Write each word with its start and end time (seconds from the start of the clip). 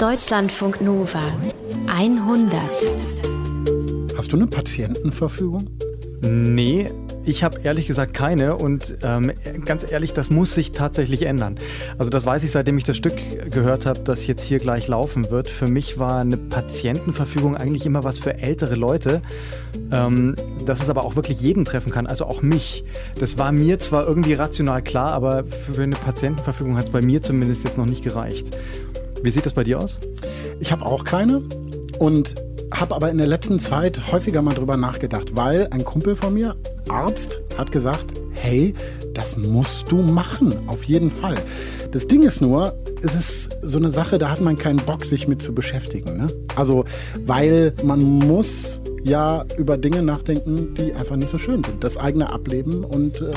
Deutschlandfunk 0.00 0.80
Nova 0.80 1.30
100. 1.86 2.58
Hast 4.16 4.32
du 4.32 4.36
eine 4.38 4.46
Patientenverfügung? 4.46 5.68
Nee, 6.22 6.90
ich 7.26 7.44
habe 7.44 7.60
ehrlich 7.64 7.86
gesagt 7.86 8.14
keine 8.14 8.56
und 8.56 8.96
ähm, 9.02 9.30
ganz 9.66 9.90
ehrlich, 9.90 10.14
das 10.14 10.30
muss 10.30 10.54
sich 10.54 10.72
tatsächlich 10.72 11.26
ändern. 11.26 11.58
Also 11.98 12.10
das 12.10 12.24
weiß 12.24 12.44
ich, 12.44 12.50
seitdem 12.50 12.78
ich 12.78 12.84
das 12.84 12.96
Stück 12.96 13.12
gehört 13.50 13.84
habe, 13.84 14.00
das 14.00 14.26
jetzt 14.26 14.42
hier 14.42 14.58
gleich 14.58 14.88
laufen 14.88 15.30
wird. 15.30 15.50
Für 15.50 15.66
mich 15.66 15.98
war 15.98 16.20
eine 16.20 16.38
Patientenverfügung 16.38 17.54
eigentlich 17.54 17.84
immer 17.84 18.02
was 18.02 18.18
für 18.18 18.38
ältere 18.38 18.76
Leute, 18.76 19.20
ähm, 19.92 20.34
dass 20.64 20.80
es 20.80 20.88
aber 20.88 21.04
auch 21.04 21.14
wirklich 21.14 21.42
jeden 21.42 21.66
treffen 21.66 21.92
kann, 21.92 22.06
also 22.06 22.24
auch 22.24 22.40
mich. 22.40 22.84
Das 23.18 23.36
war 23.36 23.52
mir 23.52 23.78
zwar 23.80 24.06
irgendwie 24.06 24.32
rational 24.32 24.80
klar, 24.80 25.12
aber 25.12 25.44
für 25.44 25.82
eine 25.82 25.96
Patientenverfügung 25.96 26.78
hat 26.78 26.86
es 26.86 26.90
bei 26.90 27.02
mir 27.02 27.22
zumindest 27.22 27.64
jetzt 27.64 27.76
noch 27.76 27.84
nicht 27.84 28.02
gereicht. 28.02 28.56
Wie 29.22 29.30
sieht 29.30 29.44
das 29.46 29.52
bei 29.52 29.64
dir 29.64 29.80
aus? 29.80 29.98
Ich 30.60 30.72
habe 30.72 30.86
auch 30.86 31.04
keine 31.04 31.42
und 31.98 32.34
habe 32.72 32.94
aber 32.94 33.10
in 33.10 33.18
der 33.18 33.26
letzten 33.26 33.58
Zeit 33.58 34.12
häufiger 34.12 34.42
mal 34.42 34.54
drüber 34.54 34.76
nachgedacht, 34.76 35.36
weil 35.36 35.68
ein 35.70 35.84
Kumpel 35.84 36.16
von 36.16 36.34
mir, 36.34 36.56
Arzt, 36.88 37.42
hat 37.58 37.72
gesagt, 37.72 38.14
hey, 38.32 38.74
das 39.12 39.36
musst 39.36 39.90
du 39.90 40.02
machen, 40.02 40.56
auf 40.68 40.84
jeden 40.84 41.10
Fall. 41.10 41.34
Das 41.90 42.06
Ding 42.06 42.22
ist 42.22 42.40
nur, 42.40 42.74
es 43.02 43.14
ist 43.14 43.58
so 43.62 43.78
eine 43.78 43.90
Sache, 43.90 44.18
da 44.18 44.30
hat 44.30 44.40
man 44.40 44.56
keinen 44.56 44.78
Bock, 44.78 45.04
sich 45.04 45.26
mit 45.26 45.42
zu 45.42 45.54
beschäftigen. 45.54 46.16
Ne? 46.16 46.28
Also, 46.56 46.84
weil 47.26 47.74
man 47.82 48.00
muss 48.00 48.80
ja 49.02 49.44
über 49.56 49.76
Dinge 49.76 50.02
nachdenken, 50.02 50.74
die 50.74 50.94
einfach 50.94 51.16
nicht 51.16 51.30
so 51.30 51.38
schön 51.38 51.64
sind. 51.64 51.82
Das 51.82 51.96
eigene 51.96 52.32
Ableben 52.32 52.84
und 52.84 53.20
äh, 53.20 53.30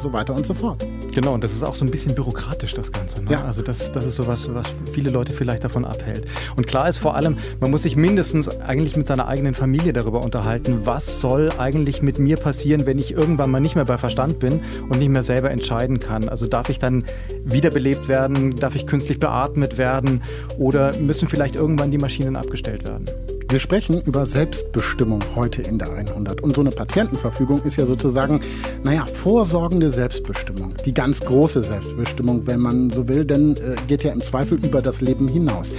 so 0.00 0.12
weiter 0.12 0.34
und 0.34 0.46
so 0.46 0.54
fort. 0.54 0.86
Genau, 1.16 1.32
und 1.32 1.42
das 1.42 1.54
ist 1.54 1.62
auch 1.62 1.74
so 1.74 1.82
ein 1.82 1.90
bisschen 1.90 2.14
byrokratisch, 2.14 2.74
das 2.74 2.92
Ganze. 2.92 3.22
Ne? 3.22 3.30
Ja. 3.30 3.44
Also 3.46 3.62
das, 3.62 3.90
das 3.90 4.04
ist 4.04 4.16
so 4.16 4.26
was, 4.26 4.52
was 4.52 4.66
viele 4.92 5.08
Leute 5.08 5.32
vielleicht 5.32 5.64
davon 5.64 5.86
abhält. 5.86 6.26
Und 6.56 6.66
klar 6.66 6.90
ist 6.90 6.98
vor 6.98 7.16
allem, 7.16 7.38
man 7.58 7.70
muss 7.70 7.84
sich 7.84 7.96
mindestens 7.96 8.50
eigentlich 8.50 8.98
mit 8.98 9.06
seiner 9.06 9.26
eigenen 9.26 9.54
Familie 9.54 9.94
darüber 9.94 10.22
unterhalten, 10.22 10.80
was 10.84 11.22
soll 11.22 11.48
eigentlich 11.56 12.02
mit 12.02 12.18
mir 12.18 12.36
passieren, 12.36 12.84
wenn 12.84 12.98
ich 12.98 13.12
irgendwann 13.12 13.50
mal 13.50 13.60
nicht 13.60 13.76
mehr 13.76 13.86
bei 13.86 13.96
Verstand 13.96 14.40
bin 14.40 14.60
und 14.90 14.98
nicht 14.98 15.08
mehr 15.08 15.22
selber 15.22 15.50
entscheiden 15.50 16.00
kann. 16.00 16.28
Also 16.28 16.46
darf 16.46 16.68
ich 16.68 16.78
dann 16.78 17.06
wiederbelebt 17.46 18.08
werden, 18.08 18.56
darf 18.56 18.74
ich 18.74 18.86
künstlich 18.86 19.18
beatmet 19.18 19.78
werden 19.78 20.22
oder 20.58 20.94
müssen 20.98 21.28
vielleicht 21.28 21.56
irgendwann 21.56 21.90
die 21.90 21.96
Maschinen 21.96 22.36
abgestellt 22.36 22.84
werden? 22.84 23.06
Wir 23.48 23.60
sprechen 23.60 24.00
über 24.00 24.26
Selbstbestimmung 24.26 25.20
heute 25.36 25.62
in 25.62 25.78
der 25.78 25.92
100. 25.92 26.40
Und 26.40 26.56
so 26.56 26.62
eine 26.62 26.72
Patientenverfügung 26.72 27.62
ist 27.62 27.76
ja 27.76 27.86
sozusagen, 27.86 28.40
naja, 28.82 29.06
vorsorgende 29.06 29.88
Selbstbestimmung. 29.88 30.74
Die 30.84 30.92
ganz 30.92 31.20
große 31.20 31.62
Selbstbestimmung, 31.62 32.48
wenn 32.48 32.58
man 32.58 32.90
so 32.90 33.06
will, 33.06 33.24
denn 33.24 33.56
äh, 33.56 33.76
geht 33.86 34.02
ja 34.02 34.12
im 34.12 34.20
Zweifel 34.20 34.58
über 34.64 34.82
das 34.82 35.00
Leben 35.00 35.28
hinaus. 35.28 35.72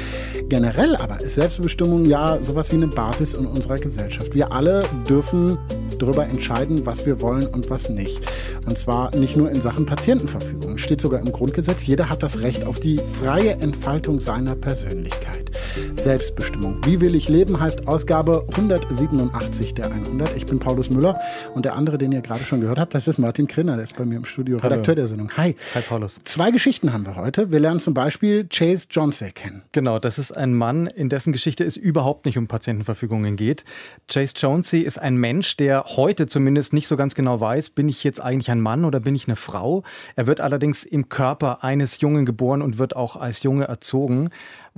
Generell 0.47 0.95
aber 0.95 1.19
ist 1.19 1.35
Selbstbestimmung 1.35 2.05
ja 2.05 2.41
sowas 2.41 2.71
wie 2.71 2.77
eine 2.77 2.87
Basis 2.87 3.33
in 3.33 3.45
unserer 3.45 3.79
Gesellschaft. 3.79 4.33
Wir 4.33 4.53
alle 4.53 4.85
dürfen 5.09 5.57
darüber 5.99 6.25
entscheiden, 6.25 6.85
was 6.85 7.05
wir 7.05 7.21
wollen 7.21 7.47
und 7.47 7.69
was 7.69 7.89
nicht. 7.89 8.21
Und 8.65 8.77
zwar 8.77 9.13
nicht 9.13 9.35
nur 9.35 9.51
in 9.51 9.61
Sachen 9.61 9.85
Patientenverfügung. 9.85 10.77
Steht 10.77 11.01
sogar 11.01 11.19
im 11.19 11.33
Grundgesetz, 11.33 11.85
jeder 11.85 12.09
hat 12.09 12.23
das 12.23 12.39
Recht 12.39 12.65
auf 12.65 12.79
die 12.79 13.01
freie 13.21 13.51
Entfaltung 13.55 14.21
seiner 14.21 14.55
Persönlichkeit. 14.55 15.51
Selbstbestimmung. 15.95 16.77
Wie 16.85 17.01
will 17.01 17.15
ich 17.15 17.29
leben 17.29 17.59
heißt 17.67 17.85
Ausgabe 17.85 18.45
187 18.51 19.73
der 19.73 19.91
100. 19.91 20.37
Ich 20.37 20.45
bin 20.45 20.57
Paulus 20.57 20.89
Müller 20.89 21.19
und 21.53 21.65
der 21.65 21.75
andere, 21.75 21.97
den 21.97 22.13
ihr 22.13 22.21
gerade 22.21 22.41
schon 22.45 22.61
gehört 22.61 22.79
habt, 22.79 22.95
das 22.95 23.09
ist 23.09 23.17
Martin 23.17 23.45
Krinner, 23.45 23.75
der 23.75 23.83
ist 23.83 23.97
bei 23.97 24.05
mir 24.05 24.15
im 24.15 24.23
Studio, 24.23 24.59
Hallo. 24.59 24.69
Redakteur 24.69 24.95
der 24.95 25.07
Sendung. 25.07 25.31
Hi. 25.35 25.53
Hi 25.75 25.81
Paulus. 25.81 26.21
Zwei 26.23 26.51
Geschichten 26.51 26.93
haben 26.93 27.05
wir 27.05 27.17
heute. 27.17 27.51
Wir 27.51 27.59
lernen 27.59 27.81
zum 27.81 27.93
Beispiel 27.93 28.47
Chase 28.47 28.87
Johnsey 28.89 29.33
kennen. 29.33 29.63
Genau, 29.73 29.99
das 29.99 30.17
ist 30.17 30.31
ein 30.31 30.53
Mann, 30.53 30.87
in 30.87 31.09
dessen 31.09 31.33
Geschichte 31.33 31.65
es 31.65 31.75
überhaupt 31.75 32.25
nicht 32.25 32.37
um 32.37 32.47
Patientenverfügungen 32.47 33.35
geht. 33.35 33.65
Chase 34.07 34.35
Jonesy 34.37 34.79
ist 34.79 34.97
ein 34.97 35.17
Mensch, 35.17 35.57
der 35.57 35.83
heute 35.97 36.27
zumindest 36.27 36.71
nicht 36.71 36.87
so 36.87 36.95
ganz 36.95 37.15
genau 37.15 37.41
weiß, 37.41 37.71
bin 37.71 37.89
ich 37.89 38.01
jetzt 38.05 38.21
eigentlich 38.21 38.49
ein 38.49 38.61
Mann 38.61 38.85
oder 38.85 39.01
bin 39.01 39.13
ich 39.13 39.27
eine 39.27 39.35
Frau. 39.35 39.83
Er 40.15 40.25
wird 40.25 40.39
allerdings 40.39 40.85
im 40.85 41.09
Körper 41.09 41.65
eines 41.65 41.99
Jungen 41.99 42.25
geboren 42.25 42.61
und 42.61 42.77
wird 42.77 42.95
auch 42.95 43.17
als 43.17 43.43
Junge 43.43 43.65
erzogen. 43.65 44.29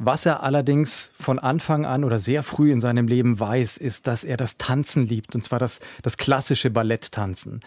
Was 0.02 0.26
er 0.26 0.44
allerdings 0.44 1.12
von 1.20 1.40
Anfang 1.40 1.86
an 1.86 2.06
oder 2.06 2.20
sehr 2.20 2.42
früh 2.42 2.72
in 2.72 2.80
seinem 2.80 3.10
Leben 3.10 3.38
weiß, 3.38 3.76
ist, 3.76 4.08
dass 4.08 4.24
er 4.24 4.38
das 4.38 4.58
Tanzen 4.58 5.06
liebt, 5.06 5.36
und 5.36 5.44
zwar 5.44 5.60
das, 5.60 5.82
das 6.04 6.16
klassische 6.16 6.70
Balletttanzen. 6.70 7.60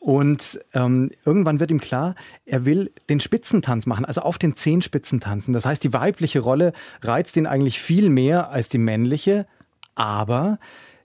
Und 0.00 0.58
ähm, 0.74 1.12
irgendwann 1.24 1.60
wird 1.60 1.70
ihm 1.70 1.80
klar, 1.80 2.16
er 2.46 2.64
will 2.64 2.90
den 3.08 3.20
Spitzentanz 3.20 3.86
machen, 3.86 4.04
also 4.04 4.22
auf 4.22 4.38
den 4.38 4.56
Zehenspitzen 4.56 5.20
tanzen. 5.20 5.52
Das 5.52 5.66
heißt, 5.66 5.84
die 5.84 5.92
weibliche 5.92 6.40
Rolle 6.40 6.72
reizt 7.00 7.36
ihn 7.36 7.46
eigentlich 7.46 7.78
viel 7.78 8.08
mehr 8.08 8.50
als 8.50 8.68
die 8.68 8.78
männliche, 8.78 9.46
aber 9.94 10.58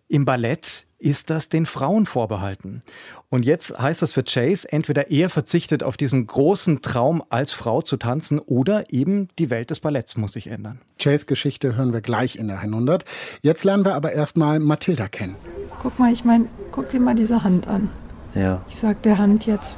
im 0.08 0.26
Ballett 0.26 0.88
ist 1.04 1.30
das 1.30 1.50
den 1.50 1.66
Frauen 1.66 2.06
vorbehalten. 2.06 2.82
Und 3.30 3.44
jetzt 3.44 3.78
heißt 3.78 4.02
das 4.02 4.14
für 4.14 4.24
Chase, 4.24 4.72
entweder 4.72 5.12
er 5.12 5.30
verzichtet 5.30 5.84
auf 5.84 5.98
diesen 5.98 6.28
großen 6.28 6.82
Traum, 6.82 7.24
als 7.30 7.52
Frau 7.52 7.82
zu 7.82 7.98
tanzen, 7.98 8.40
oder 8.40 8.94
eben 8.94 9.28
die 9.38 9.50
Welt 9.50 9.70
des 9.70 9.82
Balletts 9.82 10.16
muss 10.16 10.34
sich 10.34 10.48
ändern. 10.48 10.80
Chase 10.98 11.26
Geschichte 11.26 11.76
hören 11.76 11.92
wir 11.92 12.02
gleich 12.02 12.38
in 12.38 12.48
der 12.48 12.60
100. 12.60 13.04
Jetzt 13.42 13.64
lernen 13.64 13.86
wir 13.86 13.96
aber 13.96 14.14
erstmal 14.14 14.60
Mathilda 14.60 15.08
kennen. 15.08 15.36
Guck 15.82 16.00
mal, 16.00 16.14
ich 16.14 16.24
meine, 16.24 16.46
guck 16.72 16.90
dir 16.90 17.02
mal 17.02 17.16
diese 17.16 17.44
Hand 17.44 17.68
an. 17.68 17.90
Ja. 18.34 18.62
Ich 18.70 18.78
sag 18.78 19.02
der 19.02 19.18
Hand 19.18 19.46
jetzt, 19.46 19.78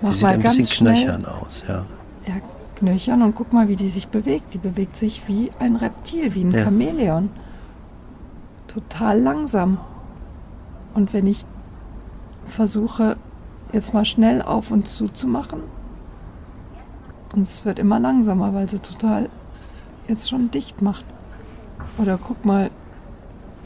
mach 0.00 0.10
die 0.10 0.16
sieht 0.16 0.22
mal 0.24 0.32
ein 0.34 0.42
ganz 0.42 0.56
bisschen 0.56 0.76
schnell. 0.76 0.94
knöchern 0.94 1.24
aus, 1.26 1.64
ja. 1.66 1.86
Ja, 2.26 2.34
knöchern 2.76 3.22
und 3.22 3.34
guck 3.34 3.52
mal, 3.52 3.68
wie 3.68 3.76
die 3.76 3.88
sich 3.88 4.08
bewegt. 4.08 4.54
Die 4.54 4.58
bewegt 4.58 4.96
sich 4.96 5.22
wie 5.26 5.50
ein 5.58 5.76
Reptil, 5.76 6.34
wie 6.34 6.44
ein 6.44 6.52
ja. 6.52 6.64
Chamäleon. 6.64 7.30
Total 8.68 9.18
langsam. 9.18 9.78
Und 10.94 11.12
wenn 11.12 11.26
ich 11.26 11.44
versuche, 12.46 13.16
jetzt 13.72 13.94
mal 13.94 14.04
schnell 14.04 14.42
auf 14.42 14.70
und 14.70 14.88
zu 14.88 15.08
zu 15.08 15.26
machen, 15.26 15.62
und 17.34 17.42
es 17.42 17.64
wird 17.64 17.78
immer 17.78 17.98
langsamer, 17.98 18.52
weil 18.52 18.68
sie 18.68 18.78
total 18.78 19.30
jetzt 20.06 20.28
schon 20.28 20.50
dicht 20.50 20.82
macht. 20.82 21.04
Oder 21.98 22.18
guck 22.18 22.44
mal, 22.44 22.70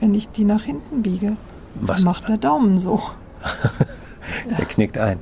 wenn 0.01 0.15
ich 0.15 0.29
die 0.29 0.45
nach 0.45 0.63
hinten 0.63 1.03
biege, 1.03 1.37
Was? 1.75 2.05
macht 2.05 2.29
der 2.29 2.39
Daumen 2.39 2.79
so. 2.79 3.03
der 4.51 4.59
ja. 4.59 4.65
knickt 4.65 4.99
ein. 4.99 5.19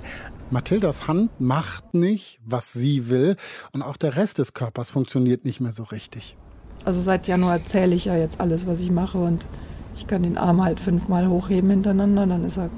Mathildas 0.51 1.09
Hand 1.09 1.31
macht 1.41 1.95
nicht, 1.95 2.39
was 2.45 2.73
sie 2.73 3.09
will 3.09 3.37
und 3.73 3.83
auch 3.83 3.97
der 3.97 4.17
Rest 4.17 4.39
des 4.39 4.53
Körpers 4.53 4.91
funktioniert 4.91 5.45
nicht 5.45 5.61
mehr 5.61 5.73
so 5.73 5.85
richtig. 5.85 6.37
Also 6.85 7.01
seit 7.01 7.27
Januar 7.27 7.65
zähle 7.65 7.95
ich 7.95 8.05
ja 8.05 8.15
jetzt 8.15 8.41
alles, 8.41 8.67
was 8.67 8.81
ich 8.81 8.91
mache 8.91 9.19
und 9.19 9.47
ich 9.95 10.07
kann 10.07 10.23
den 10.23 10.39
Arm 10.39 10.63
halt 10.63 10.81
fünfmal 10.81 11.29
hochheben 11.29 11.71
hintereinander, 11.71 12.27
dann 12.27 12.45
ist 12.45 12.59
er, 12.59 12.71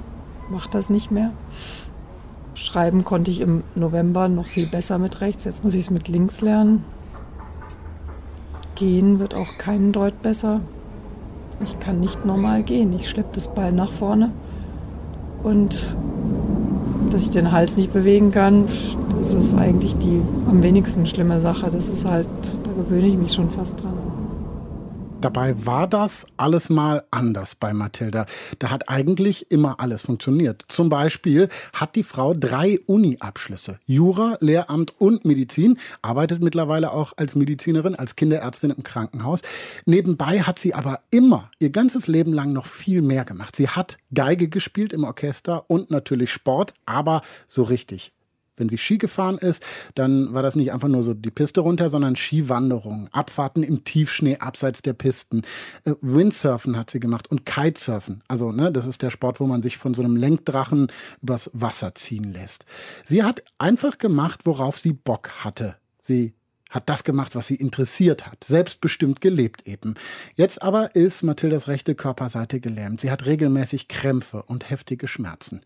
macht 0.49 0.73
das 0.75 0.89
nicht 0.89 1.11
mehr. 1.11 1.31
Schreiben 2.53 3.03
konnte 3.03 3.31
ich 3.31 3.41
im 3.41 3.63
November 3.75 4.29
noch 4.29 4.47
viel 4.47 4.67
besser 4.67 4.97
mit 4.97 5.21
rechts, 5.21 5.43
jetzt 5.43 5.63
muss 5.63 5.73
ich 5.73 5.85
es 5.85 5.89
mit 5.89 6.07
links 6.07 6.41
lernen. 6.41 6.83
Gehen 8.75 9.19
wird 9.19 9.35
auch 9.35 9.57
keinen 9.57 9.91
Deut 9.91 10.21
besser. 10.21 10.61
Ich 11.63 11.79
kann 11.79 11.99
nicht 11.99 12.25
normal 12.25 12.63
gehen, 12.63 12.93
ich 12.93 13.09
schleppe 13.09 13.29
das 13.33 13.47
Bein 13.47 13.75
nach 13.75 13.91
vorne. 13.91 14.31
Und 15.43 15.97
dass 17.11 17.23
ich 17.23 17.31
den 17.31 17.51
Hals 17.51 17.77
nicht 17.77 17.93
bewegen 17.93 18.31
kann, 18.31 18.65
das 19.19 19.33
ist 19.33 19.55
eigentlich 19.55 19.97
die 19.97 20.21
am 20.49 20.61
wenigsten 20.61 21.05
schlimme 21.07 21.41
Sache. 21.41 21.69
Das 21.71 21.89
ist 21.89 22.05
halt, 22.05 22.27
da 22.63 22.71
gewöhne 22.71 23.07
ich 23.07 23.17
mich 23.17 23.33
schon 23.33 23.49
fast 23.49 23.81
dran. 23.81 23.96
Dabei 25.19 25.65
war 25.65 25.87
das 25.87 26.27
alles 26.37 26.69
mal 26.69 27.03
anders 27.09 27.55
bei 27.55 27.73
Mathilda. 27.73 28.27
Da 28.59 28.69
hat 28.69 28.87
eigentlich 28.87 29.49
immer 29.49 29.79
alles 29.79 30.03
funktioniert. 30.03 30.63
Zum 30.67 30.89
Beispiel 30.89 31.49
hat 31.73 31.95
die 31.95 32.03
Frau 32.03 32.35
drei 32.35 32.79
Uni-Abschlüsse. 32.85 33.79
Jura, 33.87 34.37
Lehramt 34.41 34.93
und 34.99 35.25
Medizin. 35.25 35.79
Arbeitet 36.03 36.43
mittlerweile 36.43 36.91
auch 36.91 37.13
als 37.17 37.35
Medizinerin, 37.35 37.95
als 37.95 38.15
Kinderärztin 38.15 38.69
im 38.69 38.83
Krankenhaus. 38.83 39.41
Nebenbei 39.85 40.41
hat 40.41 40.59
sie 40.59 40.75
aber 40.75 40.99
immer 41.09 41.49
ihr 41.57 41.71
ganzes 41.71 42.05
Leben 42.05 42.31
lang 42.31 42.53
noch 42.53 42.67
viel 42.67 43.01
mehr 43.01 43.25
gemacht. 43.25 43.55
Sie 43.55 43.69
hat 43.69 43.97
Geige 44.13 44.49
gespielt 44.49 44.93
im 44.93 45.03
Orchester 45.03 45.65
und 45.67 45.89
natürlich 45.89 46.31
Sport, 46.31 46.75
aber 46.85 47.23
so 47.47 47.63
richtig 47.63 48.13
wenn 48.57 48.69
sie 48.69 48.77
Ski 48.77 48.97
gefahren 48.97 49.37
ist, 49.37 49.63
dann 49.95 50.33
war 50.33 50.43
das 50.43 50.55
nicht 50.55 50.73
einfach 50.73 50.87
nur 50.87 51.03
so 51.03 51.13
die 51.13 51.31
Piste 51.31 51.61
runter, 51.61 51.89
sondern 51.89 52.15
Skiwanderung, 52.15 53.07
Abfahrten 53.11 53.63
im 53.63 53.83
Tiefschnee 53.83 54.37
abseits 54.37 54.81
der 54.81 54.93
Pisten. 54.93 55.43
Äh, 55.85 55.93
Windsurfen 56.01 56.77
hat 56.77 56.91
sie 56.91 56.99
gemacht 56.99 57.29
und 57.29 57.45
Kitesurfen. 57.45 58.23
Also, 58.27 58.51
ne, 58.51 58.71
das 58.71 58.85
ist 58.85 59.01
der 59.01 59.11
Sport, 59.11 59.39
wo 59.39 59.45
man 59.45 59.61
sich 59.61 59.77
von 59.77 59.93
so 59.93 60.03
einem 60.03 60.15
Lenkdrachen 60.15 60.91
übers 61.21 61.49
Wasser 61.53 61.95
ziehen 61.95 62.25
lässt. 62.25 62.65
Sie 63.05 63.23
hat 63.23 63.43
einfach 63.57 63.97
gemacht, 63.97 64.41
worauf 64.45 64.77
sie 64.77 64.93
Bock 64.93 65.29
hatte. 65.43 65.75
Sie 65.99 66.33
hat 66.69 66.89
das 66.89 67.03
gemacht, 67.03 67.35
was 67.35 67.47
sie 67.47 67.55
interessiert 67.55 68.25
hat, 68.27 68.43
selbstbestimmt 68.43 69.21
gelebt 69.21 69.67
eben. 69.67 69.95
Jetzt 70.35 70.61
aber 70.61 70.95
ist 70.95 71.23
Mathildas 71.23 71.67
rechte 71.67 71.95
Körperseite 71.95 72.59
gelähmt. 72.59 73.01
Sie 73.01 73.11
hat 73.11 73.25
regelmäßig 73.25 73.87
Krämpfe 73.87 74.43
und 74.43 74.69
heftige 74.69 75.07
Schmerzen. 75.07 75.61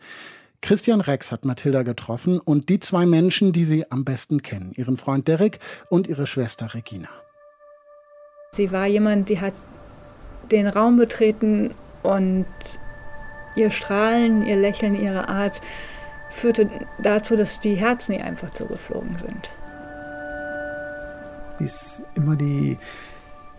Christian 0.62 1.02
Rex 1.02 1.32
hat 1.32 1.44
Mathilda 1.44 1.84
getroffen 1.84 2.40
und 2.40 2.70
die 2.70 2.80
zwei 2.80 3.06
Menschen, 3.06 3.52
die 3.52 3.66
sie 3.66 3.90
am 3.92 4.06
besten 4.06 4.42
kennen, 4.42 4.72
ihren 4.76 4.96
Freund 4.96 5.28
Derek 5.28 5.60
und 5.90 6.08
ihre 6.08 6.28
Schwester 6.28 6.74
Regina. 6.74 7.10
Sie 8.52 8.72
war 8.72 8.86
jemand, 8.86 9.30
die 9.30 9.40
hat 9.40 9.54
den 10.52 10.68
Raum 10.68 10.98
betreten 10.98 11.72
und 12.04 12.46
ihr 13.56 13.72
Strahlen, 13.72 14.46
ihr 14.46 14.58
Lächeln, 14.58 15.02
ihre 15.02 15.30
Art 15.30 15.62
führte 16.30 16.70
dazu, 17.02 17.36
dass 17.36 17.60
die 17.60 17.76
Herzen 17.76 18.14
ihr 18.14 18.24
einfach 18.24 18.52
zugeflogen 18.52 19.18
sind. 19.18 19.50
Ist 21.60 22.02
immer 22.16 22.36
die 22.36 22.78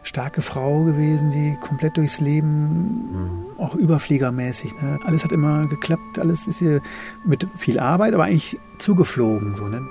starke 0.02 0.42
Frau 0.42 0.82
gewesen, 0.82 1.30
die 1.30 1.56
komplett 1.60 1.96
durchs 1.96 2.20
Leben, 2.20 3.08
mhm. 3.12 3.46
auch 3.58 3.74
überfliegermäßig. 3.74 4.72
Ne? 4.80 4.98
Alles 5.04 5.24
hat 5.24 5.32
immer 5.32 5.66
geklappt, 5.66 6.18
alles 6.18 6.46
ist 6.46 6.60
ihr 6.60 6.80
mit 7.24 7.46
viel 7.56 7.78
Arbeit, 7.78 8.14
aber 8.14 8.24
eigentlich 8.24 8.58
zugeflogen. 8.78 9.54
So, 9.54 9.68
ne? 9.68 9.82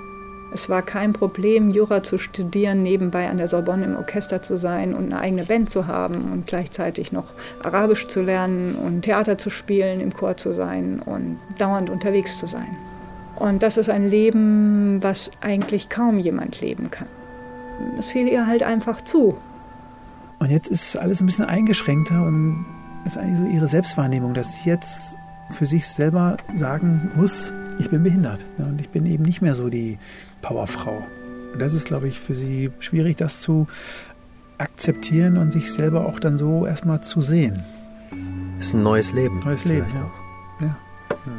Es 0.54 0.68
war 0.68 0.82
kein 0.82 1.14
Problem, 1.14 1.70
Jura 1.70 2.02
zu 2.02 2.18
studieren, 2.18 2.82
nebenbei 2.82 3.30
an 3.30 3.38
der 3.38 3.48
Sorbonne 3.48 3.86
im 3.86 3.96
Orchester 3.96 4.42
zu 4.42 4.58
sein 4.58 4.92
und 4.94 5.12
eine 5.12 5.20
eigene 5.20 5.44
Band 5.44 5.70
zu 5.70 5.86
haben 5.86 6.30
und 6.30 6.46
gleichzeitig 6.46 7.10
noch 7.10 7.32
Arabisch 7.62 8.06
zu 8.08 8.20
lernen 8.20 8.74
und 8.74 9.02
Theater 9.02 9.38
zu 9.38 9.48
spielen, 9.48 10.00
im 10.00 10.12
Chor 10.12 10.36
zu 10.36 10.52
sein 10.52 11.00
und 11.00 11.38
dauernd 11.56 11.88
unterwegs 11.88 12.36
zu 12.36 12.46
sein. 12.46 12.76
Und 13.36 13.62
das 13.62 13.78
ist 13.78 13.88
ein 13.88 14.10
Leben, 14.10 15.02
was 15.02 15.30
eigentlich 15.40 15.88
kaum 15.88 16.18
jemand 16.18 16.60
leben 16.60 16.90
kann. 16.90 17.08
Es 17.98 18.10
fiel 18.10 18.28
ihr 18.28 18.46
halt 18.46 18.62
einfach 18.62 19.00
zu. 19.02 19.38
Und 20.42 20.50
jetzt 20.50 20.66
ist 20.66 20.96
alles 20.96 21.20
ein 21.20 21.26
bisschen 21.26 21.44
eingeschränkter 21.44 22.20
und 22.26 22.66
ist 23.06 23.16
eigentlich 23.16 23.38
so 23.38 23.44
ihre 23.44 23.68
Selbstwahrnehmung, 23.68 24.34
dass 24.34 24.52
sie 24.52 24.70
jetzt 24.70 25.14
für 25.52 25.66
sich 25.66 25.86
selber 25.86 26.36
sagen 26.56 27.12
muss, 27.14 27.52
ich 27.78 27.88
bin 27.90 28.02
behindert. 28.02 28.40
Ja, 28.58 28.64
und 28.64 28.80
ich 28.80 28.88
bin 28.88 29.06
eben 29.06 29.22
nicht 29.22 29.40
mehr 29.40 29.54
so 29.54 29.68
die 29.68 30.00
Powerfrau. 30.40 31.00
Und 31.52 31.62
das 31.62 31.74
ist, 31.74 31.86
glaube 31.86 32.08
ich, 32.08 32.18
für 32.18 32.34
sie 32.34 32.72
schwierig, 32.80 33.18
das 33.18 33.40
zu 33.40 33.68
akzeptieren 34.58 35.36
und 35.36 35.52
sich 35.52 35.72
selber 35.72 36.06
auch 36.06 36.18
dann 36.18 36.38
so 36.38 36.66
erstmal 36.66 37.02
zu 37.02 37.22
sehen. 37.22 37.62
Ist 38.58 38.74
ein 38.74 38.82
neues 38.82 39.12
Leben. 39.12 39.44
Neues 39.44 39.64
Leben, 39.64 39.86
ja. 39.94 40.02
auch. 40.02 40.60
Ja. 40.60 40.66
ja. 40.66 41.32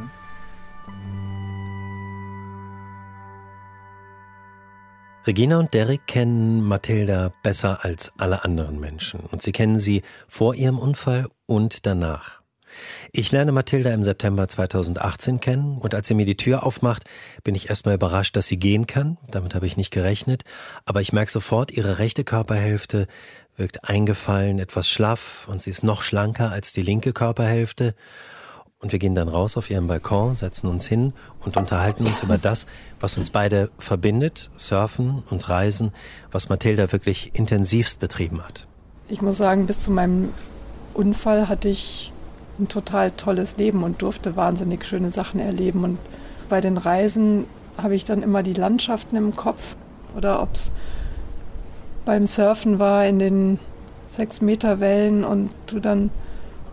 Regina 5.26 5.58
und 5.58 5.74
Derek 5.74 6.06
kennen 6.06 6.62
Mathilda 6.62 7.32
besser 7.44 7.86
als 7.86 8.12
alle 8.18 8.44
anderen 8.44 8.82
Menschen 8.82 9.22
und 9.22 9.42
sie 9.42 9.54
kennen 9.54 9.80
sie 9.80 10.02
vor 10.28 10.54
ihrem 10.54 10.78
Unfall 10.78 11.28
und 11.46 11.86
danach. 11.86 12.42
Ich 13.14 13.32
lerne 13.32 13.54
Mathilda 13.54 13.94
im 13.94 14.04
September 14.04 14.50
2018 14.50 15.40
kennen 15.40 15.78
und 15.78 15.96
als 15.96 16.10
sie 16.10 16.14
mir 16.14 16.26
die 16.26 16.36
Tür 16.36 16.66
aufmacht, 16.66 17.06
bin 17.46 17.56
ich 17.56 17.70
erstmal 17.70 17.96
überrascht, 17.96 18.36
dass 18.36 18.48
sie 18.48 18.58
gehen 18.58 18.86
kann. 18.86 19.18
Damit 19.32 19.56
habe 19.56 19.66
ich 19.66 19.78
nicht 19.78 19.92
gerechnet. 19.92 20.44
Aber 20.84 21.00
ich 21.00 21.14
merke 21.14 21.32
sofort, 21.32 21.72
ihre 21.72 22.00
rechte 22.00 22.26
Körperhälfte 22.26 23.08
wirkt 23.56 23.88
eingefallen, 23.88 24.60
etwas 24.60 24.90
schlaff 24.90 25.48
und 25.48 25.62
sie 25.62 25.70
ist 25.70 25.86
noch 25.86 26.04
schlanker 26.04 26.52
als 26.52 26.74
die 26.74 26.82
linke 26.82 27.14
Körperhälfte. 27.14 27.96
Und 28.84 28.92
wir 28.92 29.00
gehen 29.00 29.16
dann 29.16 29.30
raus 29.30 29.56
auf 29.56 29.70
ihren 29.70 29.88
Balkon, 29.88 30.36
setzen 30.36 30.68
uns 30.68 30.86
hin 30.86 31.14
und 31.40 31.56
unterhalten 31.56 32.06
uns 32.06 32.22
über 32.22 32.38
das, 32.38 32.68
was 33.00 33.18
uns 33.18 33.30
beide 33.30 33.70
verbindet, 33.78 34.52
Surfen 34.58 35.24
und 35.30 35.48
Reisen, 35.48 35.94
was 36.34 36.50
Mathilda 36.50 36.92
wirklich 36.92 37.32
intensivst 37.34 38.02
betrieben 38.02 38.44
hat. 38.44 38.68
Ich 39.08 39.22
muss 39.22 39.38
sagen, 39.38 39.68
bis 39.68 39.84
zu 39.84 39.92
meinem 39.92 40.34
Unfall 40.94 41.48
hatte 41.48 41.70
ich 41.70 42.12
ein 42.60 42.68
total 42.68 43.12
tolles 43.12 43.56
Leben 43.56 43.84
und 43.84 44.02
durfte 44.02 44.36
wahnsinnig 44.36 44.84
schöne 44.84 45.12
Sachen 45.12 45.40
erleben. 45.40 45.86
Und 45.86 45.98
bei 46.50 46.60
den 46.60 46.76
Reisen 46.76 47.46
habe 47.78 47.96
ich 47.96 48.04
dann 48.04 48.22
immer 48.22 48.44
die 48.44 48.52
Landschaften 48.52 49.16
im 49.16 49.34
Kopf 49.34 49.78
oder 50.14 50.42
ob 50.42 50.56
es 50.56 50.74
beim 52.04 52.28
Surfen 52.28 52.80
war 52.80 53.06
in 53.06 53.20
den 53.20 53.60
sechs 54.10 54.42
Meter 54.42 54.82
Wellen 54.82 55.24
und 55.24 55.52
du 55.68 55.80
dann 55.80 56.10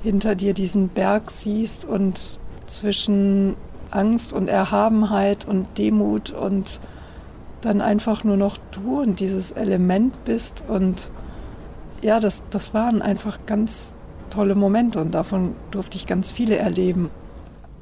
hinter 0.02 0.35
dir 0.35 0.55
diesen 0.55 0.88
Berg 0.88 1.31
siehst 1.31 1.85
und 1.85 2.38
zwischen 2.67 3.56
Angst 3.91 4.32
und 4.32 4.49
Erhabenheit 4.49 5.47
und 5.47 5.67
Demut 5.79 6.31
und 6.31 6.81
dann 7.61 7.81
einfach 7.81 8.25
nur 8.25 8.37
noch 8.37 8.58
du 8.70 9.02
und 9.02 9.20
dieses 9.20 9.52
Element 9.52 10.25
bist 10.25 10.64
und 10.69 11.11
ja, 12.00 12.19
das, 12.19 12.44
das 12.49 12.73
waren 12.73 13.02
einfach 13.02 13.44
ganz 13.44 13.93
tolle 14.31 14.55
Momente 14.55 15.00
und 15.00 15.12
davon 15.12 15.55
durfte 15.70 15.99
ich 15.99 16.06
ganz 16.06 16.32
viele 16.32 16.56
erleben. 16.56 17.11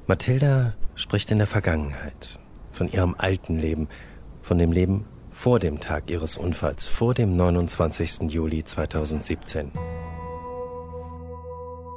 Mathilda 0.06 0.74
spricht 0.94 1.30
in 1.30 1.38
der 1.38 1.46
Vergangenheit, 1.46 2.40
von 2.72 2.88
ihrem 2.88 3.14
alten 3.18 3.58
Leben, 3.58 3.88
von 4.42 4.58
dem 4.58 4.72
Leben 4.72 5.04
vor 5.30 5.60
dem 5.60 5.78
Tag 5.78 6.10
ihres 6.10 6.36
Unfalls, 6.36 6.86
vor 6.86 7.14
dem 7.14 7.36
29. 7.36 8.22
Juli 8.32 8.64
2017. 8.64 9.70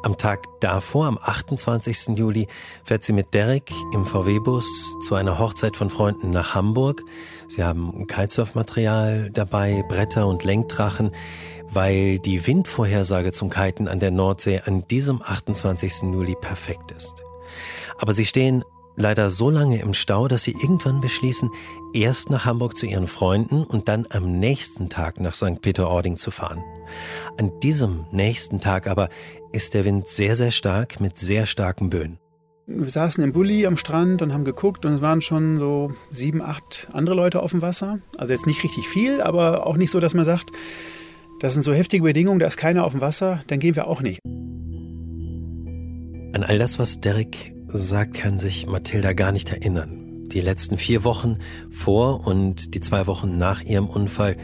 Am 0.04 0.18
Tag 0.18 0.48
davor, 0.60 1.06
am 1.06 1.20
28. 1.22 2.18
Juli, 2.18 2.48
fährt 2.84 3.04
sie 3.04 3.14
mit 3.14 3.34
Derek 3.34 3.72
im 3.94 4.06
VW-Bus 4.06 4.98
zu 5.00 5.16
einer 5.16 5.38
Hochzeit 5.38 5.78
von 5.78 5.90
Freunden 5.90 6.32
nach 6.32 6.56
Hamburg. 6.56 7.04
Sie 7.48 7.64
haben 7.64 8.08
Kitesurfmaterial 8.08 9.30
dabei, 9.32 9.84
Bretter 9.88 10.28
und 10.28 10.44
Lenkdrachen 10.44 11.12
weil 11.74 12.20
die 12.20 12.46
Windvorhersage 12.46 13.32
zum 13.32 13.50
Kiten 13.50 13.88
an 13.88 14.00
der 14.00 14.12
Nordsee 14.12 14.62
an 14.66 14.86
diesem 14.88 15.22
28. 15.22 16.02
Juli 16.04 16.36
perfekt 16.36 16.92
ist. 16.92 17.24
Aber 17.98 18.14
sie 18.14 18.26
stehen 18.26 18.64
leider 18.98 19.30
so 19.30 19.50
lange 19.50 19.80
im 19.80 19.94
Stau, 19.94 20.28
dass 20.28 20.44
sie 20.44 20.52
irgendwann 20.52 21.00
beschließen, 21.00 21.50
erst 21.94 22.30
nach 22.30 22.46
Hamburg 22.46 22.76
zu 22.76 22.86
ihren 22.86 23.08
Freunden 23.08 23.64
und 23.64 23.88
dann 23.88 24.06
am 24.10 24.40
nächsten 24.40 24.90
Tag 24.90 25.20
nach 25.20 25.34
St. 25.34 25.62
Peter-Ording 25.62 26.18
zu 26.18 26.30
fahren. 26.30 26.64
An 27.38 27.58
diesem 27.62 28.06
nächsten 28.12 28.60
Tag 28.60 28.88
aber 28.88 29.10
ist 29.52 29.74
der 29.74 29.86
Wind 29.86 30.08
sehr, 30.08 30.36
sehr 30.36 30.52
stark 30.52 31.00
mit 31.00 31.18
sehr 31.18 31.46
starken 31.46 31.90
Böen. 31.90 32.18
Wir 32.68 32.90
saßen 32.90 33.24
im 33.24 33.34
Bulli 33.34 33.66
am 33.66 33.76
Strand 33.76 34.22
und 34.22 34.34
haben 34.34 34.46
geguckt 34.46 34.86
und 34.86 34.94
es 34.94 35.02
waren 35.02 35.22
schon 35.22 35.60
so 35.60 35.92
sieben, 36.12 36.42
acht 36.42 36.88
andere 36.94 37.16
Leute 37.16 37.42
auf 37.42 37.52
dem 37.52 37.62
Wasser. 37.62 38.00
Also 38.18 38.32
jetzt 38.32 38.48
nicht 38.48 38.64
richtig 38.64 38.88
viel, 38.88 39.22
aber 39.22 39.68
auch 39.68 39.76
nicht 39.76 39.92
so, 39.92 40.00
dass 40.00 40.14
man 40.14 40.26
sagt, 40.26 40.52
das 41.42 41.54
sind 41.54 41.64
so 41.64 41.74
heftige 41.74 42.04
Bedingungen, 42.04 42.40
da 42.40 42.48
ist 42.48 42.58
keiner 42.58 42.86
auf 42.86 42.94
dem 42.94 43.02
Wasser, 43.02 43.44
dann 43.48 43.60
gehen 43.60 43.76
wir 43.76 43.88
auch 43.88 44.02
nicht. 44.02 44.20
An 46.34 46.44
all 46.44 46.60
das, 46.60 46.80
was 46.80 47.02
Derek 47.02 47.54
sagt, 47.68 48.14
kann 48.14 48.38
sich 48.38 48.68
Mathilda 48.68 49.14
gar 49.14 49.32
nicht 49.32 49.52
erinnern. 49.52 50.28
Die 50.28 50.42
letzten 50.42 50.78
vier 50.78 51.04
Wochen 51.04 51.40
vor 51.70 52.26
und 52.26 52.74
die 52.74 52.80
zwei 52.80 53.06
Wochen 53.08 53.38
nach 53.38 53.62
ihrem 53.64 53.90
Unfall 53.90 54.38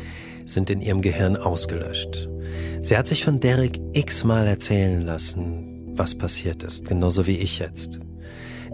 sind 0.43 0.69
in 0.69 0.81
ihrem 0.81 1.01
Gehirn 1.01 1.37
ausgelöscht. 1.37 2.29
Sie 2.79 2.97
hat 2.97 3.07
sich 3.07 3.23
von 3.23 3.39
Derek 3.39 3.79
x-mal 3.93 4.47
erzählen 4.47 5.01
lassen, 5.01 5.93
was 5.95 6.15
passiert 6.15 6.63
ist, 6.63 6.85
genauso 6.85 7.27
wie 7.27 7.37
ich 7.37 7.59
jetzt. 7.59 7.99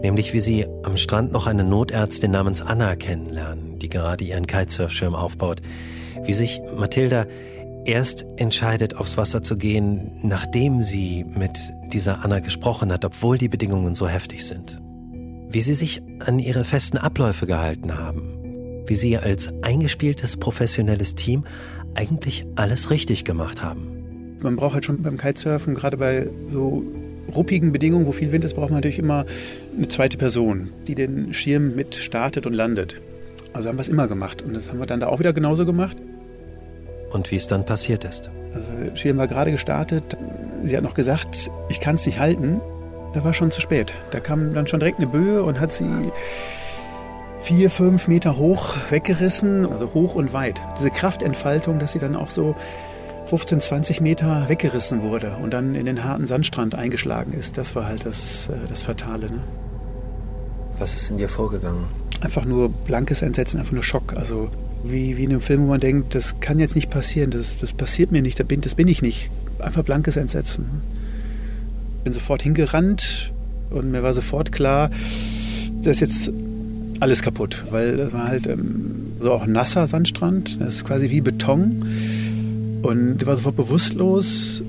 Nämlich 0.02 0.32
wie 0.32 0.40
sie 0.40 0.66
am 0.82 0.96
Strand 0.96 1.32
noch 1.32 1.46
eine 1.46 1.64
Notärztin 1.64 2.30
namens 2.30 2.60
Anna 2.60 2.96
kennenlernen, 2.96 3.78
die 3.78 3.88
gerade 3.88 4.24
ihren 4.24 4.46
Kitesurfschirm 4.46 5.14
aufbaut. 5.14 5.62
Wie 6.24 6.34
sich 6.34 6.60
Mathilda 6.76 7.26
erst 7.84 8.26
entscheidet, 8.36 8.96
aufs 8.96 9.16
Wasser 9.16 9.42
zu 9.42 9.56
gehen, 9.56 10.10
nachdem 10.22 10.82
sie 10.82 11.24
mit 11.24 11.58
dieser 11.92 12.24
Anna 12.24 12.40
gesprochen 12.40 12.92
hat, 12.92 13.04
obwohl 13.04 13.38
die 13.38 13.48
Bedingungen 13.48 13.94
so 13.94 14.08
heftig 14.08 14.46
sind. 14.46 14.80
Wie 15.48 15.60
sie 15.60 15.74
sich 15.74 16.02
an 16.20 16.38
ihre 16.38 16.64
festen 16.64 16.98
Abläufe 16.98 17.46
gehalten 17.46 17.96
haben. 17.96 18.82
Wie 18.86 18.96
sie 18.96 19.16
als 19.16 19.52
eingespieltes 19.62 20.36
professionelles 20.36 21.14
Team 21.14 21.44
eigentlich 21.94 22.44
alles 22.56 22.90
richtig 22.90 23.24
gemacht 23.24 23.62
haben. 23.62 24.36
Man 24.40 24.56
braucht 24.56 24.74
halt 24.74 24.84
schon 24.84 25.02
beim 25.02 25.16
Kitesurfen, 25.16 25.74
gerade 25.74 25.96
bei 25.96 26.26
so 26.52 26.82
ruppigen 27.34 27.72
Bedingungen, 27.72 28.06
wo 28.06 28.12
viel 28.12 28.32
Wind 28.32 28.44
ist, 28.44 28.54
braucht 28.54 28.70
man 28.70 28.78
natürlich 28.78 28.98
immer 28.98 29.24
eine 29.76 29.88
zweite 29.88 30.16
Person, 30.16 30.70
die 30.86 30.94
den 30.94 31.32
Schirm 31.32 31.74
mit 31.74 31.94
startet 31.94 32.46
und 32.46 32.52
landet. 32.52 33.00
Also 33.52 33.68
haben 33.68 33.76
wir 33.76 33.82
es 33.82 33.88
immer 33.88 34.08
gemacht. 34.08 34.42
Und 34.42 34.54
das 34.54 34.68
haben 34.68 34.78
wir 34.78 34.86
dann 34.86 35.00
da 35.00 35.06
auch 35.06 35.18
wieder 35.18 35.32
genauso 35.32 35.64
gemacht 35.64 35.96
und 37.10 37.30
wie 37.30 37.36
es 37.36 37.46
dann 37.46 37.64
passiert 37.64 38.04
ist. 38.04 38.30
Also 38.52 38.96
Schirm 38.96 39.16
war 39.16 39.28
gerade 39.28 39.52
gestartet. 39.52 40.16
Sie 40.64 40.76
hat 40.76 40.82
noch 40.82 40.94
gesagt, 40.94 41.50
ich 41.68 41.80
kann 41.80 41.94
es 41.94 42.06
nicht 42.06 42.18
halten. 42.18 42.60
Da 43.14 43.24
war 43.24 43.32
schon 43.32 43.50
zu 43.50 43.60
spät. 43.60 43.94
Da 44.10 44.20
kam 44.20 44.52
dann 44.52 44.66
schon 44.66 44.80
direkt 44.80 44.98
eine 44.98 45.06
Böe 45.06 45.42
und 45.42 45.60
hat 45.60 45.72
sie 45.72 45.84
vier, 47.44 47.68
fünf 47.68 48.08
Meter 48.08 48.38
hoch 48.38 48.74
weggerissen, 48.88 49.70
also 49.70 49.92
hoch 49.92 50.14
und 50.14 50.32
weit. 50.32 50.60
Diese 50.78 50.90
Kraftentfaltung, 50.90 51.78
dass 51.78 51.92
sie 51.92 51.98
dann 51.98 52.16
auch 52.16 52.30
so 52.30 52.56
15, 53.26 53.60
20 53.60 54.00
Meter 54.00 54.48
weggerissen 54.48 55.02
wurde 55.02 55.36
und 55.42 55.52
dann 55.52 55.74
in 55.74 55.84
den 55.84 56.04
harten 56.04 56.26
Sandstrand 56.26 56.74
eingeschlagen 56.74 57.34
ist, 57.34 57.58
das 57.58 57.76
war 57.76 57.86
halt 57.86 58.06
das, 58.06 58.48
äh, 58.48 58.52
das 58.68 58.82
Fatale. 58.82 59.26
Ne? 59.26 59.40
Was 60.78 60.94
ist 60.94 61.10
in 61.10 61.18
dir 61.18 61.28
vorgegangen? 61.28 61.84
Einfach 62.22 62.46
nur 62.46 62.70
blankes 62.70 63.20
Entsetzen, 63.20 63.60
einfach 63.60 63.72
nur 63.72 63.84
Schock. 63.84 64.14
Also 64.16 64.48
wie, 64.82 65.18
wie 65.18 65.24
in 65.24 65.30
einem 65.30 65.42
Film, 65.42 65.64
wo 65.64 65.66
man 65.68 65.80
denkt, 65.80 66.14
das 66.14 66.40
kann 66.40 66.58
jetzt 66.58 66.74
nicht 66.74 66.88
passieren, 66.88 67.30
das, 67.30 67.58
das 67.58 67.74
passiert 67.74 68.10
mir 68.10 68.22
nicht, 68.22 68.40
das 68.40 68.46
bin, 68.46 68.62
das 68.62 68.74
bin 68.74 68.88
ich 68.88 69.02
nicht. 69.02 69.30
Einfach 69.58 69.84
blankes 69.84 70.16
Entsetzen. 70.16 70.80
Bin 72.04 72.12
sofort 72.14 72.42
hingerannt 72.42 73.34
und 73.68 73.90
mir 73.90 74.02
war 74.02 74.14
sofort 74.14 74.50
klar, 74.50 74.90
das 75.82 75.96
ist 75.96 76.00
jetzt 76.00 76.32
alles 77.00 77.22
kaputt, 77.22 77.64
weil 77.70 77.96
das 77.96 78.12
war 78.12 78.28
halt 78.28 78.46
ähm, 78.46 79.12
so 79.20 79.32
auch 79.32 79.46
nasser 79.46 79.86
Sandstrand, 79.86 80.60
das 80.60 80.76
ist 80.76 80.84
quasi 80.84 81.10
wie 81.10 81.20
Beton. 81.20 81.84
Und 82.82 83.18
die 83.18 83.26
war 83.26 83.36
sofort 83.36 83.56
bewusstlos. 83.56 84.62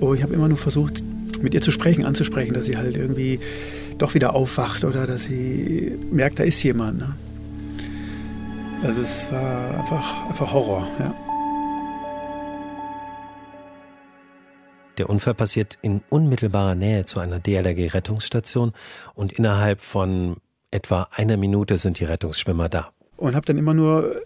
Oh, 0.00 0.14
ich 0.14 0.22
habe 0.22 0.32
immer 0.32 0.48
nur 0.48 0.56
versucht, 0.56 1.02
mit 1.42 1.54
ihr 1.54 1.60
zu 1.60 1.70
sprechen, 1.70 2.04
anzusprechen, 2.04 2.54
dass 2.54 2.64
sie 2.64 2.76
halt 2.76 2.96
irgendwie 2.96 3.40
doch 3.98 4.14
wieder 4.14 4.34
aufwacht 4.34 4.84
oder 4.84 5.06
dass 5.06 5.24
sie 5.24 5.92
merkt, 6.10 6.38
da 6.38 6.44
ist 6.44 6.62
jemand. 6.62 6.98
Ne? 6.98 7.14
Also 8.82 9.02
es 9.02 9.30
war 9.30 9.80
einfach, 9.80 10.28
einfach 10.28 10.52
Horror, 10.52 10.88
ja. 10.98 11.14
Der 14.98 15.08
Unfall 15.08 15.34
passiert 15.34 15.78
in 15.80 16.02
unmittelbarer 16.10 16.74
Nähe 16.74 17.06
zu 17.06 17.20
einer 17.20 17.38
DLRG-Rettungsstation 17.38 18.72
und 19.14 19.32
innerhalb 19.32 19.80
von 19.80 20.36
etwa 20.70 21.08
einer 21.12 21.36
Minute 21.36 21.76
sind 21.76 21.98
die 21.98 22.04
Rettungsschwimmer 22.04 22.68
da. 22.68 22.90
Und 23.16 23.34
habe 23.34 23.46
dann 23.46 23.58
immer 23.58 23.74
nur 23.74 24.22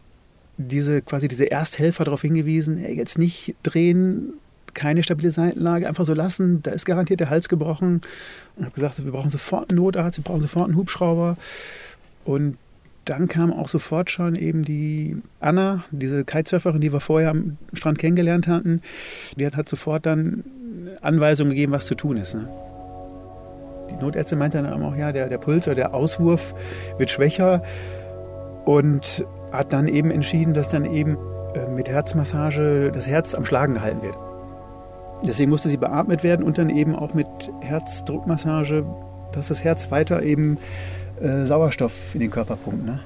diese 0.56 1.02
quasi 1.02 1.28
diese 1.28 1.50
Ersthelfer 1.50 2.04
darauf 2.04 2.22
hingewiesen, 2.22 2.76
hey, 2.76 2.94
jetzt 2.94 3.18
nicht 3.18 3.54
drehen, 3.62 4.34
keine 4.72 5.02
stabile 5.02 5.30
Seitenlage, 5.30 5.88
einfach 5.88 6.04
so 6.04 6.14
lassen, 6.14 6.62
da 6.62 6.72
ist 6.72 6.84
garantiert 6.84 7.20
der 7.20 7.30
Hals 7.30 7.48
gebrochen. 7.48 8.02
Und 8.56 8.64
habe 8.64 8.74
gesagt, 8.74 9.04
wir 9.04 9.12
brauchen 9.12 9.30
sofort 9.30 9.70
einen 9.70 9.80
Notarzt, 9.80 10.18
wir 10.18 10.24
brauchen 10.24 10.42
sofort 10.42 10.66
einen 10.66 10.76
Hubschrauber. 10.76 11.36
Und 12.24 12.56
dann 13.04 13.28
kam 13.28 13.52
auch 13.52 13.68
sofort 13.68 14.10
schon 14.10 14.34
eben 14.34 14.64
die 14.64 15.16
Anna, 15.40 15.84
diese 15.90 16.24
Kitesurferin, 16.24 16.80
die 16.80 16.92
wir 16.92 17.00
vorher 17.00 17.30
am 17.30 17.58
Strand 17.72 17.98
kennengelernt 17.98 18.46
hatten, 18.46 18.80
die 19.36 19.44
hat, 19.44 19.56
hat 19.56 19.68
sofort 19.68 20.06
dann 20.06 20.44
Anweisungen 21.02 21.50
gegeben, 21.50 21.72
was 21.72 21.86
zu 21.86 21.94
tun 21.94 22.16
ist. 22.16 22.34
Ne? 22.34 22.48
Die 23.90 23.96
Notärztin 23.96 24.38
meinte 24.38 24.62
dann 24.62 24.82
auch, 24.82 24.96
ja, 24.96 25.12
der, 25.12 25.28
der 25.28 25.38
Puls 25.38 25.66
oder 25.66 25.74
der 25.74 25.94
Auswurf 25.94 26.54
wird 26.98 27.10
schwächer 27.10 27.62
und 28.64 29.24
hat 29.52 29.72
dann 29.72 29.88
eben 29.88 30.10
entschieden, 30.10 30.54
dass 30.54 30.68
dann 30.68 30.84
eben 30.84 31.16
äh, 31.54 31.68
mit 31.70 31.88
Herzmassage 31.88 32.90
das 32.92 33.06
Herz 33.06 33.34
am 33.34 33.44
Schlagen 33.44 33.74
gehalten 33.74 34.02
wird. 34.02 34.16
Deswegen 35.26 35.50
musste 35.50 35.68
sie 35.68 35.76
beatmet 35.76 36.22
werden 36.22 36.44
und 36.44 36.58
dann 36.58 36.68
eben 36.68 36.94
auch 36.94 37.14
mit 37.14 37.26
Herzdruckmassage, 37.60 38.84
dass 39.32 39.48
das 39.48 39.64
Herz 39.64 39.90
weiter 39.90 40.22
eben 40.22 40.58
äh, 41.20 41.46
Sauerstoff 41.46 41.92
in 42.14 42.20
den 42.20 42.30
Körper 42.30 42.56
pumpt. 42.56 42.84
Ne? 42.84 43.00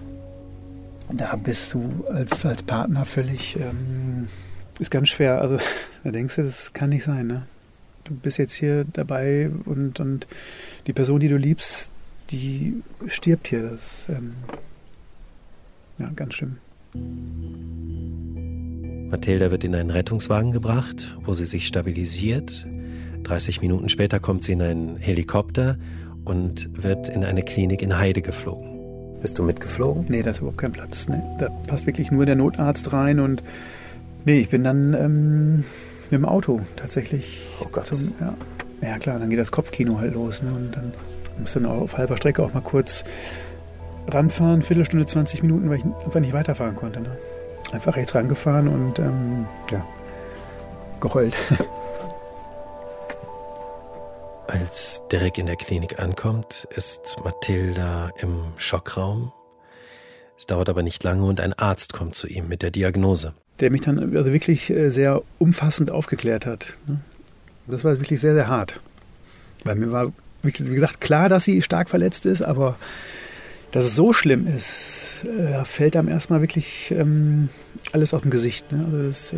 Da 1.13 1.37
bist 1.37 1.73
du 1.75 1.89
als, 2.13 2.45
als 2.45 2.63
Partner 2.63 3.05
völlig, 3.05 3.57
ähm, 3.57 4.29
ist 4.79 4.91
ganz 4.91 5.09
schwer. 5.09 5.41
Also 5.41 5.59
da 6.05 6.11
denkst 6.11 6.37
du, 6.37 6.43
das 6.45 6.73
kann 6.73 6.91
nicht 6.91 7.05
sein. 7.05 7.27
Ne? 7.27 7.43
Du 8.05 8.15
bist 8.15 8.39
jetzt 8.39 8.55
hier 8.55 8.85
dabei 8.85 9.51
und, 9.65 10.01
und 10.01 10.27
die 10.87 10.93
Person, 10.93 11.21
die 11.21 11.29
du 11.29 11.37
liebst, 11.37 11.91
die 12.31 12.83
stirbt 13.07 13.49
hier. 13.49 13.63
Das 13.63 14.07
ähm, 14.09 14.35
ja 15.99 16.09
ganz 16.15 16.35
schlimm. 16.35 16.59
Mathilda 19.11 19.51
wird 19.51 19.65
in 19.65 19.75
einen 19.75 19.91
Rettungswagen 19.91 20.53
gebracht, 20.53 21.17
wo 21.23 21.35
sie 21.35 21.47
sich 21.47 21.67
stabilisiert. 21.67 22.67
30 23.25 23.61
Minuten 23.61 23.89
später 23.89 24.21
kommt 24.21 24.43
sie 24.43 24.53
in 24.53 24.63
einen 24.63 24.97
Helikopter 24.97 25.77
und 26.25 26.71
wird 26.83 27.09
in 27.09 27.25
eine 27.25 27.43
Klinik 27.43 27.83
in 27.83 27.99
Heide 27.99 28.23
geflogen. 28.23 28.79
Bist 29.21 29.39
du 29.39 29.43
mitgeflogen? 29.43 30.07
Nee, 30.09 30.23
da 30.23 30.31
ist 30.31 30.39
überhaupt 30.39 30.59
kein 30.59 30.73
Platz. 30.73 31.09
Nee. 31.09 31.21
Da 31.39 31.49
passt 31.67 31.87
wirklich 31.87 32.11
nur 32.11 32.27
der 32.27 32.37
Notarzt 32.37 32.93
rein 32.93 33.19
und 33.19 33.43
nee, 34.25 34.41
ich 34.41 34.49
bin 34.49 34.63
dann 34.63 34.95
ähm, 34.95 35.57
mit 36.11 36.21
dem 36.21 36.25
Auto 36.25 36.61
tatsächlich. 36.77 37.41
Oh 37.61 37.67
Gott. 37.71 37.87
Zum, 37.87 38.13
ja. 38.21 38.35
Ja 38.81 38.99
klar, 38.99 39.19
dann 39.19 39.31
geht 39.31 39.39
das 39.39 39.51
Kopfkino 39.51 39.99
halt 39.99 40.15
los. 40.15 40.43
Ne? 40.43 40.51
Und 40.51 40.77
dann 40.77 40.93
muss 41.39 41.53
dann 41.53 41.67
auf 41.67 41.97
halber 41.97 42.17
Strecke 42.17 42.43
auch 42.43 42.53
mal 42.53 42.61
kurz 42.61 43.05
ranfahren, 44.09 44.63
Viertelstunde, 44.63 45.07
20 45.07 45.43
Minuten, 45.43 45.69
weil 45.71 45.79
ich 45.79 45.85
einfach 45.85 46.21
nicht 46.21 46.33
weiterfahren 46.33 46.77
konnte. 46.77 47.01
Ne? 47.01 47.17
Einfach 47.73 47.97
rechts 47.97 48.15
rangefahren 48.15 48.69
und 48.69 48.99
ähm, 48.99 49.47
ja, 49.71 49.85
geheult. 51.01 51.35
Als 54.47 55.03
Derek 55.13 55.37
in 55.37 55.45
der 55.45 55.57
Klinik 55.57 56.01
ankommt, 56.01 56.67
ist 56.75 57.19
Mathilda 57.23 58.11
im 58.19 58.45
Schockraum. 58.57 59.31
Es 60.39 60.47
dauert 60.47 60.71
aber 60.71 60.83
nicht 60.83 61.05
lange 61.05 61.25
und 61.25 61.41
ein 61.41 61.53
Arzt 61.53 61.93
kommt 61.93 62.15
zu 62.15 62.27
ihm 62.27 62.49
mit 62.49 62.63
der 62.63 62.71
Diagnose. 62.71 63.35
Der 63.61 63.71
mich 63.71 63.83
dann 63.83 63.99
also 64.17 64.33
wirklich 64.33 64.71
äh, 64.71 64.89
sehr 64.91 65.21
umfassend 65.39 65.91
aufgeklärt 65.91 66.47
hat. 66.47 66.79
Ne? 66.87 67.01
Das 67.69 67.85
war 67.85 67.99
wirklich 67.99 68.21
sehr, 68.21 68.35
sehr 68.35 68.49
hart. 68.49 68.81
Weil 69.65 69.77
mir 69.77 69.93
war, 69.93 70.13
wie 70.43 70.53
gesagt, 70.53 71.01
klar, 71.01 71.29
dass 71.29 71.45
sie 71.45 71.63
stark 71.63 71.91
verletzt 71.91 72.27
ist, 72.27 72.43
aber 72.43 72.77
dass 73.73 73.85
es 73.85 73.95
so 73.95 74.13
schlimm 74.13 74.47
ist, 74.47 75.25
äh, 75.25 75.65
fällt 75.65 75.97
einem 75.97 76.09
erstmal 76.09 76.41
wirklich 76.41 76.91
ähm, 76.97 77.49
alles 77.93 78.15
auf 78.15 78.23
dem 78.23 78.31
Gesicht. 78.31 78.73
Ne? 78.73 78.85
Also, 78.85 79.09
das, 79.09 79.33
äh, 79.33 79.37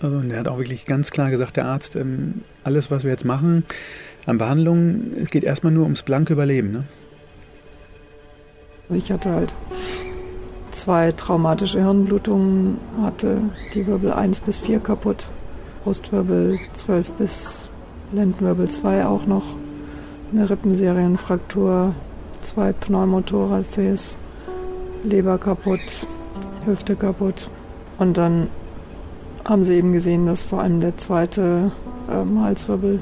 also 0.00 0.20
er 0.28 0.38
hat 0.38 0.48
auch 0.48 0.58
wirklich 0.58 0.86
ganz 0.86 1.10
klar 1.10 1.30
gesagt, 1.30 1.56
der 1.56 1.66
Arzt, 1.66 1.96
ähm, 1.96 2.42
alles, 2.64 2.90
was 2.90 3.04
wir 3.04 3.10
jetzt 3.10 3.24
machen, 3.24 3.64
an 4.26 4.38
Behandlungen, 4.38 5.16
es 5.22 5.30
geht 5.30 5.44
erstmal 5.44 5.72
nur 5.72 5.84
ums 5.84 6.02
blanke 6.02 6.32
Überleben. 6.32 6.70
Ne? 6.70 6.84
Ich 8.90 9.12
hatte 9.12 9.30
halt 9.30 9.54
zwei 10.70 11.12
traumatische 11.12 11.80
Hirnblutungen, 11.80 12.78
hatte 13.02 13.42
die 13.74 13.86
Wirbel 13.86 14.12
1 14.12 14.40
bis 14.40 14.58
4 14.58 14.80
kaputt, 14.80 15.30
Brustwirbel 15.88 16.58
12 16.74 17.12
bis 17.12 17.68
Lendenwirbel 18.12 18.68
2 18.68 19.06
auch 19.06 19.24
noch, 19.24 19.44
eine 20.30 20.50
Rippenserienfraktur, 20.50 21.94
zwei 22.42 22.74
Pneumothoraces, 22.74 24.18
Leber 25.02 25.38
kaputt, 25.38 26.06
Hüfte 26.66 26.94
kaputt. 26.94 27.48
Und 27.96 28.18
dann 28.18 28.48
haben 29.46 29.64
sie 29.64 29.76
eben 29.76 29.94
gesehen, 29.94 30.26
dass 30.26 30.42
vor 30.42 30.60
allem 30.60 30.82
der 30.82 30.98
zweite 30.98 31.72
ähm, 32.12 32.42
Halswirbel 32.42 33.00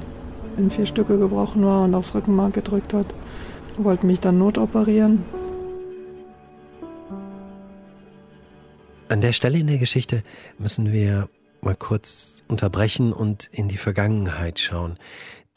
in 0.57 0.71
vier 0.71 0.87
Stücke 0.87 1.19
gebrochen 1.19 1.64
war 1.64 1.83
und 1.83 1.95
aufs 1.97 2.14
Rückenmark 2.14 2.55
gedrückt 2.55 2.95
hat. 2.95 3.12
Wollten 3.78 4.07
mich 4.07 4.21
dann 4.21 4.38
notoperieren. 4.38 5.25
An 9.09 9.21
der 9.21 9.33
Stelle 9.33 9.59
in 9.59 9.66
der 9.66 9.78
Geschichte 9.78 10.23
müssen 10.61 10.93
wir 10.93 11.28
mal 11.66 11.76
kurz 11.76 12.44
unterbrechen 12.49 13.12
und 13.12 13.44
in 13.52 13.68
die 13.68 13.76
Vergangenheit 13.76 14.58
schauen. 14.58 14.99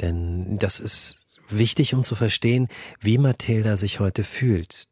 Denn 0.02 0.60
das 0.60 0.80
ist 0.80 1.40
wichtig, 1.48 1.94
um 1.94 2.04
zu 2.04 2.16
verstehen, 2.16 2.68
wie 3.00 3.18
Mathilda 3.18 3.78
sich 3.78 4.00
heute 4.02 4.24
fühlt. 4.24 4.84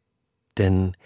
Denn 0.56 0.96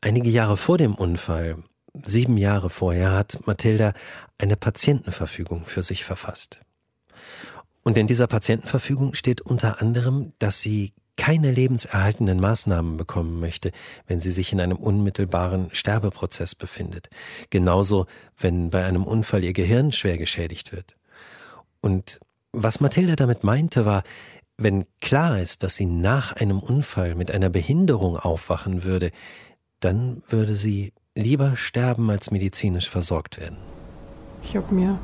einige 0.00 0.30
Jahre 0.30 0.56
vor 0.56 0.78
dem 0.78 0.94
Unfall, 0.94 1.62
sieben 2.04 2.38
Jahre 2.38 2.70
vorher, 2.70 3.12
hat 3.12 3.46
Mathilda 3.46 3.92
eine 4.38 4.56
Patientenverfügung 4.56 5.66
für 5.66 5.82
sich 5.82 6.04
verfasst. 6.04 6.60
Und 7.82 7.98
in 7.98 8.06
dieser 8.06 8.26
Patientenverfügung 8.26 9.14
steht 9.14 9.42
unter 9.42 9.80
anderem, 9.80 10.32
dass 10.38 10.60
sie 10.60 10.92
keine 11.16 11.52
lebenserhaltenden 11.52 12.40
Maßnahmen 12.40 12.96
bekommen 12.96 13.38
möchte, 13.40 13.70
wenn 14.06 14.20
sie 14.20 14.30
sich 14.30 14.52
in 14.52 14.60
einem 14.60 14.76
unmittelbaren 14.76 15.68
Sterbeprozess 15.72 16.54
befindet. 16.54 17.08
Genauso, 17.50 18.06
wenn 18.36 18.70
bei 18.70 18.84
einem 18.84 19.04
Unfall 19.04 19.44
ihr 19.44 19.52
Gehirn 19.52 19.92
schwer 19.92 20.18
geschädigt 20.18 20.72
wird. 20.72 20.96
Und 21.80 22.20
was 22.52 22.80
Mathilda 22.80 23.16
damit 23.16 23.44
meinte, 23.44 23.84
war, 23.86 24.02
wenn 24.56 24.86
klar 25.00 25.40
ist, 25.40 25.62
dass 25.62 25.76
sie 25.76 25.86
nach 25.86 26.32
einem 26.32 26.60
Unfall 26.60 27.14
mit 27.14 27.30
einer 27.30 27.50
Behinderung 27.50 28.16
aufwachen 28.16 28.84
würde, 28.84 29.10
dann 29.80 30.22
würde 30.28 30.54
sie 30.54 30.92
lieber 31.14 31.56
sterben, 31.56 32.10
als 32.10 32.30
medizinisch 32.30 32.88
versorgt 32.88 33.38
werden. 33.38 33.58
Ich 34.42 34.56
habe 34.56 34.74
mir 34.74 34.98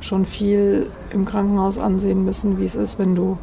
schon 0.00 0.26
viel 0.26 0.90
im 1.10 1.24
Krankenhaus 1.24 1.78
ansehen 1.78 2.24
müssen, 2.24 2.58
wie 2.58 2.64
es 2.64 2.74
ist, 2.74 2.98
wenn 2.98 3.14
du 3.14 3.38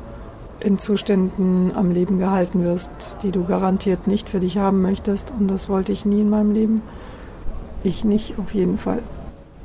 in 0.60 0.78
Zuständen 0.78 1.72
am 1.76 1.92
Leben 1.92 2.20
gehalten 2.20 2.64
wirst, 2.64 2.90
die 3.24 3.32
du 3.32 3.46
garantiert 3.46 4.08
nicht 4.08 4.30
für 4.30 4.40
dich 4.40 4.58
haben 4.58 4.82
möchtest. 4.82 5.32
Und 5.32 5.48
das 5.48 5.70
wollte 5.70 5.92
ich 5.92 6.06
nie 6.06 6.22
in 6.22 6.30
meinem 6.30 6.52
Leben. 6.52 6.82
Ich 7.84 8.04
nicht, 8.04 8.38
auf 8.38 8.54
jeden 8.54 8.78
Fall. 8.78 9.02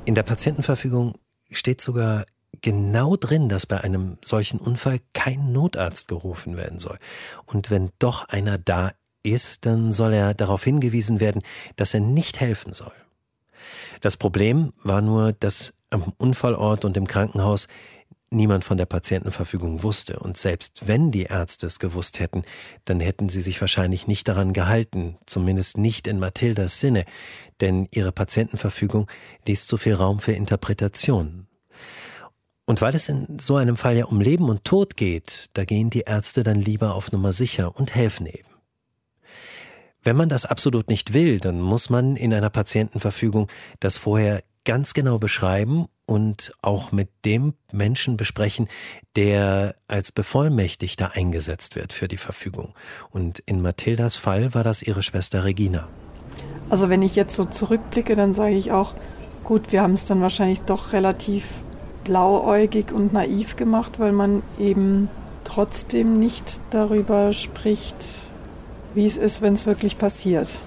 In 0.05 0.15
der 0.15 0.23
Patientenverfügung 0.23 1.15
steht 1.51 1.81
sogar 1.81 2.25
genau 2.61 3.17
drin, 3.17 3.49
dass 3.49 3.67
bei 3.67 3.81
einem 3.81 4.19
solchen 4.23 4.59
Unfall 4.59 5.01
kein 5.13 5.53
Notarzt 5.53 6.09
gerufen 6.09 6.57
werden 6.57 6.79
soll. 6.79 6.99
Und 7.47 7.71
wenn 7.71 7.91
doch 7.99 8.29
einer 8.29 8.59
da 8.59 8.93
ist, 9.23 9.67
dann 9.67 9.93
soll 9.93 10.13
er 10.13 10.35
darauf 10.35 10.65
hingewiesen 10.65 11.21
werden, 11.21 11.43
dass 11.77 11.95
er 11.95 12.01
nicht 12.01 12.41
helfen 12.41 12.73
soll. 12.73 12.93
Das 14.01 14.17
Problem 14.17 14.73
war 14.83 15.01
nur, 15.01 15.33
dass 15.33 15.73
am 15.91 16.13
Unfallort 16.19 16.85
und 16.85 16.97
im 16.97 17.07
Krankenhaus 17.07 17.69
niemand 18.31 18.65
von 18.65 18.77
der 18.77 18.87
Patientenverfügung 18.87 19.83
wusste. 19.83 20.19
Und 20.19 20.37
selbst 20.37 20.87
wenn 20.87 21.11
die 21.11 21.25
Ärzte 21.25 21.67
es 21.67 21.79
gewusst 21.79 22.21
hätten, 22.21 22.43
dann 22.85 23.01
hätten 23.01 23.29
sie 23.29 23.43
sich 23.43 23.61
wahrscheinlich 23.61 24.07
nicht 24.07 24.29
daran 24.29 24.53
gehalten, 24.53 25.17
zumindest 25.27 25.79
nicht 25.79 26.07
in 26.07 26.19
Mathildas 26.19 26.81
Sinne, 26.81 27.05
denn 27.61 27.89
ihre 27.91 28.13
Patientenverfügung 28.13 29.09
ließ 29.47 29.67
zu 29.67 29.77
viel 29.77 29.95
Raum 29.95 30.19
für 30.19 30.33
Interpretation. 30.33 31.47
Und 32.67 32.81
weil 32.81 32.95
es 32.95 33.09
in 33.09 33.39
so 33.39 33.57
einem 33.57 33.77
Fall 33.77 33.97
ja 33.97 34.07
um 34.07 34.21
Leben 34.21 34.49
und 34.49 34.65
Tod 34.65 34.97
geht, 34.97 35.47
da 35.53 35.65
gehen 35.65 35.91
die 35.91 36.01
Ärzte 36.01 36.43
dann 36.43 36.61
lieber 36.61 36.95
auf 36.95 37.13
Nummer 37.13 37.33
sicher 37.33 37.77
und 37.77 37.95
helfen 37.95 38.27
eben. 38.27 38.49
Wenn 40.03 40.17
man 40.17 40.29
das 40.29 40.45
absolut 40.45 40.89
nicht 40.89 41.15
will, 41.15 41.41
dann 41.41 41.61
muss 41.61 41.89
man 41.89 42.17
in 42.17 42.33
einer 42.33 42.51
Patientenverfügung 42.51 43.49
das 43.81 43.97
vorher 43.97 44.43
ganz 44.65 44.95
genau 44.95 45.19
beschreiben 45.19 45.87
und 46.07 46.53
auch 46.63 46.93
mit 46.93 47.09
dem 47.25 47.55
Menschen 47.73 48.17
besprechen, 48.17 48.69
der 49.17 49.75
als 49.89 50.13
Bevollmächtigter 50.13 51.13
eingesetzt 51.13 51.77
wird 51.77 51.93
für 51.93 52.09
die 52.09 52.17
Verfügung. 52.17 52.75
Und 53.11 53.41
in 53.41 53.63
Mathildas 53.63 54.17
Fall 54.17 54.55
war 54.55 54.65
das 54.65 54.83
ihre 54.83 55.03
Schwester 55.03 55.45
Regina. 55.45 55.89
Also 56.71 56.89
wenn 56.89 57.03
ich 57.03 57.15
jetzt 57.15 57.37
so 57.37 57.45
zurückblicke, 57.45 58.17
dann 58.17 58.33
sage 58.33 58.55
ich 58.55 58.73
auch, 58.73 58.95
gut, 59.45 59.73
wir 59.73 59.83
haben 59.83 59.95
es 59.95 60.07
dann 60.07 60.21
wahrscheinlich 60.21 60.61
doch 60.63 60.93
relativ 60.93 61.45
blauäugig 62.05 62.93
und 62.93 63.13
naiv 63.13 63.57
gemacht, 63.57 63.99
weil 63.99 64.13
man 64.13 64.43
eben 64.59 65.09
trotzdem 65.45 66.19
nicht 66.19 66.61
darüber 66.71 67.33
spricht, 67.33 67.97
wie 68.95 69.07
es 69.07 69.17
ist, 69.17 69.43
wenn 69.43 69.55
es 69.55 69.67
wirklich 69.67 69.99
passiert. 69.99 70.61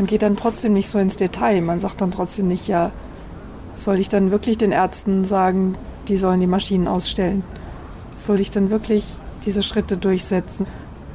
Man 0.00 0.06
geht 0.06 0.22
dann 0.22 0.34
trotzdem 0.34 0.72
nicht 0.72 0.88
so 0.88 0.98
ins 0.98 1.16
Detail. 1.16 1.60
Man 1.60 1.78
sagt 1.78 2.00
dann 2.00 2.10
trotzdem 2.10 2.48
nicht, 2.48 2.66
ja, 2.66 2.90
soll 3.76 3.98
ich 3.98 4.08
dann 4.08 4.30
wirklich 4.30 4.56
den 4.56 4.72
Ärzten 4.72 5.26
sagen, 5.26 5.74
die 6.08 6.16
sollen 6.16 6.40
die 6.40 6.46
Maschinen 6.46 6.88
ausstellen? 6.88 7.44
Soll 8.16 8.40
ich 8.40 8.50
dann 8.50 8.70
wirklich 8.70 9.04
diese 9.44 9.62
Schritte 9.62 9.98
durchsetzen? 9.98 10.64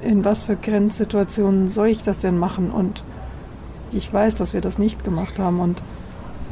In 0.03 0.23
was 0.23 0.43
für 0.43 0.55
Grenzsituationen 0.55 1.71
soll 1.71 1.87
ich 1.87 2.03
das 2.03 2.19
denn 2.19 2.37
machen? 2.37 2.69
Und 2.69 3.03
ich 3.91 4.13
weiß, 4.13 4.35
dass 4.35 4.53
wir 4.53 4.61
das 4.61 4.77
nicht 4.77 5.03
gemacht 5.03 5.39
haben. 5.39 5.61
Und 5.61 5.81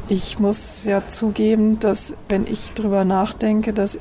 ich 0.08 0.40
muss 0.40 0.84
ja 0.84 1.06
zugeben, 1.06 1.78
dass 1.78 2.14
wenn 2.28 2.48
ich 2.48 2.72
drüber 2.72 3.04
nachdenke, 3.04 3.72
dass 3.72 3.96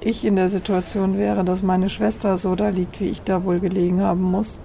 ich 0.00 0.26
in 0.26 0.36
der 0.36 0.50
Situation 0.50 1.16
wäre, 1.16 1.42
dass 1.42 1.62
meine 1.62 1.88
Schwester 1.88 2.36
so 2.36 2.54
da 2.54 2.68
liegt, 2.68 3.00
wie 3.00 3.08
ich 3.08 3.22
da 3.22 3.44
wohl 3.44 3.60
gelegen 3.60 4.02
haben 4.02 4.20
muss, 4.20 4.58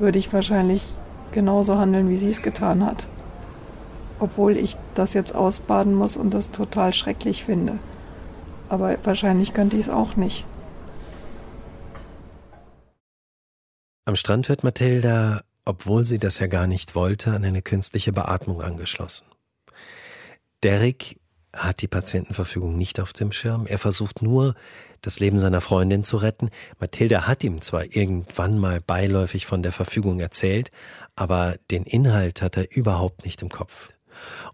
würde 0.00 0.18
ich 0.18 0.32
wahrscheinlich 0.32 0.92
genauso 1.32 1.78
handeln, 1.78 2.08
wie 2.08 2.16
sie 2.16 2.30
es 2.30 2.42
getan 2.42 2.84
hat. 2.84 3.06
Obwohl 4.18 4.56
ich 4.56 4.76
das 4.94 5.14
jetzt 5.14 5.34
ausbaden 5.34 5.94
muss 5.94 6.16
und 6.16 6.34
das 6.34 6.50
total 6.50 6.92
schrecklich 6.92 7.44
finde. 7.44 7.78
Aber 8.68 8.96
wahrscheinlich 9.04 9.54
könnte 9.54 9.76
ich 9.76 9.86
es 9.86 9.88
auch 9.88 10.16
nicht. 10.16 10.44
Am 14.04 14.16
Strand 14.16 14.48
wird 14.48 14.64
Mathilda, 14.64 15.42
obwohl 15.64 16.04
sie 16.04 16.18
das 16.18 16.38
ja 16.38 16.46
gar 16.46 16.66
nicht 16.66 16.94
wollte, 16.94 17.32
an 17.32 17.44
eine 17.44 17.62
künstliche 17.62 18.12
Beatmung 18.12 18.60
angeschlossen. 18.60 19.24
Derek 20.62 21.16
hat 21.54 21.82
die 21.82 21.88
Patientenverfügung 21.88 22.76
nicht 22.76 23.00
auf 23.00 23.12
dem 23.12 23.32
Schirm. 23.32 23.66
Er 23.66 23.78
versucht 23.78 24.22
nur, 24.22 24.54
das 25.02 25.20
Leben 25.20 25.38
seiner 25.38 25.60
Freundin 25.60 26.04
zu 26.04 26.18
retten. 26.18 26.50
Mathilda 26.78 27.26
hat 27.26 27.42
ihm 27.42 27.60
zwar 27.60 27.84
irgendwann 27.84 28.58
mal 28.58 28.80
beiläufig 28.80 29.46
von 29.46 29.62
der 29.62 29.72
Verfügung 29.72 30.20
erzählt, 30.20 30.70
aber 31.20 31.56
den 31.70 31.84
Inhalt 31.84 32.40
hat 32.40 32.56
er 32.56 32.74
überhaupt 32.74 33.26
nicht 33.26 33.42
im 33.42 33.50
Kopf. 33.50 33.90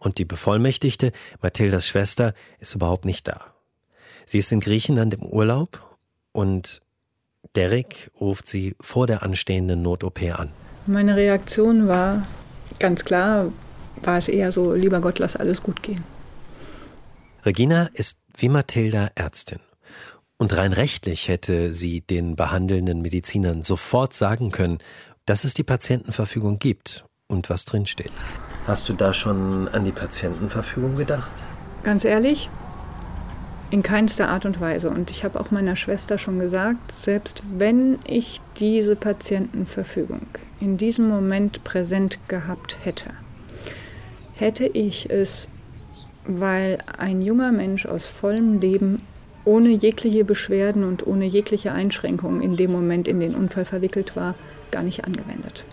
Und 0.00 0.18
die 0.18 0.24
Bevollmächtigte, 0.24 1.12
Mathildas 1.40 1.86
Schwester, 1.86 2.34
ist 2.58 2.74
überhaupt 2.74 3.04
nicht 3.04 3.28
da. 3.28 3.40
Sie 4.24 4.38
ist 4.38 4.50
in 4.50 4.58
Griechenland 4.58 5.14
im 5.14 5.22
Urlaub 5.22 5.96
und 6.32 6.82
Derek 7.54 8.10
ruft 8.20 8.48
sie 8.48 8.74
vor 8.80 9.06
der 9.06 9.22
anstehenden 9.22 9.82
Not-OP 9.82 10.20
an. 10.36 10.50
Meine 10.86 11.14
Reaktion 11.14 11.86
war 11.86 12.26
ganz 12.80 13.04
klar, 13.04 13.52
war 14.02 14.18
es 14.18 14.26
eher 14.26 14.50
so, 14.50 14.72
lieber 14.74 15.00
Gott, 15.00 15.20
lass 15.20 15.36
alles 15.36 15.62
gut 15.62 15.84
gehen. 15.84 16.02
Regina 17.44 17.88
ist 17.92 18.18
wie 18.36 18.48
Mathilda 18.48 19.10
Ärztin. 19.14 19.60
Und 20.36 20.56
rein 20.56 20.72
rechtlich 20.72 21.28
hätte 21.28 21.72
sie 21.72 22.00
den 22.00 22.34
behandelnden 22.34 23.02
Medizinern 23.02 23.62
sofort 23.62 24.14
sagen 24.14 24.50
können, 24.50 24.78
dass 25.26 25.44
es 25.44 25.54
die 25.54 25.64
Patientenverfügung 25.64 26.58
gibt 26.58 27.04
und 27.26 27.50
was 27.50 27.64
drinsteht. 27.64 28.12
Hast 28.66 28.88
du 28.88 28.94
da 28.94 29.12
schon 29.12 29.68
an 29.68 29.84
die 29.84 29.92
Patientenverfügung 29.92 30.96
gedacht? 30.96 31.30
Ganz 31.82 32.04
ehrlich, 32.04 32.48
in 33.70 33.82
keinster 33.82 34.28
Art 34.28 34.46
und 34.46 34.60
Weise. 34.60 34.90
Und 34.90 35.10
ich 35.10 35.24
habe 35.24 35.38
auch 35.38 35.50
meiner 35.50 35.76
Schwester 35.76 36.18
schon 36.18 36.38
gesagt, 36.38 36.92
selbst 36.96 37.42
wenn 37.58 37.98
ich 38.06 38.40
diese 38.58 38.96
Patientenverfügung 38.96 40.22
in 40.60 40.76
diesem 40.76 41.08
Moment 41.08 41.64
präsent 41.64 42.18
gehabt 42.28 42.78
hätte, 42.82 43.10
hätte 44.34 44.66
ich 44.66 45.10
es, 45.10 45.48
weil 46.24 46.78
ein 46.98 47.22
junger 47.22 47.52
Mensch 47.52 47.86
aus 47.86 48.06
vollem 48.06 48.60
Leben 48.60 49.02
ohne 49.44 49.70
jegliche 49.70 50.24
Beschwerden 50.24 50.84
und 50.84 51.06
ohne 51.06 51.24
jegliche 51.24 51.72
Einschränkungen 51.72 52.40
in 52.42 52.56
dem 52.56 52.72
Moment 52.72 53.06
in 53.06 53.20
den 53.20 53.34
Unfall 53.34 53.64
verwickelt 53.64 54.16
war, 54.16 54.34
gar 54.70 54.82
nicht 54.82 55.04
angewendet. 55.04 55.64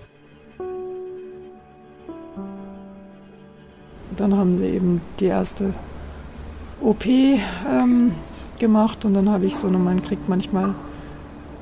Dann 4.17 4.35
haben 4.37 4.57
sie 4.57 4.65
eben 4.65 5.01
die 5.19 5.25
erste 5.25 5.73
OP 6.81 7.05
ähm, 7.05 8.11
gemacht 8.59 9.05
und 9.05 9.13
dann 9.13 9.29
habe 9.29 9.45
ich 9.45 9.55
so, 9.55 9.67
man 9.67 10.01
kriegt 10.03 10.29
manchmal 10.29 10.75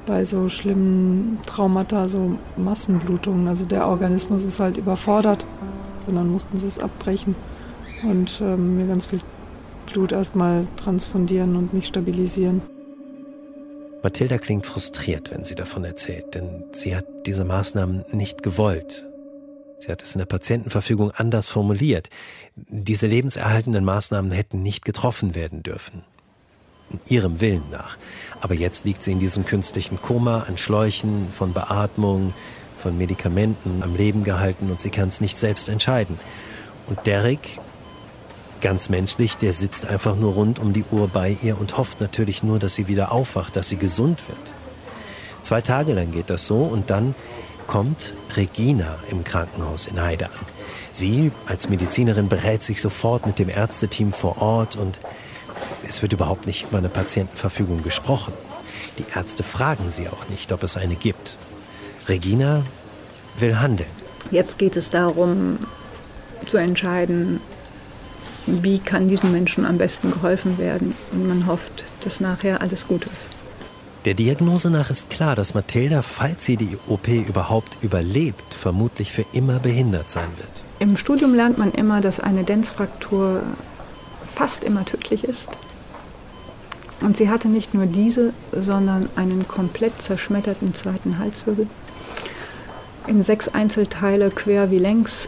bei 0.05 0.25
so 0.25 0.49
schlimmen 0.49 1.39
Traumata 1.45 2.09
so 2.09 2.37
Massenblutungen. 2.57 3.47
Also 3.47 3.65
der 3.65 3.87
Organismus 3.87 4.43
ist 4.43 4.59
halt 4.59 4.77
überfordert 4.77 5.45
und 6.07 6.15
dann 6.15 6.29
mussten 6.29 6.57
sie 6.57 6.67
es 6.67 6.79
abbrechen 6.79 7.35
und 8.03 8.41
ähm, 8.41 8.77
mir 8.77 8.87
ganz 8.87 9.05
viel 9.05 9.21
Blut 9.91 10.11
erstmal 10.11 10.65
transfundieren 10.77 11.55
und 11.55 11.73
mich 11.73 11.87
stabilisieren. 11.87 12.61
Mathilda 14.03 14.37
klingt 14.37 14.65
frustriert, 14.65 15.31
wenn 15.31 15.43
sie 15.43 15.55
davon 15.55 15.83
erzählt, 15.83 16.33
denn 16.33 16.63
sie 16.71 16.95
hat 16.95 17.05
diese 17.25 17.45
Maßnahmen 17.45 18.05
nicht 18.11 18.41
gewollt. 18.41 19.05
Sie 19.79 19.91
hat 19.91 20.01
es 20.03 20.13
in 20.13 20.19
der 20.19 20.25
Patientenverfügung 20.25 21.11
anders 21.11 21.47
formuliert. 21.47 22.09
Diese 22.55 23.07
lebenserhaltenden 23.07 23.83
Maßnahmen 23.83 24.31
hätten 24.31 24.61
nicht 24.61 24.85
getroffen 24.85 25.33
werden 25.33 25.63
dürfen. 25.63 26.03
Ihrem 27.07 27.41
Willen 27.41 27.63
nach. 27.71 27.97
Aber 28.41 28.53
jetzt 28.53 28.85
liegt 28.85 29.03
sie 29.03 29.11
in 29.11 29.19
diesem 29.19 29.45
künstlichen 29.45 30.01
Koma 30.01 30.41
an 30.41 30.57
Schläuchen, 30.57 31.29
von 31.31 31.53
Beatmung, 31.53 32.33
von 32.77 32.97
Medikamenten 32.97 33.81
am 33.81 33.95
Leben 33.95 34.23
gehalten 34.23 34.69
und 34.69 34.81
sie 34.81 34.89
kann 34.89 35.09
es 35.09 35.21
nicht 35.21 35.39
selbst 35.39 35.69
entscheiden. 35.69 36.19
Und 36.87 37.05
Derek, 37.05 37.59
ganz 38.61 38.89
menschlich, 38.89 39.37
der 39.37 39.53
sitzt 39.53 39.85
einfach 39.85 40.15
nur 40.15 40.33
rund 40.33 40.59
um 40.59 40.73
die 40.73 40.85
Uhr 40.91 41.07
bei 41.07 41.37
ihr 41.41 41.59
und 41.59 41.77
hofft 41.77 41.99
natürlich 41.99 42.43
nur, 42.43 42.59
dass 42.59 42.75
sie 42.75 42.87
wieder 42.87 43.11
aufwacht, 43.11 43.55
dass 43.55 43.69
sie 43.69 43.77
gesund 43.77 44.23
wird. 44.27 44.53
Zwei 45.41 45.61
Tage 45.61 45.93
lang 45.93 46.11
geht 46.11 46.29
das 46.29 46.45
so 46.45 46.57
und 46.57 46.89
dann 46.89 47.15
kommt 47.67 48.13
Regina 48.35 48.97
im 49.09 49.23
Krankenhaus 49.23 49.87
in 49.87 50.01
Heide 50.01 50.25
an. 50.25 50.45
Sie 50.91 51.31
als 51.45 51.69
Medizinerin 51.69 52.29
berät 52.29 52.63
sich 52.63 52.81
sofort 52.81 53.25
mit 53.25 53.39
dem 53.39 53.49
Ärzteteam 53.49 54.11
vor 54.11 54.41
Ort 54.41 54.75
und 54.75 54.99
es 55.87 56.01
wird 56.01 56.13
überhaupt 56.13 56.47
nicht 56.47 56.63
über 56.63 56.77
eine 56.77 56.89
Patientenverfügung 56.89 57.81
gesprochen. 57.81 58.33
Die 58.97 59.05
Ärzte 59.15 59.43
fragen 59.43 59.89
sie 59.89 60.09
auch 60.09 60.27
nicht, 60.29 60.51
ob 60.51 60.63
es 60.63 60.77
eine 60.77 60.95
gibt. 60.95 61.37
Regina 62.07 62.63
will 63.39 63.59
handeln. 63.59 63.89
Jetzt 64.31 64.57
geht 64.57 64.75
es 64.75 64.89
darum 64.89 65.59
zu 66.47 66.57
entscheiden, 66.57 67.39
wie 68.45 68.79
kann 68.79 69.07
diesem 69.07 69.31
Menschen 69.31 69.65
am 69.65 69.77
besten 69.77 70.11
geholfen 70.11 70.57
werden. 70.57 70.95
Und 71.11 71.27
man 71.27 71.47
hofft, 71.47 71.85
dass 72.03 72.19
nachher 72.19 72.61
alles 72.61 72.87
gut 72.87 73.05
ist. 73.05 73.27
Der 74.05 74.15
Diagnose 74.15 74.71
nach 74.71 74.89
ist 74.89 75.11
klar, 75.11 75.35
dass 75.35 75.53
Mathilda, 75.53 76.01
falls 76.01 76.45
sie 76.45 76.57
die 76.57 76.75
OP 76.87 77.07
überhaupt 77.07 77.77
überlebt, 77.81 78.53
vermutlich 78.53 79.11
für 79.11 79.25
immer 79.31 79.59
behindert 79.59 80.09
sein 80.09 80.29
wird. 80.37 80.63
Im 80.79 80.97
Studium 80.97 81.35
lernt 81.35 81.59
man 81.59 81.71
immer, 81.71 82.01
dass 82.01 82.19
eine 82.19 82.43
Denzfraktur 82.43 83.43
fast 84.33 84.63
immer 84.63 84.85
tödlich 84.85 85.23
ist. 85.23 85.47
Und 87.01 87.17
sie 87.17 87.29
hatte 87.29 87.47
nicht 87.47 87.75
nur 87.75 87.85
diese, 87.85 88.33
sondern 88.51 89.07
einen 89.15 89.47
komplett 89.47 90.01
zerschmetterten 90.01 90.73
zweiten 90.73 91.19
Halswirbel. 91.19 91.67
In 93.05 93.21
sechs 93.21 93.47
Einzelteile 93.47 94.29
quer 94.29 94.71
wie 94.71 94.79
längs. 94.79 95.27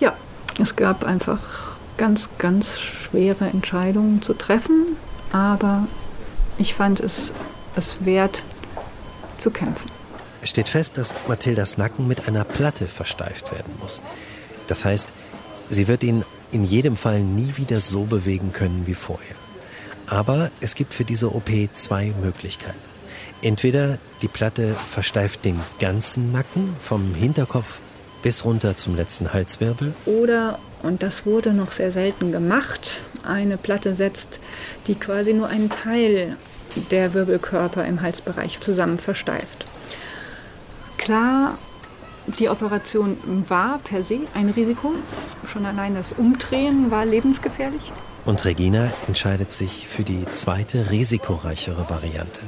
Ja, 0.00 0.14
es 0.60 0.74
gab 0.74 1.04
einfach 1.04 1.67
ganz, 1.98 2.30
ganz 2.38 2.78
schwere 2.78 3.44
Entscheidungen 3.46 4.22
zu 4.22 4.32
treffen, 4.32 4.96
aber 5.32 5.86
ich 6.56 6.74
fand 6.74 7.00
es 7.00 7.32
es 7.78 8.04
wert 8.04 8.42
zu 9.38 9.50
kämpfen. 9.50 9.90
Es 10.42 10.50
steht 10.50 10.68
fest, 10.68 10.98
dass 10.98 11.14
Mathildas 11.28 11.78
Nacken 11.78 12.06
mit 12.08 12.28
einer 12.28 12.44
Platte 12.44 12.86
versteift 12.86 13.52
werden 13.52 13.72
muss. 13.80 14.02
Das 14.66 14.84
heißt, 14.84 15.12
sie 15.68 15.88
wird 15.88 16.02
ihn 16.02 16.24
in 16.52 16.64
jedem 16.64 16.96
Fall 16.96 17.20
nie 17.20 17.56
wieder 17.56 17.80
so 17.80 18.04
bewegen 18.04 18.52
können 18.52 18.86
wie 18.86 18.94
vorher. 18.94 19.36
Aber 20.06 20.50
es 20.60 20.74
gibt 20.74 20.94
für 20.94 21.04
diese 21.04 21.34
OP 21.34 21.50
zwei 21.74 22.12
Möglichkeiten. 22.20 22.78
Entweder 23.42 23.98
die 24.22 24.28
Platte 24.28 24.74
versteift 24.74 25.44
den 25.44 25.60
ganzen 25.78 26.32
Nacken 26.32 26.74
vom 26.80 27.14
Hinterkopf 27.14 27.78
bis 28.22 28.44
runter 28.44 28.74
zum 28.74 28.96
letzten 28.96 29.32
Halswirbel. 29.32 29.94
Oder, 30.06 30.58
und 30.82 31.02
das 31.02 31.26
wurde 31.26 31.52
noch 31.52 31.72
sehr 31.72 31.92
selten 31.92 32.32
gemacht, 32.32 33.00
eine 33.22 33.56
Platte 33.56 33.94
setzt, 33.94 34.38
die 34.86 34.94
quasi 34.94 35.32
nur 35.32 35.48
einen 35.48 35.70
Teil 35.70 36.36
der 36.90 37.14
Wirbelkörper 37.14 37.84
im 37.84 38.02
Halsbereich 38.02 38.60
zusammen 38.60 38.98
versteift. 38.98 39.66
Klar, 40.96 41.58
die 42.38 42.48
Operation 42.48 43.16
war 43.48 43.78
per 43.78 44.02
se 44.02 44.20
ein 44.34 44.50
Risiko, 44.50 44.92
Schon 45.50 45.64
allein 45.64 45.94
das 45.94 46.12
Umdrehen 46.12 46.90
war 46.90 47.06
lebensgefährlich. 47.06 47.80
Und 48.26 48.44
Regina 48.44 48.90
entscheidet 49.06 49.50
sich 49.50 49.88
für 49.88 50.02
die 50.02 50.24
zweite, 50.32 50.90
risikoreichere 50.90 51.88
Variante. 51.88 52.42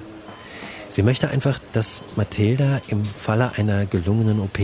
Sie 0.90 1.02
möchte 1.02 1.30
einfach, 1.30 1.58
dass 1.72 2.02
Mathilda 2.16 2.82
im 2.88 3.04
Falle 3.04 3.52
einer 3.56 3.86
gelungenen 3.86 4.40
OP 4.40 4.58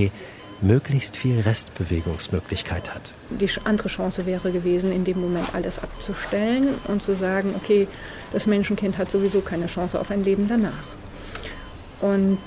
möglichst 0.61 1.17
viel 1.17 1.41
Restbewegungsmöglichkeit 1.41 2.95
hat. 2.95 3.13
Die 3.31 3.49
andere 3.65 3.89
Chance 3.89 4.27
wäre 4.27 4.53
gewesen, 4.53 4.93
in 4.93 5.05
dem 5.05 5.21
Moment 5.21 5.55
alles 5.55 5.79
abzustellen 5.79 6.69
und 6.89 7.03
zu 7.03 7.15
sagen, 7.15 7.55
okay, 7.57 7.89
das 8.33 8.47
Menschenkind 8.47 8.99
hat 8.99 9.11
sowieso 9.11 9.41
keine 9.41 9.67
Chance 9.67 10.01
auf 10.01 10.11
ein 10.11 10.25
Leben 10.25 10.49
danach. 10.49 10.73
Und 12.01 12.39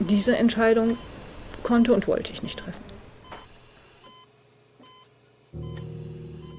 diese 0.00 0.36
Entscheidung 0.36 0.96
konnte 1.62 1.92
und 1.92 2.08
wollte 2.08 2.32
ich 2.32 2.42
nicht 2.42 2.58
treffen. 2.58 2.92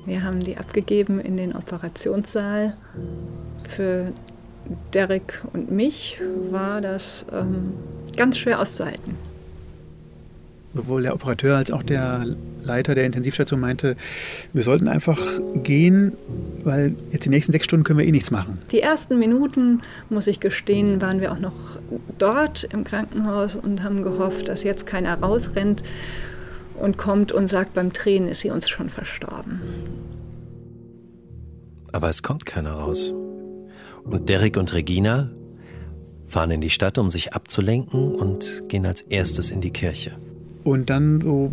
Wir 0.05 0.23
haben 0.23 0.41
die 0.41 0.57
abgegeben 0.57 1.19
in 1.19 1.37
den 1.37 1.55
Operationssaal. 1.55 2.75
Für 3.69 4.11
Derek 4.93 5.41
und 5.53 5.71
mich 5.71 6.19
war 6.49 6.81
das 6.81 7.25
ähm, 7.31 7.73
ganz 8.15 8.37
schwer 8.37 8.59
auszuhalten. 8.59 9.32
Sowohl 10.75 11.03
der 11.03 11.13
Operateur 11.13 11.57
als 11.57 11.69
auch 11.71 11.83
der 11.83 12.25
Leiter 12.63 12.95
der 12.95 13.05
Intensivstation 13.05 13.59
meinte, 13.59 13.95
wir 14.53 14.63
sollten 14.63 14.87
einfach 14.87 15.21
gehen, 15.61 16.13
weil 16.63 16.95
jetzt 17.11 17.25
die 17.25 17.29
nächsten 17.29 17.51
sechs 17.51 17.65
Stunden 17.65 17.83
können 17.83 17.99
wir 17.99 18.05
eh 18.05 18.11
nichts 18.11 18.31
machen. 18.31 18.59
Die 18.71 18.79
ersten 18.79 19.19
Minuten, 19.19 19.81
muss 20.09 20.27
ich 20.27 20.39
gestehen, 20.39 20.99
waren 20.99 21.21
wir 21.21 21.31
auch 21.31 21.39
noch 21.39 21.53
dort 22.17 22.63
im 22.63 22.83
Krankenhaus 22.83 23.55
und 23.55 23.83
haben 23.83 24.03
gehofft, 24.03 24.47
dass 24.47 24.63
jetzt 24.63 24.87
keiner 24.87 25.19
rausrennt 25.19 25.83
und 26.79 26.97
kommt 26.97 27.31
und 27.31 27.47
sagt, 27.47 27.73
beim 27.73 27.93
Tränen 27.93 28.29
ist 28.29 28.39
sie 28.39 28.49
uns 28.49 28.67
schon 28.69 28.89
verstorben. 28.89 29.61
Aber 31.91 32.09
es 32.09 32.23
kommt 32.23 32.45
keiner 32.47 32.71
raus. 32.71 33.13
Und 34.03 34.27
Derek 34.27 34.57
und 34.57 34.73
Regina 34.73 35.29
fahren 36.25 36.49
in 36.49 36.61
die 36.61 36.71
Stadt, 36.71 36.97
um 36.97 37.09
sich 37.09 37.33
abzulenken 37.33 38.15
und 38.15 38.63
gehen 38.67 38.87
als 38.87 39.01
erstes 39.01 39.51
in 39.51 39.61
die 39.61 39.71
Kirche. 39.71 40.17
Und 40.63 40.89
dann 40.89 41.21
so 41.21 41.51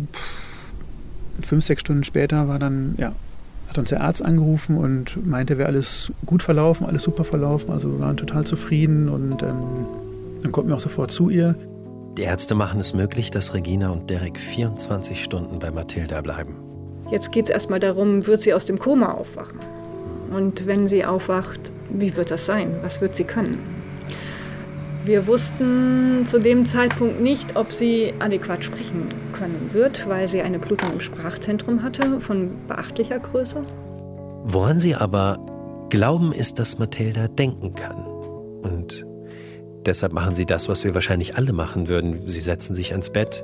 fünf, 1.43 1.65
sechs 1.65 1.81
Stunden 1.81 2.03
später 2.03 2.47
war 2.47 2.59
dann, 2.59 2.95
ja, 2.97 3.13
hat 3.67 3.77
uns 3.77 3.89
der 3.89 4.01
Arzt 4.01 4.23
angerufen 4.23 4.77
und 4.77 5.25
meinte, 5.25 5.57
wäre 5.57 5.69
alles 5.69 6.11
gut 6.25 6.43
verlaufen, 6.43 6.85
alles 6.85 7.03
super 7.03 7.23
verlaufen. 7.23 7.71
Also 7.71 7.91
wir 7.91 7.99
waren 7.99 8.17
total 8.17 8.45
zufrieden 8.45 9.07
und 9.09 9.41
ähm, 9.43 9.85
dann 10.43 10.51
konnten 10.51 10.69
wir 10.69 10.75
auch 10.75 10.81
sofort 10.81 11.11
zu 11.11 11.29
ihr. 11.29 11.55
Die 12.17 12.23
Ärzte 12.23 12.55
machen 12.55 12.79
es 12.79 12.93
möglich, 12.93 13.31
dass 13.31 13.53
Regina 13.53 13.89
und 13.89 14.09
Derek 14.09 14.37
24 14.37 15.23
Stunden 15.23 15.59
bei 15.59 15.71
Mathilda 15.71 16.19
bleiben. 16.21 16.55
Jetzt 17.09 17.31
geht 17.31 17.45
es 17.45 17.49
erstmal 17.49 17.79
darum, 17.79 18.27
wird 18.27 18.41
sie 18.41 18.53
aus 18.53 18.65
dem 18.65 18.77
Koma 18.77 19.13
aufwachen? 19.13 19.59
Und 20.31 20.67
wenn 20.67 20.89
sie 20.89 21.05
aufwacht, 21.05 21.71
wie 21.89 22.15
wird 22.15 22.31
das 22.31 22.45
sein? 22.45 22.75
Was 22.81 22.99
wird 22.99 23.15
sie 23.15 23.23
können? 23.23 23.59
Wir 25.03 25.25
wussten 25.25 26.27
zu 26.29 26.37
dem 26.37 26.67
Zeitpunkt 26.67 27.21
nicht, 27.21 27.55
ob 27.55 27.73
sie 27.73 28.13
adäquat 28.19 28.63
sprechen 28.63 29.11
können 29.33 29.71
wird, 29.73 30.07
weil 30.07 30.29
sie 30.29 30.41
eine 30.41 30.59
Blutung 30.59 30.93
im 30.93 31.01
Sprachzentrum 31.01 31.81
hatte 31.81 32.19
von 32.19 32.51
beachtlicher 32.67 33.17
Größe. 33.17 33.63
Woran 34.43 34.77
sie 34.77 34.93
aber 34.93 35.39
glauben, 35.89 36.31
ist, 36.31 36.59
dass 36.59 36.77
Mathilda 36.77 37.27
denken 37.27 37.73
kann. 37.73 38.05
Und 38.05 39.05
deshalb 39.87 40.13
machen 40.13 40.35
sie 40.35 40.45
das, 40.45 40.69
was 40.69 40.83
wir 40.83 40.93
wahrscheinlich 40.93 41.35
alle 41.35 41.53
machen 41.53 41.87
würden. 41.87 42.27
Sie 42.27 42.41
setzen 42.41 42.75
sich 42.75 42.91
ans 42.91 43.09
Bett, 43.09 43.43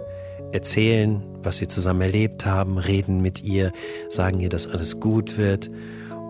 erzählen, 0.52 1.24
was 1.42 1.58
sie 1.58 1.68
zusammen 1.68 2.02
erlebt 2.02 2.46
haben, 2.46 2.78
reden 2.78 3.22
mit 3.22 3.44
ihr, 3.44 3.72
sagen 4.10 4.40
ihr, 4.40 4.50
dass 4.50 4.68
alles 4.68 5.00
gut 5.00 5.40
wird. 5.40 5.72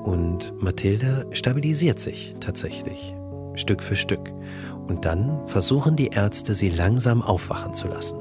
Und 0.05 0.53
Mathilda 0.61 1.25
stabilisiert 1.31 1.99
sich 1.99 2.33
tatsächlich, 2.39 3.13
Stück 3.55 3.83
für 3.83 3.97
Stück. 3.97 4.31
Und 4.87 5.05
dann 5.05 5.39
versuchen 5.47 5.95
die 5.95 6.07
Ärzte, 6.07 6.53
sie 6.53 6.69
langsam 6.69 7.21
aufwachen 7.21 7.73
zu 7.73 7.87
lassen. 7.87 8.19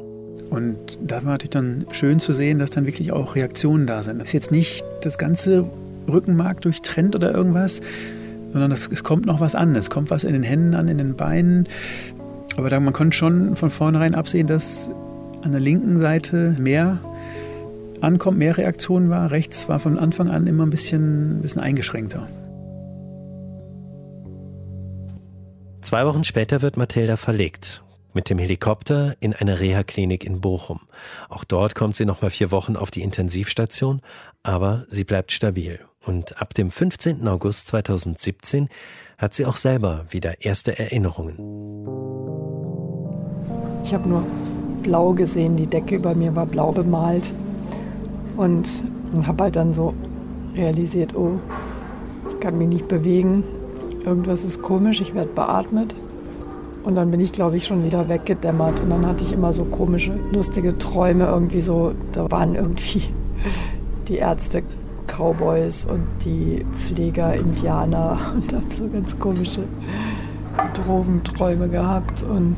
Und 0.50 0.98
da 1.00 1.16
war 1.16 1.33
natürlich 1.33 1.50
dann 1.50 1.87
schön 1.92 2.18
zu 2.18 2.33
sehen, 2.33 2.59
dass 2.59 2.70
dann 2.70 2.87
wirklich 2.87 3.12
auch 3.12 3.35
Reaktionen 3.35 3.87
da 3.87 4.02
sind. 4.02 4.18
Das 4.18 4.29
ist 4.29 4.33
jetzt 4.33 4.50
nicht 4.50 4.85
das 5.02 5.18
ganze 5.18 5.64
Rückenmark 6.09 6.61
durchtrennt 6.61 7.16
oder 7.16 7.35
irgendwas, 7.35 7.81
sondern 8.52 8.72
es, 8.72 8.88
es 8.90 9.02
kommt 9.05 9.26
noch 9.26 9.40
was 9.40 9.55
an. 9.55 9.74
Es 9.74 9.90
kommt 9.90 10.11
was 10.11 10.24
in 10.24 10.33
den 10.33 10.42
Händen 10.42 10.74
an, 10.74 10.88
in 10.88 10.98
den 10.98 11.14
Beinen. 11.16 11.68
Aber 12.57 12.70
da, 12.70 12.81
man 12.81 12.92
konnte 12.92 13.16
schon 13.16 13.57
von 13.57 13.70
vornherein 13.70 14.14
absehen, 14.14 14.46
dass 14.46 14.88
an 15.42 15.52
der 15.52 15.61
linken 15.61 16.00
Seite 16.00 16.57
mehr 16.59 16.98
ankommt, 18.00 18.38
mehr 18.38 18.57
Reaktionen 18.57 19.11
war. 19.11 19.31
Rechts 19.31 19.68
war 19.68 19.79
von 19.81 19.98
Anfang 19.98 20.29
an 20.29 20.46
immer 20.46 20.64
ein 20.64 20.70
bisschen, 20.70 21.38
ein 21.38 21.42
bisschen 21.42 21.61
eingeschränkter. 21.61 22.29
Zwei 25.87 26.05
Wochen 26.05 26.25
später 26.25 26.62
wird 26.62 26.77
Mathilda 26.77 27.16
verlegt. 27.16 27.85
Mit 28.12 28.29
dem 28.29 28.38
Helikopter 28.38 29.14
in 29.20 29.35
eine 29.35 29.61
Reha-Klinik 29.61 30.25
in 30.25 30.40
Bochum. 30.40 30.81
Auch 31.29 31.44
dort 31.44 31.77
kommt 31.77 31.94
sie 31.94 32.05
noch 32.05 32.22
mal 32.22 32.31
vier 32.31 32.51
Wochen 32.51 32.75
auf 32.75 32.90
die 32.90 33.03
Intensivstation, 33.03 34.01
aber 34.42 34.85
sie 34.88 35.05
bleibt 35.05 35.31
stabil. 35.31 35.79
Und 36.05 36.42
ab 36.42 36.55
dem 36.55 36.72
15. 36.72 37.29
August 37.29 37.68
2017 37.68 38.68
hat 39.16 39.35
sie 39.35 39.46
auch 39.46 39.57
selber 39.57 40.07
wieder 40.11 40.42
erste 40.44 40.77
Erinnerungen. 40.77 41.37
Ich 43.85 43.94
habe 43.94 44.09
nur 44.09 44.27
blau 44.83 45.12
gesehen, 45.12 45.55
die 45.55 45.68
Decke 45.68 45.94
über 45.94 46.16
mir 46.16 46.35
war 46.35 46.46
blau 46.46 46.72
bemalt. 46.72 47.31
Und 48.37 48.66
habe 49.25 49.44
halt 49.44 49.55
dann 49.55 49.72
so 49.72 49.94
realisiert, 50.57 51.14
oh, 51.14 51.38
ich 52.29 52.40
kann 52.40 52.59
mich 52.59 52.66
nicht 52.66 52.88
bewegen, 52.88 53.44
irgendwas 54.07 54.45
ist 54.45 54.62
komisch, 54.62 55.01
ich 55.01 55.14
werde 55.14 55.31
beatmet. 55.35 55.95
Und 56.85 56.95
dann 56.95 57.11
bin 57.11 57.19
ich, 57.19 57.33
glaube 57.33 57.57
ich, 57.57 57.66
schon 57.66 57.85
wieder 57.85 58.09
weggedämmert. 58.09 58.81
Und 58.81 58.90
dann 58.90 59.05
hatte 59.05 59.25
ich 59.25 59.33
immer 59.33 59.53
so 59.53 59.64
komische, 59.64 60.12
lustige 60.31 60.79
Träume 60.79 61.27
irgendwie 61.27 61.61
so. 61.61 61.92
Da 62.12 62.31
waren 62.31 62.55
irgendwie 62.55 63.03
die 64.09 64.16
Ärzte 64.16 64.62
Cowboys 65.09 65.85
und 65.87 66.07
die 66.25 66.64
Pfleger 66.87 67.35
Indianer 67.35 68.19
und 68.35 68.53
habe 68.53 68.64
so 68.73 68.88
ganz 68.88 69.19
komische 69.19 69.62
Drogenträume 70.75 71.69
gehabt. 71.69 72.23
Und 72.23 72.57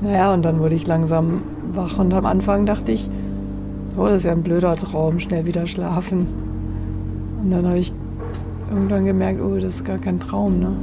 naja, 0.00 0.32
und 0.32 0.42
dann 0.42 0.60
wurde 0.60 0.76
ich 0.76 0.86
langsam 0.86 1.42
wach. 1.74 1.98
Und 1.98 2.14
am 2.14 2.26
Anfang 2.26 2.66
dachte 2.66 2.92
ich, 2.92 3.08
oh, 3.96 4.04
das 4.04 4.18
ist 4.18 4.24
ja 4.24 4.32
ein 4.32 4.42
blöder 4.42 4.76
Traum, 4.76 5.18
schnell 5.18 5.44
wieder 5.44 5.66
schlafen. 5.66 6.26
Und 7.42 7.50
dann 7.50 7.66
habe 7.66 7.78
ich 7.78 7.92
irgendwann 8.72 9.04
gemerkt, 9.04 9.40
oh, 9.40 9.58
das 9.58 9.76
ist 9.76 9.84
gar 9.84 9.98
kein 9.98 10.18
Traum, 10.18 10.58
ne? 10.58 10.74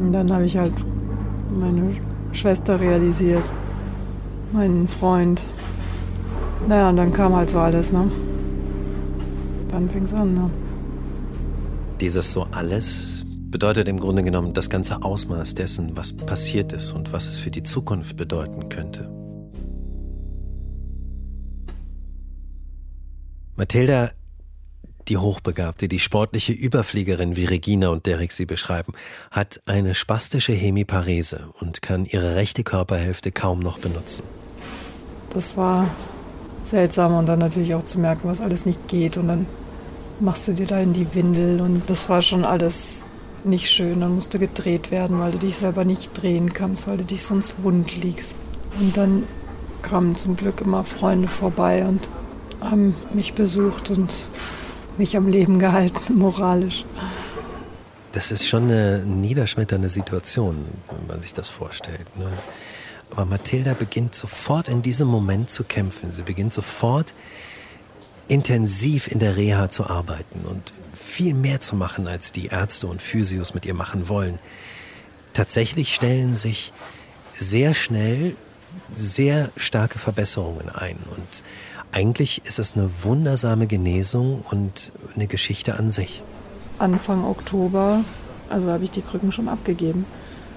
Und 0.00 0.12
dann 0.12 0.30
habe 0.30 0.44
ich 0.44 0.56
halt 0.56 0.72
meine 1.58 1.90
Schwester 2.32 2.78
realisiert, 2.78 3.44
meinen 4.52 4.86
Freund. 4.86 5.40
Naja, 6.68 6.90
und 6.90 6.96
dann 6.96 7.12
kam 7.12 7.34
halt 7.34 7.50
so 7.50 7.58
alles, 7.58 7.92
ne? 7.92 8.10
Dann 9.68 9.88
fing 9.88 10.04
es 10.04 10.14
an, 10.14 10.34
ne? 10.34 10.50
Dieses 12.00 12.32
so 12.32 12.46
alles 12.52 13.24
bedeutet 13.50 13.88
im 13.88 13.98
Grunde 13.98 14.22
genommen 14.22 14.52
das 14.52 14.68
ganze 14.68 15.02
Ausmaß 15.02 15.54
dessen, 15.54 15.96
was 15.96 16.12
passiert 16.12 16.72
ist 16.74 16.92
und 16.92 17.12
was 17.12 17.26
es 17.26 17.38
für 17.38 17.50
die 17.50 17.62
Zukunft 17.62 18.16
bedeuten 18.16 18.68
könnte. 18.68 19.10
Mathilda 23.56 24.10
die 25.08 25.16
Hochbegabte, 25.16 25.88
die 25.88 26.00
sportliche 26.00 26.52
Überfliegerin, 26.52 27.36
wie 27.36 27.44
Regina 27.44 27.88
und 27.88 28.06
Derek 28.06 28.32
sie 28.32 28.46
beschreiben, 28.46 28.92
hat 29.30 29.60
eine 29.66 29.94
spastische 29.94 30.52
Hemiparese 30.52 31.48
und 31.60 31.82
kann 31.82 32.04
ihre 32.04 32.34
rechte 32.34 32.64
Körperhälfte 32.64 33.32
kaum 33.32 33.60
noch 33.60 33.78
benutzen. 33.78 34.24
Das 35.30 35.56
war 35.56 35.88
seltsam 36.64 37.14
und 37.14 37.26
dann 37.26 37.38
natürlich 37.38 37.74
auch 37.74 37.84
zu 37.84 38.00
merken, 38.00 38.28
was 38.28 38.40
alles 38.40 38.66
nicht 38.66 38.88
geht 38.88 39.16
und 39.16 39.28
dann 39.28 39.46
machst 40.20 40.48
du 40.48 40.52
dir 40.52 40.66
da 40.66 40.80
in 40.80 40.92
die 40.92 41.14
Windel 41.14 41.60
und 41.60 41.88
das 41.88 42.08
war 42.08 42.22
schon 42.22 42.44
alles 42.44 43.06
nicht 43.44 43.70
schön. 43.70 44.00
Dann 44.00 44.14
musste 44.14 44.38
gedreht 44.38 44.90
werden, 44.90 45.20
weil 45.20 45.32
du 45.32 45.38
dich 45.38 45.56
selber 45.56 45.84
nicht 45.84 46.20
drehen 46.20 46.52
kannst, 46.52 46.86
weil 46.86 46.96
du 46.96 47.04
dich 47.04 47.22
sonst 47.22 47.54
wund 47.62 47.96
liegst. 47.96 48.34
Und 48.80 48.96
dann 48.96 49.24
kamen 49.82 50.16
zum 50.16 50.36
Glück 50.36 50.60
immer 50.60 50.84
Freunde 50.84 51.28
vorbei 51.28 51.84
und 51.86 52.08
haben 52.60 52.94
mich 53.12 53.34
besucht 53.34 53.90
und 53.90 54.28
mich 54.98 55.16
am 55.16 55.28
Leben 55.28 55.58
gehalten, 55.58 56.14
moralisch. 56.14 56.84
Das 58.12 58.30
ist 58.30 58.48
schon 58.48 58.64
eine 58.64 59.04
niederschmetternde 59.04 59.88
Situation, 59.88 60.64
wenn 60.90 61.06
man 61.06 61.20
sich 61.20 61.34
das 61.34 61.48
vorstellt. 61.48 62.16
Ne? 62.16 62.30
Aber 63.10 63.24
Mathilda 63.24 63.74
beginnt 63.74 64.14
sofort 64.14 64.68
in 64.68 64.82
diesem 64.82 65.08
Moment 65.08 65.50
zu 65.50 65.64
kämpfen. 65.64 66.12
Sie 66.12 66.22
beginnt 66.22 66.52
sofort 66.52 67.14
intensiv 68.28 69.06
in 69.06 69.18
der 69.18 69.36
Reha 69.36 69.68
zu 69.68 69.86
arbeiten 69.86 70.40
und 70.44 70.72
viel 70.92 71.34
mehr 71.34 71.60
zu 71.60 71.76
machen, 71.76 72.08
als 72.08 72.32
die 72.32 72.46
Ärzte 72.46 72.86
und 72.86 73.02
Physios 73.02 73.54
mit 73.54 73.66
ihr 73.66 73.74
machen 73.74 74.08
wollen. 74.08 74.38
Tatsächlich 75.34 75.94
stellen 75.94 76.34
sich 76.34 76.72
sehr 77.32 77.74
schnell 77.74 78.34
sehr 78.94 79.50
starke 79.56 79.98
Verbesserungen 79.98 80.68
ein 80.68 80.98
und 81.10 81.44
Eigentlich 81.96 82.42
ist 82.44 82.58
es 82.58 82.76
eine 82.76 82.90
wundersame 83.04 83.66
Genesung 83.66 84.44
und 84.50 84.92
eine 85.14 85.26
Geschichte 85.26 85.78
an 85.78 85.88
sich. 85.88 86.22
Anfang 86.78 87.24
Oktober, 87.24 88.00
also 88.50 88.70
habe 88.70 88.84
ich 88.84 88.90
die 88.90 89.00
Krücken 89.00 89.32
schon 89.32 89.48
abgegeben. 89.48 90.04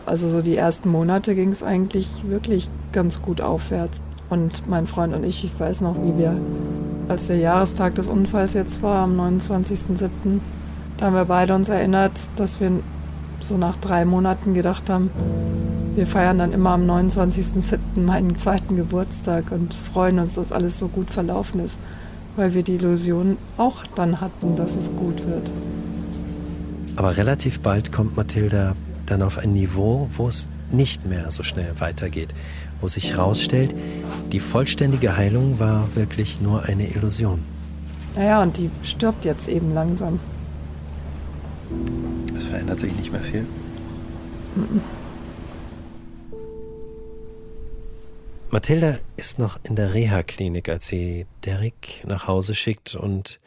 Also 0.06 0.28
so 0.28 0.42
die 0.42 0.58
ersten 0.58 0.90
Monate 0.90 1.36
ging 1.36 1.50
es 1.54 1.64
eigentlich 1.64 2.10
wirklich 2.28 2.70
ganz 2.92 3.22
gut 3.22 3.40
aufwärts. 3.40 4.02
Und 4.30 4.68
mein 4.68 4.86
Freund 4.86 5.16
und 5.16 5.24
ich, 5.24 5.46
ich 5.46 5.58
weiß 5.58 5.80
noch, 5.80 5.96
wie 6.04 6.18
wir, 6.18 6.38
als 7.08 7.28
der 7.28 7.38
Jahrestag 7.38 7.96
des 7.96 8.08
Unfalls 8.08 8.54
jetzt 8.54 8.84
war, 8.84 9.04
am 9.04 9.18
29.07., 9.18 10.10
da 10.98 11.06
haben 11.06 11.16
wir 11.16 11.24
beide 11.24 11.56
uns 11.56 11.70
erinnert, 11.70 12.12
dass 12.36 12.60
wir 12.60 12.70
so 13.40 13.56
nach 13.56 13.78
drei 13.78 14.04
Monaten 14.04 14.54
gedacht 14.54 14.90
haben, 14.90 15.10
wir 16.00 16.08
feiern 16.08 16.38
dann 16.38 16.54
immer 16.54 16.70
am 16.70 16.90
29.07. 16.90 17.78
meinen 17.98 18.38
zweiten 18.38 18.78
Geburtstag 18.78 19.52
und 19.52 19.74
freuen 19.74 20.20
uns, 20.20 20.36
dass 20.36 20.54
alles 20.54 20.80
so 20.80 20.88
gut 20.88 21.10
verlaufen 21.10 21.60
ist, 21.60 21.78
weil 22.38 22.54
wir 22.54 22.64
die 22.64 22.76
Illusion 22.76 23.36
auch 23.58 23.84
dann 23.96 24.22
hatten, 24.22 24.56
dass 24.56 24.78
es 24.78 24.90
gut 24.96 25.28
wird. 25.28 25.52
Aber 26.96 27.18
relativ 27.18 27.60
bald 27.60 27.92
kommt 27.92 28.16
Mathilda 28.16 28.78
dann 29.08 29.22
auf 29.22 29.40
ein 29.40 29.52
Niveau, 29.52 30.08
wo 30.14 30.30
es 30.30 30.48
nicht 30.72 31.06
mehr 31.06 31.32
so 31.32 31.44
schnell 31.44 31.74
weitergeht, 31.80 32.30
wo 32.80 32.88
sich 32.88 33.12
herausstellt, 33.12 33.76
die 34.32 34.40
vollständige 34.40 35.18
Heilung 35.18 35.60
war 35.60 35.90
wirklich 35.96 36.40
nur 36.40 36.64
eine 36.64 36.88
Illusion. 36.88 37.44
Naja, 38.16 38.42
und 38.42 38.56
die 38.56 38.70
stirbt 38.84 39.26
jetzt 39.26 39.50
eben 39.50 39.74
langsam. 39.74 40.22
Es 42.38 42.46
verändert 42.46 42.80
sich 42.80 42.96
nicht 42.96 43.12
mehr 43.12 43.22
viel. 43.22 43.46
Mathilda 48.52 48.98
ist 49.16 49.38
noch 49.38 49.60
in 49.64 49.76
der 49.76 49.94
Reha-Klinik, 49.94 50.70
als 50.70 50.88
sie 50.88 51.28
Derek 51.46 52.04
nach 52.08 52.26
Hause 52.26 52.56
schickt 52.56 52.96
und 52.96 53.40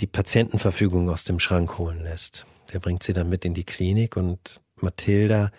die 0.00 0.06
Patientenverfügung 0.06 1.08
aus 1.08 1.24
dem 1.24 1.38
Schrank 1.38 1.78
holen 1.78 2.02
lässt. 2.02 2.44
Der 2.74 2.78
bringt 2.78 3.02
sie 3.02 3.14
dann 3.14 3.30
mit 3.30 3.46
in 3.46 3.54
die 3.54 3.64
Klinik 3.64 4.18
und 4.18 4.60
Mathilda 4.76 5.50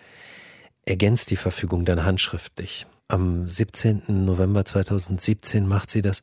ergänzt 0.84 1.32
die 1.32 1.36
Verfügung 1.36 1.84
dann 1.84 2.04
handschriftlich. 2.04 2.86
Am 3.08 3.48
17. 3.48 4.24
November 4.24 4.64
2017 4.64 5.66
macht 5.66 5.90
sie 5.90 6.02
das, 6.02 6.22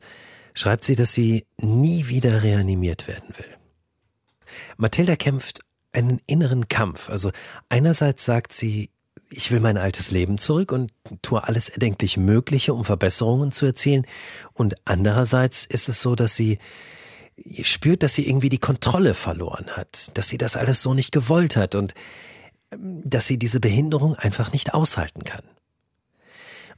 schreibt 0.54 0.84
sie, 0.84 0.96
dass 0.96 1.12
sie 1.12 1.44
nie 1.58 2.08
wieder 2.08 2.42
reanimiert 2.42 3.08
werden 3.08 3.34
will. 3.36 3.58
Mathilda 4.78 5.16
kämpft 5.16 5.60
einen 5.92 6.18
inneren 6.24 6.68
Kampf. 6.68 7.10
Also 7.10 7.30
einerseits 7.68 8.24
sagt 8.24 8.54
sie, 8.54 8.88
ich 9.30 9.50
will 9.50 9.60
mein 9.60 9.78
altes 9.78 10.10
Leben 10.10 10.38
zurück 10.38 10.72
und 10.72 10.92
tue 11.22 11.42
alles 11.42 11.68
erdenklich 11.68 12.16
Mögliche, 12.16 12.74
um 12.74 12.84
Verbesserungen 12.84 13.52
zu 13.52 13.66
erzielen. 13.66 14.06
Und 14.52 14.76
andererseits 14.84 15.64
ist 15.64 15.88
es 15.88 16.00
so, 16.02 16.14
dass 16.14 16.34
sie 16.34 16.58
spürt, 17.62 18.02
dass 18.02 18.14
sie 18.14 18.28
irgendwie 18.28 18.50
die 18.50 18.58
Kontrolle 18.58 19.14
verloren 19.14 19.68
hat, 19.70 20.16
dass 20.16 20.28
sie 20.28 20.38
das 20.38 20.56
alles 20.56 20.82
so 20.82 20.94
nicht 20.94 21.12
gewollt 21.12 21.56
hat 21.56 21.74
und 21.74 21.94
ähm, 22.70 23.02
dass 23.04 23.26
sie 23.26 23.38
diese 23.38 23.60
Behinderung 23.60 24.14
einfach 24.16 24.52
nicht 24.52 24.74
aushalten 24.74 25.24
kann. 25.24 25.44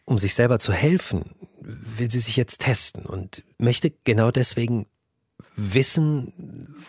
Um 0.05 0.19
sich 0.19 0.35
selber 0.35 0.59
zu 0.59 0.73
helfen, 0.73 1.35
will 1.61 2.11
sie 2.11 2.21
sich 2.21 2.37
jetzt 2.37 2.61
testen 2.61 3.05
und 3.07 3.43
möchte 3.59 3.91
genau 4.05 4.31
deswegen 4.31 4.87
wissen, 5.57 6.33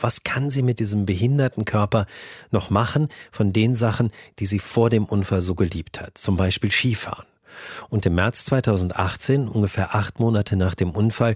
was 0.01 0.23
kann 0.23 0.49
sie 0.49 0.62
mit 0.62 0.79
diesem 0.79 1.05
behinderten 1.05 1.65
Körper 1.65 2.05
noch 2.51 2.69
machen 2.69 3.10
von 3.31 3.53
den 3.53 3.75
Sachen, 3.75 4.12
die 4.39 4.45
sie 4.45 4.60
vor 4.60 4.89
dem 4.89 5.05
Unfall 5.05 5.41
so 5.41 5.55
geliebt 5.55 6.01
hat, 6.01 6.17
zum 6.17 6.38
Beispiel 6.38 6.71
Skifahren. 6.71 7.25
Und 7.89 8.05
im 8.05 8.15
März 8.15 8.43
2018, 8.45 9.47
ungefähr 9.47 9.95
acht 9.95 10.19
Monate 10.19 10.58
nach 10.58 10.75
dem 10.75 10.91
Unfall, 10.91 11.36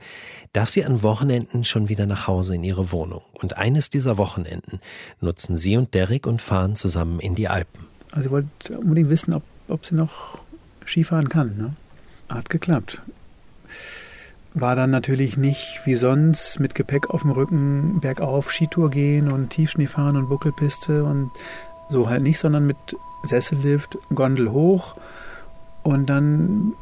darf 0.52 0.70
sie 0.70 0.84
an 0.84 1.02
Wochenenden 1.02 1.64
schon 1.64 1.88
wieder 1.88 2.06
nach 2.06 2.28
Hause 2.28 2.56
in 2.56 2.64
ihre 2.64 2.92
Wohnung. 2.92 3.22
Und 3.34 3.56
eines 3.58 3.90
dieser 3.90 4.18
Wochenenden 4.18 4.82
nutzen 5.22 5.56
sie 5.56 5.78
und 5.78 5.94
Derek 5.94 6.28
und 6.28 6.42
fahren 6.42 6.76
zusammen 6.76 7.20
in 7.22 7.36
die 7.36 7.48
Alpen. 7.48 7.86
Also 8.12 8.24
sie 8.24 8.32
wollte 8.32 8.80
unbedingt 8.80 9.10
wissen, 9.10 9.34
ob, 9.34 9.44
ob 9.70 9.86
sie 9.86 9.96
noch 9.96 10.42
Skifahren 10.86 11.30
kann. 11.30 11.56
Ne? 11.56 11.74
Hat 12.28 12.50
geklappt 12.50 13.02
war 14.54 14.76
dann 14.76 14.90
natürlich 14.90 15.38
nicht 15.38 15.82
wie 15.86 15.96
sonst 15.96 16.60
mit 16.60 16.76
Gepäck 16.76 17.10
auf 17.10 17.22
dem 17.22 17.32
Rücken 17.32 18.00
bergauf 18.02 18.52
Skitour 18.52 18.90
gehen 18.90 19.32
und 19.32 19.50
Tiefschnee 19.50 19.88
fahren 19.88 20.18
und 20.18 20.30
Buckelpiste 20.30 21.04
und 21.04 21.32
so 21.90 22.10
halt 22.10 22.24
nicht, 22.24 22.40
sondern 22.40 22.66
mit 22.66 22.78
Sessellift, 23.24 23.98
Gondel 24.14 24.52
hoch 24.52 24.96
und 25.84 26.10
dann 26.10 26.74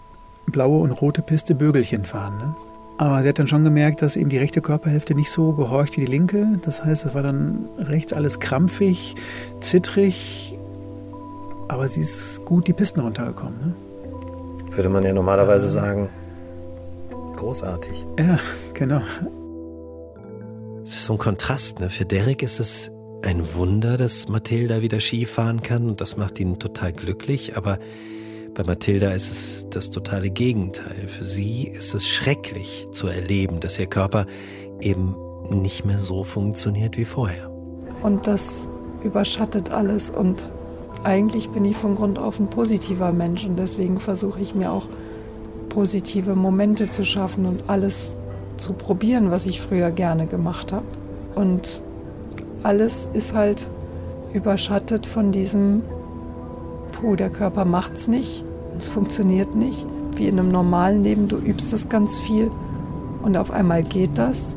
blaue 0.48 0.82
und 0.82 0.92
rote 0.92 1.22
Piste 1.22 1.56
Bögelchen 1.56 2.04
fahren. 2.04 2.38
Ne? 2.38 2.56
Aber 2.98 3.22
sie 3.22 3.30
hat 3.30 3.40
dann 3.40 3.48
schon 3.48 3.64
gemerkt, 3.64 4.02
dass 4.02 4.16
eben 4.16 4.30
die 4.30 4.38
rechte 4.38 4.62
Körperhälfte 4.62 5.14
nicht 5.14 5.30
so 5.30 5.52
gehorcht 5.52 5.98
wie 5.98 6.02
die 6.02 6.12
linke. 6.12 6.60
Das 6.64 6.84
heißt, 6.84 7.06
es 7.06 7.14
war 7.14 7.22
dann 7.22 7.66
rechts 7.78 8.14
alles 8.14 8.40
krampfig, 8.40 9.16
zittrig, 9.62 10.58
aber 11.68 11.88
sie 11.90 12.02
ist 12.02 12.44
gut 12.46 12.68
die 12.68 12.74
Pisten 12.74 13.02
runtergekommen. 13.02 13.60
Ne? 13.60 13.74
Würde 14.76 14.90
man 14.90 15.04
ja 15.04 15.14
normalerweise 15.14 15.70
sagen, 15.70 16.10
großartig. 17.38 18.06
Ja, 18.20 18.40
genau. 18.74 19.02
Es 20.84 20.96
ist 20.96 21.06
so 21.06 21.14
ein 21.14 21.20
Kontrast. 21.20 21.80
Ne? 21.80 21.90
Für 21.90 22.06
Derek 22.06 22.44
ist 22.44 22.60
es 22.60 22.92
ein 23.22 23.56
Wunder, 23.56 23.98
dass 23.98 24.28
Mathilda 24.28 24.82
wieder 24.82 25.00
Ski 25.00 25.26
fahren 25.26 25.62
kann 25.62 25.88
und 25.90 26.02
das 26.02 26.18
macht 26.18 26.40
ihn 26.40 26.60
total 26.60 26.94
glücklich. 26.94 27.58
Aber 27.58 27.80
bei 28.54 28.64
Mathilda 28.64 29.12
ist 29.12 29.32
es 29.32 29.68
das 29.70 29.90
totale 29.90 30.30
Gegenteil. 30.30 31.08
Für 31.08 31.26
sie 31.26 31.68
ist 31.68 31.94
es 31.94 32.08
schrecklich 32.08 32.88
zu 32.92 33.08
erleben, 33.08 33.60
dass 33.60 33.78
ihr 33.80 33.88
Körper 33.88 34.26
eben 34.82 35.16
nicht 35.50 35.86
mehr 35.86 36.00
so 36.00 36.24
funktioniert 36.24 36.98
wie 36.98 37.06
vorher. 37.06 37.52
Und 38.02 38.28
das 38.28 38.68
überschattet 39.04 39.72
alles 39.72 40.10
und 40.10 40.52
eigentlich 41.04 41.50
bin 41.50 41.66
ich 41.66 41.78
von 41.78 41.96
Grund 41.96 42.18
auf 42.18 42.40
ein 42.40 42.50
positiver 42.50 43.12
Mensch 43.12 43.46
und 43.46 43.58
deswegen 43.58 44.00
versuche 44.00 44.40
ich 44.40 44.56
mir 44.56 44.72
auch 44.72 44.88
positive 45.78 46.34
Momente 46.34 46.90
zu 46.90 47.06
schaffen 47.06 47.46
und 47.46 47.70
alles 47.70 48.18
zu 48.58 48.74
probieren, 48.74 49.30
was 49.30 49.46
ich 49.46 49.62
früher 49.62 49.92
gerne 49.92 50.26
gemacht 50.26 50.74
habe. 50.74 50.88
Und 51.36 51.84
alles 52.64 53.08
ist 53.14 53.36
halt 53.36 53.70
überschattet 54.34 55.06
von 55.06 55.32
diesem, 55.32 55.84
puh, 56.94 57.16
der 57.16 57.30
Körper 57.30 57.64
macht's 57.64 58.08
nicht, 58.08 58.44
es 58.76 58.88
funktioniert 58.88 59.54
nicht. 59.54 59.86
Wie 60.16 60.28
in 60.28 60.40
einem 60.40 60.50
normalen 60.50 61.04
Leben, 61.04 61.28
du 61.28 61.38
übst 61.38 61.72
es 61.74 61.90
ganz 61.90 62.18
viel 62.18 62.50
und 63.22 63.38
auf 63.38 63.52
einmal 63.52 63.84
geht 63.84 64.18
das, 64.18 64.56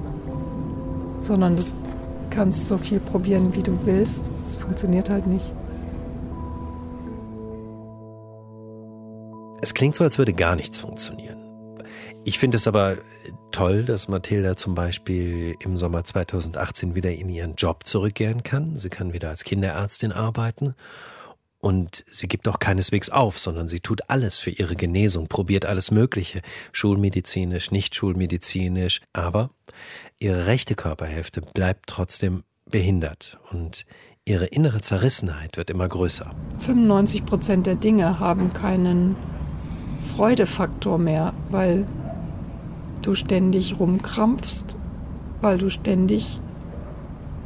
sondern 1.20 1.56
du 1.56 1.62
kannst 2.30 2.66
so 2.66 2.78
viel 2.78 2.98
probieren, 2.98 3.54
wie 3.54 3.62
du 3.62 3.72
willst. 3.84 4.30
Es 4.46 4.56
funktioniert 4.56 5.10
halt 5.10 5.26
nicht. 5.26 5.52
Es 9.62 9.74
klingt 9.74 9.94
so, 9.94 10.04
als 10.04 10.18
würde 10.18 10.32
gar 10.32 10.56
nichts 10.56 10.78
funktionieren. 10.78 11.38
Ich 12.24 12.38
finde 12.38 12.56
es 12.56 12.66
aber 12.66 12.98
toll, 13.50 13.84
dass 13.84 14.08
Mathilda 14.08 14.56
zum 14.56 14.74
Beispiel 14.74 15.54
im 15.60 15.76
Sommer 15.76 16.04
2018 16.04 16.94
wieder 16.94 17.12
in 17.12 17.28
ihren 17.28 17.54
Job 17.56 17.86
zurückkehren 17.86 18.42
kann. 18.42 18.78
Sie 18.78 18.88
kann 18.88 19.12
wieder 19.12 19.28
als 19.28 19.44
Kinderärztin 19.44 20.12
arbeiten. 20.12 20.74
Und 21.58 22.04
sie 22.06 22.26
gibt 22.26 22.48
auch 22.48 22.58
keineswegs 22.58 23.10
auf, 23.10 23.38
sondern 23.38 23.68
sie 23.68 23.80
tut 23.80 24.08
alles 24.08 24.38
für 24.38 24.50
ihre 24.50 24.76
Genesung, 24.76 25.28
probiert 25.28 25.66
alles 25.66 25.90
Mögliche, 25.90 26.40
schulmedizinisch, 26.72 27.70
nicht 27.70 27.94
schulmedizinisch. 27.94 29.02
Aber 29.12 29.50
ihre 30.18 30.46
rechte 30.46 30.74
Körperhälfte 30.74 31.42
bleibt 31.42 31.86
trotzdem 31.86 32.44
behindert 32.64 33.38
und 33.50 33.84
ihre 34.24 34.46
innere 34.46 34.80
Zerrissenheit 34.80 35.58
wird 35.58 35.68
immer 35.68 35.88
größer. 35.88 36.30
95 36.60 37.26
Prozent 37.26 37.66
der 37.66 37.74
Dinge 37.74 38.18
haben 38.20 38.54
keinen 38.54 39.16
Freudefaktor 40.20 40.98
mehr, 40.98 41.32
weil 41.50 41.86
du 43.00 43.14
ständig 43.14 43.80
rumkrampfst, 43.80 44.76
weil 45.40 45.56
du 45.56 45.70
ständig 45.70 46.42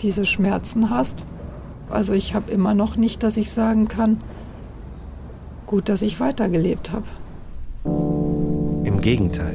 diese 0.02 0.26
Schmerzen 0.26 0.90
hast. 0.90 1.22
Also 1.88 2.14
ich 2.14 2.34
habe 2.34 2.50
immer 2.50 2.74
noch 2.74 2.96
nicht, 2.96 3.22
dass 3.22 3.36
ich 3.36 3.52
sagen 3.52 3.86
kann, 3.86 4.20
gut, 5.66 5.88
dass 5.88 6.02
ich 6.02 6.18
weitergelebt 6.18 6.90
habe. 6.90 7.04
Im 8.84 9.00
Gegenteil. 9.00 9.54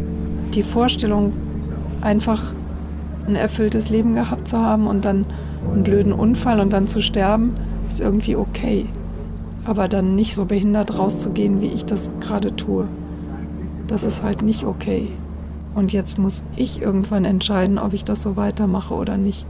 Die 0.53 0.63
Vorstellung, 0.63 1.33
einfach 1.99 2.53
ein 3.27 3.35
erfülltes 3.35 3.89
Leben 3.89 4.15
gehabt 4.15 4.47
zu 4.47 4.59
haben 4.59 4.87
und 4.87 5.03
dann 5.03 5.25
einen 5.69 5.83
blöden 5.83 6.13
Unfall 6.13 6.61
und 6.61 6.71
dann 6.71 6.87
zu 6.87 7.01
sterben, 7.01 7.57
ist 7.89 7.99
irgendwie 7.99 8.37
okay 8.37 8.87
aber 9.65 9.87
dann 9.87 10.15
nicht 10.15 10.33
so 10.33 10.45
behindert 10.45 10.97
rauszugehen, 10.97 11.61
wie 11.61 11.67
ich 11.67 11.85
das 11.85 12.09
gerade 12.19 12.55
tue. 12.55 12.87
Das 13.89 14.03
ist 14.03 14.21
halt 14.21 14.43
nicht 14.43 14.65
okay. 14.65 15.09
Und 15.73 15.91
jetzt 15.91 16.19
muss 16.19 16.43
ich 16.55 16.79
irgendwann 16.79 17.25
entscheiden, 17.25 17.79
ob 17.79 17.93
ich 17.93 18.03
das 18.03 18.21
so 18.21 18.35
weitermache 18.35 18.93
oder 18.93 19.17
nicht. 19.17 19.45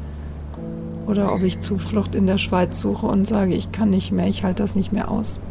Oder 1.06 1.34
ob 1.34 1.42
ich 1.44 1.60
Zuflucht 1.60 2.16
in 2.16 2.26
der 2.26 2.38
Schweiz 2.38 2.80
suche 2.80 3.06
und 3.06 3.28
sage, 3.28 3.54
ich 3.54 3.72
kann 3.74 3.90
nicht 3.90 4.12
mehr, 4.12 4.28
ich 4.28 4.44
halte 4.44 4.64
das 4.64 4.76
nicht 4.76 4.94
mehr 4.94 5.12
aus. 5.12 5.42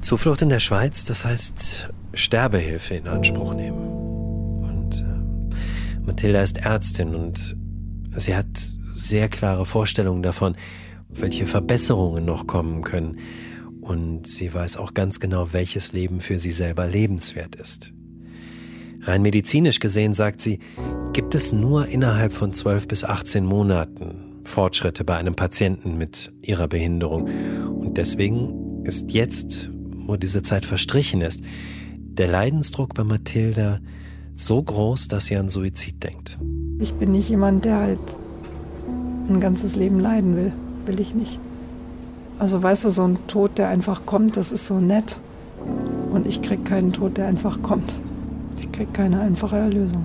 Zuflucht 0.00 0.40
in 0.42 0.48
der 0.48 0.60
Schweiz, 0.60 1.04
das 1.04 1.24
heißt 1.24 1.90
Sterbehilfe 2.14 2.94
in 2.94 3.06
Anspruch 3.06 3.52
nehmen. 3.52 4.60
Und 4.62 5.00
äh, 5.00 6.00
Mathilda 6.06 6.40
ist 6.40 6.58
Ärztin 6.58 7.14
und 7.14 7.56
sie 8.12 8.34
hat 8.34 8.46
sehr 8.94 9.28
klare 9.28 9.66
Vorstellungen 9.66 10.22
davon, 10.22 10.56
welche 11.10 11.46
Verbesserungen 11.46 12.24
noch 12.24 12.46
kommen 12.46 12.82
können. 12.82 13.18
Und 13.88 14.26
sie 14.26 14.52
weiß 14.52 14.76
auch 14.76 14.92
ganz 14.92 15.18
genau, 15.18 15.54
welches 15.54 15.94
Leben 15.94 16.20
für 16.20 16.38
sie 16.38 16.52
selber 16.52 16.86
lebenswert 16.86 17.56
ist. 17.56 17.94
Rein 19.00 19.22
medizinisch 19.22 19.80
gesehen, 19.80 20.12
sagt 20.12 20.42
sie, 20.42 20.58
gibt 21.14 21.34
es 21.34 21.52
nur 21.52 21.86
innerhalb 21.86 22.34
von 22.34 22.52
12 22.52 22.86
bis 22.86 23.04
18 23.04 23.46
Monaten 23.46 24.42
Fortschritte 24.44 25.04
bei 25.04 25.16
einem 25.16 25.36
Patienten 25.36 25.96
mit 25.96 26.34
ihrer 26.42 26.68
Behinderung. 26.68 27.30
Und 27.80 27.96
deswegen 27.96 28.84
ist 28.84 29.10
jetzt, 29.10 29.70
wo 29.72 30.16
diese 30.16 30.42
Zeit 30.42 30.66
verstrichen 30.66 31.22
ist, 31.22 31.42
der 31.96 32.28
Leidensdruck 32.28 32.92
bei 32.92 33.04
Mathilda 33.04 33.80
so 34.34 34.62
groß, 34.62 35.08
dass 35.08 35.26
sie 35.26 35.36
an 35.36 35.48
Suizid 35.48 36.04
denkt. 36.04 36.38
Ich 36.78 36.92
bin 36.92 37.12
nicht 37.12 37.30
jemand, 37.30 37.64
der 37.64 37.78
halt 37.78 38.00
ein 39.30 39.40
ganzes 39.40 39.76
Leben 39.76 39.98
leiden 39.98 40.36
will. 40.36 40.52
Will 40.84 41.00
ich 41.00 41.14
nicht. 41.14 41.40
Also 42.38 42.62
weißt 42.62 42.84
du, 42.84 42.90
so 42.90 43.04
ein 43.04 43.18
Tod, 43.26 43.58
der 43.58 43.68
einfach 43.68 44.06
kommt, 44.06 44.36
das 44.36 44.52
ist 44.52 44.66
so 44.66 44.78
nett. 44.78 45.18
Und 46.12 46.26
ich 46.26 46.40
krieg 46.40 46.64
keinen 46.64 46.92
Tod, 46.92 47.16
der 47.16 47.26
einfach 47.26 47.62
kommt. 47.62 47.92
Ich 48.58 48.70
krieg 48.72 48.92
keine 48.94 49.20
einfache 49.20 49.56
Erlösung. 49.56 50.04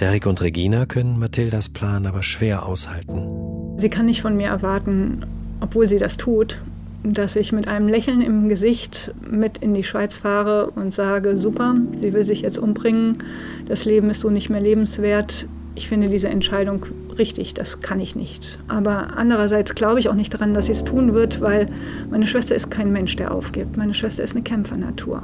Derek 0.00 0.26
und 0.26 0.40
Regina 0.40 0.86
können 0.86 1.18
Mathildas 1.18 1.68
Plan 1.68 2.06
aber 2.06 2.22
schwer 2.22 2.66
aushalten. 2.66 3.78
Sie 3.78 3.88
kann 3.88 4.06
nicht 4.06 4.22
von 4.22 4.36
mir 4.36 4.48
erwarten, 4.48 5.24
obwohl 5.60 5.88
sie 5.88 5.98
das 5.98 6.16
tut, 6.16 6.58
dass 7.04 7.36
ich 7.36 7.52
mit 7.52 7.68
einem 7.68 7.86
Lächeln 7.86 8.20
im 8.22 8.48
Gesicht 8.48 9.14
mit 9.30 9.58
in 9.58 9.74
die 9.74 9.84
Schweiz 9.84 10.18
fahre 10.18 10.70
und 10.70 10.94
sage, 10.94 11.36
super, 11.36 11.76
sie 12.00 12.12
will 12.12 12.24
sich 12.24 12.40
jetzt 12.40 12.58
umbringen, 12.58 13.22
das 13.68 13.84
Leben 13.84 14.10
ist 14.10 14.20
so 14.20 14.30
nicht 14.30 14.48
mehr 14.48 14.60
lebenswert. 14.60 15.46
Ich 15.74 15.88
finde 15.88 16.08
diese 16.08 16.28
Entscheidung 16.28 16.86
richtig, 17.18 17.54
das 17.54 17.80
kann 17.80 18.00
ich 18.00 18.16
nicht. 18.16 18.58
Aber 18.68 19.16
andererseits 19.16 19.74
glaube 19.74 20.00
ich 20.00 20.08
auch 20.08 20.14
nicht 20.14 20.32
daran, 20.34 20.54
dass 20.54 20.66
sie 20.66 20.72
es 20.72 20.84
tun 20.84 21.14
wird, 21.14 21.40
weil 21.40 21.68
meine 22.10 22.26
Schwester 22.26 22.54
ist 22.54 22.70
kein 22.70 22.92
Mensch, 22.92 23.16
der 23.16 23.32
aufgibt. 23.32 23.76
Meine 23.76 23.94
Schwester 23.94 24.22
ist 24.22 24.34
eine 24.34 24.42
Kämpfernatur. 24.42 25.22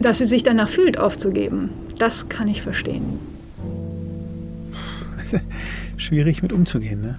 Dass 0.00 0.18
sie 0.18 0.26
sich 0.26 0.42
danach 0.42 0.68
fühlt, 0.68 0.98
aufzugeben, 0.98 1.70
das 1.98 2.28
kann 2.28 2.48
ich 2.48 2.62
verstehen. 2.62 3.18
Schwierig 5.96 6.42
mit 6.42 6.52
umzugehen, 6.52 7.00
ne? 7.00 7.18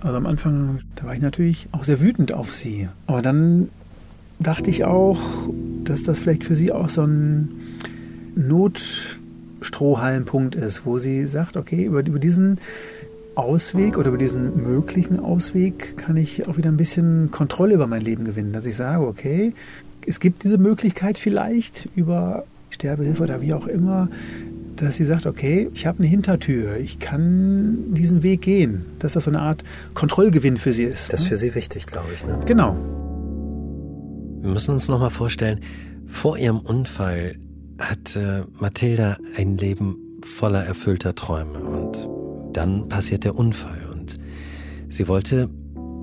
Also 0.00 0.16
am 0.16 0.26
Anfang, 0.26 0.80
da 0.94 1.04
war 1.04 1.14
ich 1.14 1.20
natürlich 1.20 1.68
auch 1.72 1.84
sehr 1.84 2.00
wütend 2.00 2.32
auf 2.32 2.54
sie. 2.54 2.88
Aber 3.06 3.20
dann 3.20 3.68
dachte 4.38 4.70
ich 4.70 4.84
auch, 4.84 5.20
dass 5.84 6.04
das 6.04 6.18
vielleicht 6.18 6.44
für 6.44 6.54
sie 6.54 6.70
auch 6.70 6.88
so 6.88 7.02
ein 7.02 7.48
Notstrohhalmpunkt 9.58 10.54
ist, 10.54 10.84
wo 10.84 10.98
sie 10.98 11.26
sagt, 11.26 11.56
okay, 11.56 11.84
über, 11.84 12.04
über 12.04 12.18
diesen 12.18 12.58
Ausweg 13.34 13.98
oder 13.98 14.08
über 14.08 14.18
diesen 14.18 14.62
möglichen 14.62 15.20
Ausweg 15.20 15.96
kann 15.96 16.16
ich 16.16 16.48
auch 16.48 16.56
wieder 16.56 16.70
ein 16.70 16.76
bisschen 16.76 17.30
Kontrolle 17.30 17.74
über 17.74 17.86
mein 17.86 18.02
Leben 18.02 18.24
gewinnen. 18.24 18.52
Dass 18.52 18.64
ich 18.64 18.76
sage, 18.76 19.06
okay, 19.06 19.52
es 20.06 20.20
gibt 20.20 20.42
diese 20.42 20.58
Möglichkeit 20.58 21.18
vielleicht 21.18 21.88
über 21.94 22.44
Sterbehilfe 22.70 23.22
oder 23.22 23.40
wie 23.40 23.54
auch 23.54 23.66
immer, 23.66 24.08
dass 24.76 24.96
sie 24.96 25.04
sagt, 25.04 25.26
okay, 25.26 25.68
ich 25.74 25.86
habe 25.86 25.98
eine 25.98 26.06
Hintertür, 26.06 26.76
ich 26.76 26.98
kann 26.98 27.94
diesen 27.94 28.22
Weg 28.22 28.42
gehen, 28.42 28.86
dass 29.00 29.14
das 29.14 29.24
so 29.24 29.30
eine 29.30 29.40
Art 29.40 29.64
Kontrollgewinn 29.94 30.56
für 30.56 30.72
sie 30.72 30.84
ist. 30.84 31.12
Das 31.12 31.20
ist 31.20 31.26
ne? 31.26 31.30
für 31.30 31.36
sie 31.36 31.54
wichtig, 31.54 31.86
glaube 31.86 32.08
ich. 32.14 32.24
Ne? 32.24 32.38
Genau. 32.46 32.76
Wir 34.40 34.50
müssen 34.50 34.72
uns 34.72 34.88
nochmal 34.88 35.10
vorstellen, 35.10 35.60
vor 36.06 36.38
ihrem 36.38 36.58
Unfall 36.58 37.36
hatte 37.78 38.48
Mathilda 38.58 39.16
ein 39.36 39.56
Leben 39.56 39.98
voller 40.22 40.64
erfüllter 40.64 41.14
Träume 41.14 41.60
und 41.60 42.08
dann 42.56 42.88
passiert 42.88 43.24
der 43.24 43.36
Unfall 43.36 43.86
und 43.92 44.18
sie 44.88 45.06
wollte 45.08 45.48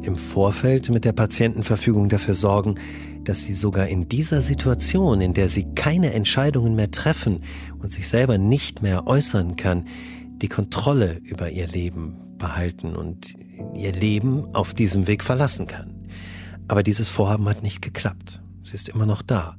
im 0.04 0.18
Vorfeld 0.18 0.90
mit 0.90 1.04
der 1.04 1.14
Patientenverfügung 1.14 2.10
dafür 2.10 2.34
sorgen, 2.34 2.76
dass 3.24 3.42
sie 3.42 3.54
sogar 3.56 3.88
in 3.88 4.08
dieser 4.08 4.42
Situation, 4.42 5.20
in 5.20 5.34
der 5.34 5.50
sie 5.50 5.66
keine 5.74 6.14
Entscheidungen 6.14 6.76
mehr 6.76 6.92
treffen 6.92 7.42
und 7.80 7.92
sich 7.92 8.08
selber 8.08 8.38
nicht 8.38 8.82
mehr 8.82 9.08
äußern 9.08 9.56
kann, 9.56 9.88
die 10.38 10.48
Kontrolle 10.48 11.20
über 11.24 11.50
ihr 11.50 11.68
Leben 11.68 12.38
behalten 12.38 12.96
und 12.96 13.34
ihr 13.74 13.94
Leben 13.94 14.54
auf 14.54 14.74
diesem 14.74 15.08
Weg 15.08 15.24
verlassen 15.24 15.66
kann. 15.68 16.08
Aber 16.68 16.84
dieses 16.84 17.10
Vorhaben 17.10 17.48
hat 17.50 17.64
nicht 17.64 17.82
geklappt. 17.82 18.42
Sie 18.64 18.76
ist 18.76 18.90
immer 18.90 19.06
noch 19.06 19.22
da. 19.22 19.58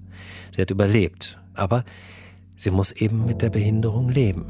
Sie 0.55 0.63
hat 0.63 0.71
überlebt. 0.71 1.39
Aber 1.57 1.85
sie 2.57 2.71
muss 2.71 2.93
eben 2.93 3.27
mit 3.27 3.43
der 3.43 3.51
Behinderung 3.51 4.09
leben, 4.09 4.47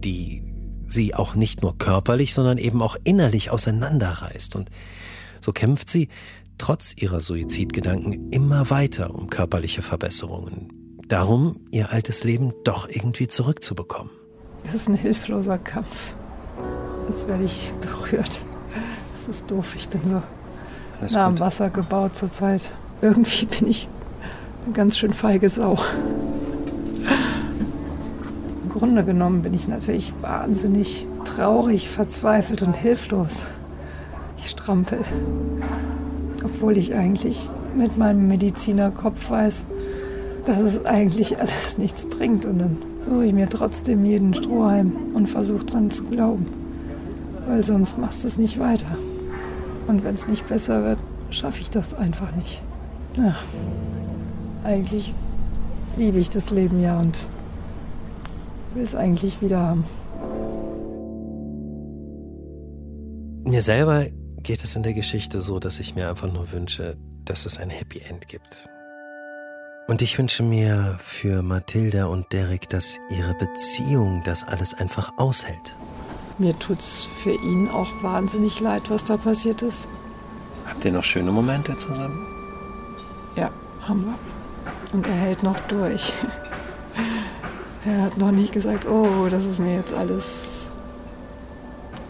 die 0.00 0.42
sie 0.86 1.14
auch 1.14 1.34
nicht 1.34 1.62
nur 1.62 1.78
körperlich, 1.78 2.34
sondern 2.34 2.58
eben 2.58 2.82
auch 2.82 2.96
innerlich 3.04 3.50
auseinanderreißt. 3.50 4.56
Und 4.56 4.70
so 5.40 5.52
kämpft 5.52 5.88
sie 5.88 6.08
trotz 6.58 6.94
ihrer 6.96 7.20
Suizidgedanken 7.20 8.30
immer 8.30 8.70
weiter 8.70 9.14
um 9.14 9.28
körperliche 9.28 9.82
Verbesserungen. 9.82 11.00
Darum, 11.08 11.60
ihr 11.70 11.90
altes 11.90 12.24
Leben 12.24 12.52
doch 12.64 12.88
irgendwie 12.88 13.28
zurückzubekommen. 13.28 14.12
Das 14.64 14.74
ist 14.74 14.88
ein 14.88 14.94
hilfloser 14.94 15.58
Kampf. 15.58 16.14
Jetzt 17.08 17.28
werde 17.28 17.44
ich 17.44 17.72
berührt. 17.80 18.38
Das 19.12 19.36
ist 19.36 19.50
doof. 19.50 19.74
Ich 19.76 19.88
bin 19.88 20.00
so 20.08 20.22
Alles 21.00 21.12
nah 21.12 21.26
am 21.26 21.38
Wasser 21.38 21.70
gebaut 21.70 22.16
zurzeit. 22.16 22.62
Irgendwie 23.02 23.44
bin 23.46 23.68
ich 23.68 23.88
eine 24.64 24.74
ganz 24.74 24.96
schön 24.96 25.12
feige 25.12 25.50
Sau. 25.50 25.78
Grunde 28.74 29.04
genommen 29.04 29.42
bin 29.42 29.54
ich 29.54 29.68
natürlich 29.68 30.12
wahnsinnig 30.20 31.06
traurig, 31.24 31.88
verzweifelt 31.88 32.60
und 32.62 32.76
hilflos. 32.76 33.46
Ich 34.38 34.50
strampel 34.50 34.98
obwohl 36.44 36.76
ich 36.76 36.94
eigentlich 36.94 37.50
mit 37.74 37.96
meinem 37.96 38.28
Medizinerkopf 38.28 39.30
weiß, 39.30 39.64
dass 40.46 40.58
es 40.60 40.86
eigentlich 40.86 41.38
alles 41.40 41.78
nichts 41.78 42.04
bringt. 42.04 42.44
Und 42.44 42.58
dann 42.58 42.76
suche 43.04 43.26
ich 43.26 43.32
mir 43.32 43.48
trotzdem 43.48 44.04
jeden 44.04 44.34
Strohhalm 44.34 44.92
und 45.14 45.28
versuche 45.28 45.64
dran 45.64 45.90
zu 45.90 46.04
glauben. 46.04 46.46
Weil 47.48 47.64
sonst 47.64 47.98
machst 47.98 48.22
du 48.22 48.28
es 48.28 48.38
nicht 48.38 48.58
weiter. 48.58 48.96
Und 49.86 50.04
wenn 50.04 50.14
es 50.14 50.28
nicht 50.28 50.46
besser 50.46 50.84
wird, 50.84 50.98
schaffe 51.30 51.60
ich 51.60 51.70
das 51.70 51.94
einfach 51.94 52.34
nicht. 52.36 52.62
Ja, 53.16 53.34
eigentlich 54.64 55.12
liebe 55.96 56.18
ich 56.18 56.30
das 56.30 56.50
Leben 56.50 56.80
ja 56.80 56.98
und 56.98 57.16
will 58.74 58.84
es 58.84 58.94
eigentlich 58.94 59.40
wieder 59.40 59.60
haben. 59.60 59.84
Mir 63.44 63.62
selber 63.62 64.06
geht 64.42 64.64
es 64.64 64.74
in 64.76 64.82
der 64.82 64.94
Geschichte 64.94 65.40
so, 65.40 65.58
dass 65.58 65.80
ich 65.80 65.94
mir 65.94 66.08
einfach 66.08 66.32
nur 66.32 66.50
wünsche, 66.52 66.96
dass 67.24 67.46
es 67.46 67.58
ein 67.58 67.70
Happy 67.70 68.00
End 68.00 68.28
gibt. 68.28 68.68
Und 69.86 70.00
ich 70.00 70.18
wünsche 70.18 70.42
mir 70.42 70.96
für 70.98 71.42
Mathilda 71.42 72.06
und 72.06 72.32
Derek, 72.32 72.68
dass 72.70 72.98
ihre 73.10 73.34
Beziehung 73.34 74.22
das 74.24 74.42
alles 74.42 74.72
einfach 74.72 75.12
aushält. 75.18 75.76
Mir 76.38 76.58
tut's 76.58 77.06
für 77.22 77.32
ihn 77.32 77.68
auch 77.68 77.90
wahnsinnig 78.02 78.60
leid, 78.60 78.84
was 78.88 79.04
da 79.04 79.16
passiert 79.18 79.62
ist. 79.62 79.88
Habt 80.64 80.84
ihr 80.84 80.92
noch 80.92 81.04
schöne 81.04 81.30
Momente 81.30 81.76
zusammen? 81.76 82.26
Ja, 83.36 83.50
haben 83.86 84.06
wir. 84.06 84.18
Und 84.94 85.06
er 85.06 85.14
hält 85.14 85.42
noch 85.42 85.58
durch. 85.68 86.14
Er 87.86 88.02
hat 88.02 88.16
noch 88.16 88.30
nicht 88.30 88.52
gesagt, 88.52 88.86
oh, 88.88 89.28
das 89.30 89.44
ist 89.44 89.58
mir 89.58 89.74
jetzt 89.74 89.92
alles 89.92 90.64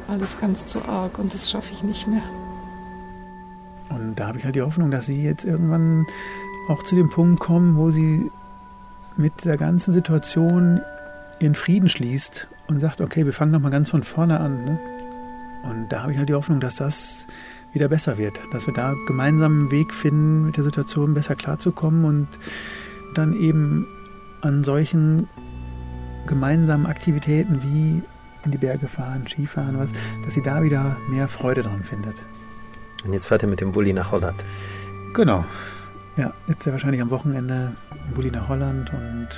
alles 0.09 0.39
ganz 0.39 0.67
zu 0.67 0.85
arg 0.85 1.19
und 1.19 1.35
das 1.35 1.51
schaffe 1.51 1.73
ich 1.73 1.83
nicht 1.83 2.07
mehr. 2.07 2.23
Und 3.89 4.17
da 4.17 4.29
habe 4.29 4.39
ich 4.39 4.45
halt 4.45 4.55
die 4.55 4.63
Hoffnung, 4.63 4.91
dass 4.91 5.07
sie 5.07 5.23
jetzt 5.23 5.45
irgendwann 5.45 6.07
auch 6.69 6.83
zu 6.83 6.95
dem 6.95 7.11
Punkt 7.11 7.41
kommen, 7.41 7.77
wo 7.77 7.91
sie 7.91 8.31
mit 9.17 9.45
der 9.45 9.57
ganzen 9.57 9.93
Situation 9.93 10.81
ihren 11.41 11.55
Frieden 11.55 11.89
schließt 11.89 12.49
und 12.69 12.81
sagt, 12.81 13.01
okay, 13.01 13.25
wir 13.25 13.33
fangen 13.33 13.53
nochmal 13.53 13.71
ganz 13.71 13.91
von 13.91 14.03
vorne 14.03 14.41
an. 14.41 14.65
Ne? 14.65 14.79
Und 15.65 15.89
da 15.91 16.03
habe 16.03 16.13
ich 16.13 16.19
halt 16.19 16.29
die 16.29 16.35
Hoffnung, 16.35 16.61
dass 16.61 16.77
das 16.77 17.27
wieder 17.73 17.89
besser 17.89 18.19
wird, 18.19 18.39
dass 18.53 18.67
wir 18.67 18.75
da 18.75 18.95
gemeinsam 19.07 19.61
einen 19.61 19.71
Weg 19.71 19.93
finden, 19.93 20.47
mit 20.47 20.57
der 20.57 20.65
Situation 20.65 21.15
besser 21.15 21.35
klarzukommen 21.35 22.05
und 22.05 22.29
dann 23.15 23.35
eben 23.35 23.87
an 24.43 24.65
solchen 24.65 25.29
gemeinsamen 26.27 26.87
Aktivitäten 26.87 27.63
wie 27.63 28.03
in 28.45 28.51
die 28.51 28.59
Berge 28.59 28.89
fahren, 28.89 29.27
Skifahren, 29.27 29.79
was, 29.79 29.89
dass 30.25 30.35
sie 30.35 30.43
da 30.43 30.63
wieder 30.63 30.97
mehr 31.09 31.29
Freude 31.29 31.63
dran 31.63 31.83
findet. 31.83 32.15
Und 33.05 33.13
jetzt 33.13 33.27
fährt 33.27 33.43
er 33.43 33.49
mit 33.49 33.61
dem 33.61 33.73
Bulli 33.73 33.93
nach 33.93 34.11
Holland. 34.11 34.43
Genau. 35.15 35.45
Ja, 36.17 36.33
jetzt 36.47 36.65
ja 36.65 36.73
wahrscheinlich 36.73 37.03
am 37.03 37.11
Wochenende 37.11 37.73
Bulli 38.15 38.31
nach 38.31 38.49
Holland 38.49 38.93
und 38.93 39.29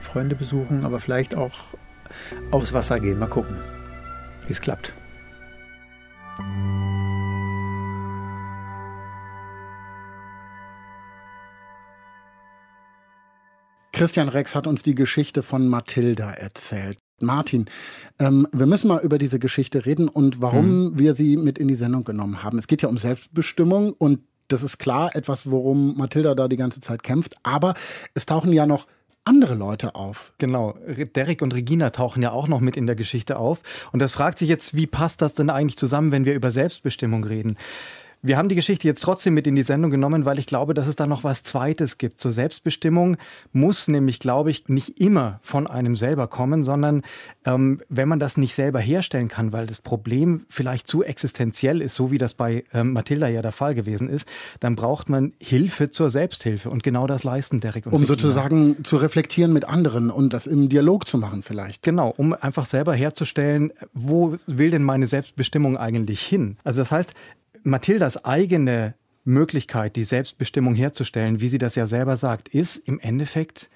Freunde 0.00 0.34
besuchen, 0.34 0.84
aber 0.84 1.00
vielleicht 1.00 1.34
auch 1.34 1.54
aufs 2.50 2.72
Wasser 2.72 3.00
gehen. 3.00 3.18
Mal 3.18 3.28
gucken, 3.28 3.56
wie 4.46 4.52
es 4.52 4.60
klappt. 4.60 4.92
Christian 13.96 14.28
Rex 14.28 14.54
hat 14.54 14.66
uns 14.66 14.82
die 14.82 14.94
Geschichte 14.94 15.42
von 15.42 15.68
Mathilda 15.68 16.30
erzählt. 16.30 16.98
Martin, 17.18 17.64
ähm, 18.18 18.46
wir 18.52 18.66
müssen 18.66 18.88
mal 18.88 19.00
über 19.00 19.16
diese 19.16 19.38
Geschichte 19.38 19.86
reden 19.86 20.08
und 20.08 20.42
warum 20.42 20.66
hm. 20.66 20.98
wir 20.98 21.14
sie 21.14 21.38
mit 21.38 21.56
in 21.56 21.66
die 21.66 21.74
Sendung 21.74 22.04
genommen 22.04 22.42
haben. 22.42 22.58
Es 22.58 22.66
geht 22.66 22.82
ja 22.82 22.90
um 22.90 22.98
Selbstbestimmung 22.98 23.94
und 23.94 24.20
das 24.48 24.62
ist 24.62 24.76
klar 24.76 25.16
etwas, 25.16 25.50
worum 25.50 25.96
Mathilda 25.96 26.34
da 26.34 26.46
die 26.46 26.58
ganze 26.58 26.82
Zeit 26.82 27.02
kämpft. 27.02 27.36
Aber 27.42 27.72
es 28.12 28.26
tauchen 28.26 28.52
ja 28.52 28.66
noch 28.66 28.86
andere 29.24 29.54
Leute 29.54 29.94
auf. 29.94 30.34
Genau, 30.36 30.76
Derek 31.14 31.40
und 31.40 31.54
Regina 31.54 31.88
tauchen 31.88 32.22
ja 32.22 32.32
auch 32.32 32.48
noch 32.48 32.60
mit 32.60 32.76
in 32.76 32.86
der 32.86 32.96
Geschichte 32.96 33.38
auf. 33.38 33.62
Und 33.92 34.00
das 34.00 34.12
fragt 34.12 34.38
sich 34.38 34.50
jetzt, 34.50 34.76
wie 34.76 34.86
passt 34.86 35.22
das 35.22 35.32
denn 35.32 35.48
eigentlich 35.48 35.78
zusammen, 35.78 36.12
wenn 36.12 36.26
wir 36.26 36.34
über 36.34 36.50
Selbstbestimmung 36.50 37.24
reden? 37.24 37.56
Wir 38.26 38.38
haben 38.38 38.48
die 38.48 38.56
Geschichte 38.56 38.88
jetzt 38.88 39.04
trotzdem 39.04 39.34
mit 39.34 39.46
in 39.46 39.54
die 39.54 39.62
Sendung 39.62 39.92
genommen, 39.92 40.24
weil 40.24 40.40
ich 40.40 40.46
glaube, 40.46 40.74
dass 40.74 40.88
es 40.88 40.96
da 40.96 41.06
noch 41.06 41.22
was 41.22 41.44
Zweites 41.44 41.96
gibt. 41.96 42.20
Zur 42.20 42.32
Selbstbestimmung 42.32 43.18
muss 43.52 43.86
nämlich, 43.86 44.18
glaube 44.18 44.50
ich, 44.50 44.68
nicht 44.68 44.98
immer 44.98 45.38
von 45.42 45.68
einem 45.68 45.94
selber 45.94 46.26
kommen, 46.26 46.64
sondern 46.64 47.02
ähm, 47.44 47.82
wenn 47.88 48.08
man 48.08 48.18
das 48.18 48.36
nicht 48.36 48.56
selber 48.56 48.80
herstellen 48.80 49.28
kann, 49.28 49.52
weil 49.52 49.66
das 49.66 49.80
Problem 49.80 50.44
vielleicht 50.48 50.88
zu 50.88 51.04
existenziell 51.04 51.80
ist, 51.80 51.94
so 51.94 52.10
wie 52.10 52.18
das 52.18 52.34
bei 52.34 52.64
ähm, 52.74 52.94
Mathilda 52.94 53.28
ja 53.28 53.42
der 53.42 53.52
Fall 53.52 53.76
gewesen 53.76 54.08
ist, 54.08 54.26
dann 54.58 54.74
braucht 54.74 55.08
man 55.08 55.32
Hilfe 55.38 55.90
zur 55.90 56.10
Selbsthilfe. 56.10 56.68
Und 56.68 56.82
genau 56.82 57.06
das 57.06 57.22
leisten 57.22 57.60
Derek 57.60 57.86
und 57.86 57.92
Um 57.92 58.00
Regina. 58.00 58.08
sozusagen 58.08 58.82
zu 58.82 58.96
reflektieren 58.96 59.52
mit 59.52 59.66
anderen 59.66 60.10
und 60.10 60.32
das 60.32 60.48
im 60.48 60.68
Dialog 60.68 61.06
zu 61.06 61.16
machen 61.16 61.44
vielleicht. 61.44 61.84
Genau, 61.84 62.12
um 62.16 62.32
einfach 62.32 62.66
selber 62.66 62.92
herzustellen, 62.92 63.72
wo 63.94 64.36
will 64.48 64.72
denn 64.72 64.82
meine 64.82 65.06
Selbstbestimmung 65.06 65.76
eigentlich 65.76 66.22
hin? 66.22 66.56
Also 66.64 66.80
das 66.80 66.90
heißt, 66.90 67.14
Mathildas 67.66 68.24
eigene 68.24 68.94
Möglichkeit, 69.24 69.96
die 69.96 70.04
Selbstbestimmung 70.04 70.74
herzustellen, 70.74 71.40
wie 71.40 71.48
sie 71.48 71.58
das 71.58 71.74
ja 71.74 71.86
selber 71.86 72.16
sagt, 72.16 72.48
ist 72.48 72.76
im 72.76 73.00
Endeffekt 73.00 73.70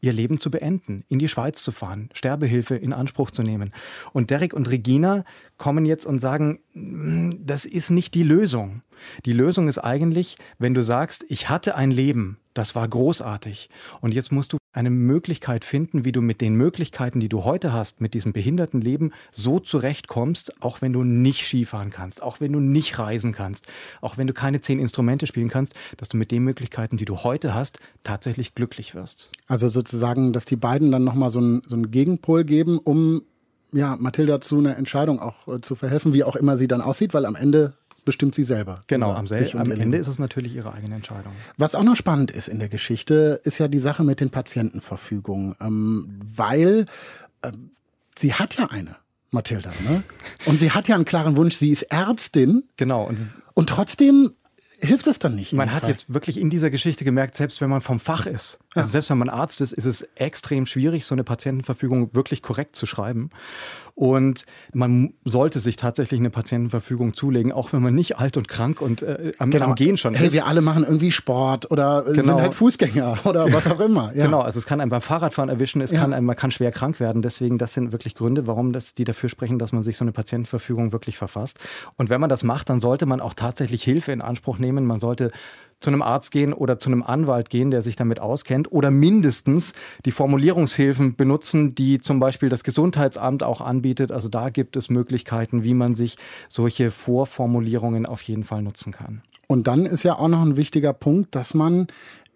ihr 0.00 0.12
Leben 0.12 0.40
zu 0.40 0.50
beenden, 0.50 1.04
in 1.08 1.18
die 1.18 1.28
Schweiz 1.28 1.62
zu 1.62 1.72
fahren, 1.72 2.10
Sterbehilfe 2.12 2.74
in 2.74 2.92
Anspruch 2.92 3.30
zu 3.30 3.42
nehmen. 3.42 3.72
Und 4.12 4.30
Derek 4.30 4.52
und 4.54 4.70
Regina 4.70 5.24
kommen 5.56 5.86
jetzt 5.86 6.06
und 6.06 6.20
sagen, 6.20 6.60
hm, 6.72 7.38
das 7.44 7.64
ist 7.64 7.90
nicht 7.90 8.14
die 8.14 8.22
Lösung. 8.22 8.82
Die 9.24 9.32
Lösung 9.32 9.68
ist 9.68 9.78
eigentlich, 9.78 10.36
wenn 10.58 10.74
du 10.74 10.82
sagst, 10.82 11.24
ich 11.28 11.48
hatte 11.48 11.74
ein 11.74 11.90
Leben, 11.90 12.38
das 12.54 12.74
war 12.74 12.88
großartig. 12.88 13.68
Und 14.00 14.14
jetzt 14.14 14.32
musst 14.32 14.52
du 14.52 14.58
eine 14.72 14.90
Möglichkeit 14.90 15.64
finden, 15.64 16.04
wie 16.04 16.12
du 16.12 16.20
mit 16.20 16.40
den 16.40 16.54
Möglichkeiten, 16.54 17.20
die 17.20 17.28
du 17.28 17.44
heute 17.44 17.72
hast, 17.72 18.00
mit 18.00 18.12
diesem 18.14 18.32
behinderten 18.32 18.80
Leben 18.80 19.12
so 19.30 19.60
zurechtkommst, 19.60 20.62
auch 20.62 20.82
wenn 20.82 20.92
du 20.92 21.04
nicht 21.04 21.46
Skifahren 21.46 21.90
kannst, 21.90 22.22
auch 22.22 22.40
wenn 22.40 22.52
du 22.52 22.60
nicht 22.60 22.98
reisen 22.98 23.32
kannst, 23.32 23.68
auch 24.00 24.16
wenn 24.16 24.26
du 24.26 24.32
keine 24.32 24.60
zehn 24.60 24.80
Instrumente 24.80 25.26
spielen 25.26 25.48
kannst, 25.48 25.74
dass 25.96 26.08
du 26.08 26.16
mit 26.16 26.32
den 26.32 26.42
Möglichkeiten, 26.42 26.96
die 26.96 27.04
du 27.04 27.18
heute 27.18 27.54
hast, 27.54 27.78
tatsächlich 28.02 28.54
glücklich 28.54 28.94
wirst. 28.94 29.30
Also 29.46 29.68
sozusagen, 29.68 30.32
dass 30.32 30.44
die 30.44 30.56
beiden 30.56 30.90
dann 30.90 31.04
nochmal 31.04 31.30
so 31.30 31.38
einen, 31.38 31.62
so 31.66 31.76
einen 31.76 31.90
Gegenpol 31.92 32.44
geben, 32.44 32.78
um 32.78 33.22
ja, 33.72 33.96
Mathilda 33.96 34.40
zu 34.40 34.58
einer 34.58 34.76
Entscheidung 34.76 35.20
auch 35.20 35.48
äh, 35.48 35.60
zu 35.60 35.74
verhelfen, 35.74 36.14
wie 36.14 36.24
auch 36.24 36.36
immer 36.36 36.56
sie 36.56 36.68
dann 36.68 36.80
aussieht, 36.80 37.12
weil 37.12 37.26
am 37.26 37.34
Ende 37.34 37.74
bestimmt 38.04 38.34
sie 38.34 38.44
selber. 38.44 38.82
Genau, 38.86 39.12
am, 39.12 39.26
am 39.26 39.70
Ende 39.70 39.98
ist 39.98 40.08
es 40.08 40.18
natürlich 40.18 40.54
ihre 40.54 40.72
eigene 40.72 40.94
Entscheidung. 40.96 41.32
Was 41.56 41.74
auch 41.74 41.82
noch 41.82 41.96
spannend 41.96 42.30
ist 42.30 42.48
in 42.48 42.58
der 42.58 42.68
Geschichte, 42.68 43.40
ist 43.44 43.58
ja 43.58 43.68
die 43.68 43.78
Sache 43.78 44.04
mit 44.04 44.20
den 44.20 44.30
Patientenverfügungen, 44.30 45.54
ähm, 45.60 46.20
weil 46.24 46.86
äh, 47.42 47.52
sie 48.18 48.34
hat 48.34 48.56
ja 48.56 48.66
eine. 48.70 48.96
Mathilda, 49.30 49.70
ne? 49.88 50.04
Und 50.46 50.60
sie 50.60 50.70
hat 50.70 50.86
ja 50.86 50.94
einen 50.94 51.04
klaren 51.04 51.36
Wunsch, 51.36 51.56
sie 51.56 51.70
ist 51.70 51.82
Ärztin. 51.82 52.62
Genau. 52.76 53.08
Und, 53.08 53.32
und 53.54 53.68
trotzdem 53.68 54.32
hilft 54.80 55.06
das 55.06 55.18
dann 55.18 55.34
nicht. 55.34 55.52
Man 55.52 55.72
hat 55.72 55.82
Fall. 55.82 55.90
jetzt 55.90 56.12
wirklich 56.12 56.38
in 56.38 56.50
dieser 56.50 56.70
Geschichte 56.70 57.04
gemerkt, 57.04 57.34
selbst 57.34 57.60
wenn 57.60 57.70
man 57.70 57.80
vom 57.80 57.98
Fach 57.98 58.26
ist, 58.26 58.58
also 58.74 58.90
selbst 58.90 59.10
wenn 59.10 59.18
man 59.18 59.28
Arzt 59.28 59.60
ist, 59.60 59.72
ist 59.72 59.84
es 59.84 60.02
extrem 60.14 60.66
schwierig, 60.66 61.06
so 61.06 61.14
eine 61.14 61.24
Patientenverfügung 61.24 62.14
wirklich 62.14 62.42
korrekt 62.42 62.76
zu 62.76 62.86
schreiben. 62.86 63.30
Und 63.96 64.44
man 64.72 65.14
sollte 65.24 65.60
sich 65.60 65.76
tatsächlich 65.76 66.18
eine 66.18 66.30
Patientenverfügung 66.30 67.14
zulegen, 67.14 67.52
auch 67.52 67.72
wenn 67.72 67.80
man 67.80 67.94
nicht 67.94 68.18
alt 68.18 68.36
und 68.36 68.48
krank 68.48 68.80
und 68.80 69.02
äh, 69.02 69.32
am, 69.38 69.50
genau. 69.50 69.66
am 69.66 69.74
Gehen 69.76 69.96
schon 69.96 70.14
hey, 70.14 70.26
ist. 70.26 70.32
Wir 70.32 70.46
alle 70.46 70.62
machen 70.62 70.82
irgendwie 70.82 71.12
Sport 71.12 71.70
oder 71.70 72.02
genau. 72.02 72.22
sind 72.22 72.40
halt 72.40 72.54
Fußgänger 72.54 73.18
oder 73.24 73.52
was 73.52 73.68
auch 73.68 73.78
immer. 73.78 74.12
Ja. 74.12 74.24
Genau, 74.26 74.40
also 74.40 74.58
es 74.58 74.66
kann 74.66 74.80
einem 74.80 74.90
beim 74.90 75.00
Fahrradfahren 75.00 75.48
erwischen, 75.48 75.80
es 75.80 75.92
ja. 75.92 76.00
kann 76.00 76.12
einem, 76.12 76.26
man 76.26 76.34
kann 76.34 76.50
schwer 76.50 76.72
krank 76.72 76.98
werden. 76.98 77.22
Deswegen, 77.22 77.56
das 77.56 77.74
sind 77.74 77.92
wirklich 77.92 78.16
Gründe, 78.16 78.48
warum 78.48 78.72
das, 78.72 78.94
die 78.94 79.04
dafür 79.04 79.28
sprechen, 79.28 79.60
dass 79.60 79.70
man 79.70 79.84
sich 79.84 79.96
so 79.96 80.04
eine 80.04 80.10
Patientenverfügung 80.10 80.90
wirklich 80.90 81.16
verfasst. 81.16 81.60
Und 81.96 82.10
wenn 82.10 82.20
man 82.20 82.28
das 82.28 82.42
macht, 82.42 82.70
dann 82.70 82.80
sollte 82.80 83.06
man 83.06 83.20
auch 83.20 83.34
tatsächlich 83.34 83.84
Hilfe 83.84 84.10
in 84.10 84.20
Anspruch 84.20 84.58
nehmen. 84.58 84.73
Man 84.82 84.98
sollte 84.98 85.30
zu 85.80 85.90
einem 85.90 86.02
Arzt 86.02 86.30
gehen 86.30 86.52
oder 86.52 86.78
zu 86.78 86.88
einem 86.88 87.02
Anwalt 87.02 87.50
gehen, 87.50 87.70
der 87.70 87.82
sich 87.82 87.94
damit 87.94 88.18
auskennt, 88.18 88.72
oder 88.72 88.90
mindestens 88.90 89.74
die 90.04 90.10
Formulierungshilfen 90.10 91.14
benutzen, 91.14 91.74
die 91.74 92.00
zum 92.00 92.18
Beispiel 92.20 92.48
das 92.48 92.64
Gesundheitsamt 92.64 93.42
auch 93.42 93.60
anbietet. 93.60 94.10
Also 94.10 94.28
da 94.28 94.48
gibt 94.48 94.76
es 94.76 94.88
Möglichkeiten, 94.88 95.62
wie 95.62 95.74
man 95.74 95.94
sich 95.94 96.16
solche 96.48 96.90
Vorformulierungen 96.90 98.06
auf 98.06 98.22
jeden 98.22 98.44
Fall 98.44 98.62
nutzen 98.62 98.92
kann. 98.92 99.22
Und 99.46 99.66
dann 99.66 99.84
ist 99.84 100.04
ja 100.04 100.18
auch 100.18 100.28
noch 100.28 100.40
ein 100.40 100.56
wichtiger 100.56 100.94
Punkt, 100.94 101.34
dass 101.34 101.52
man 101.52 101.86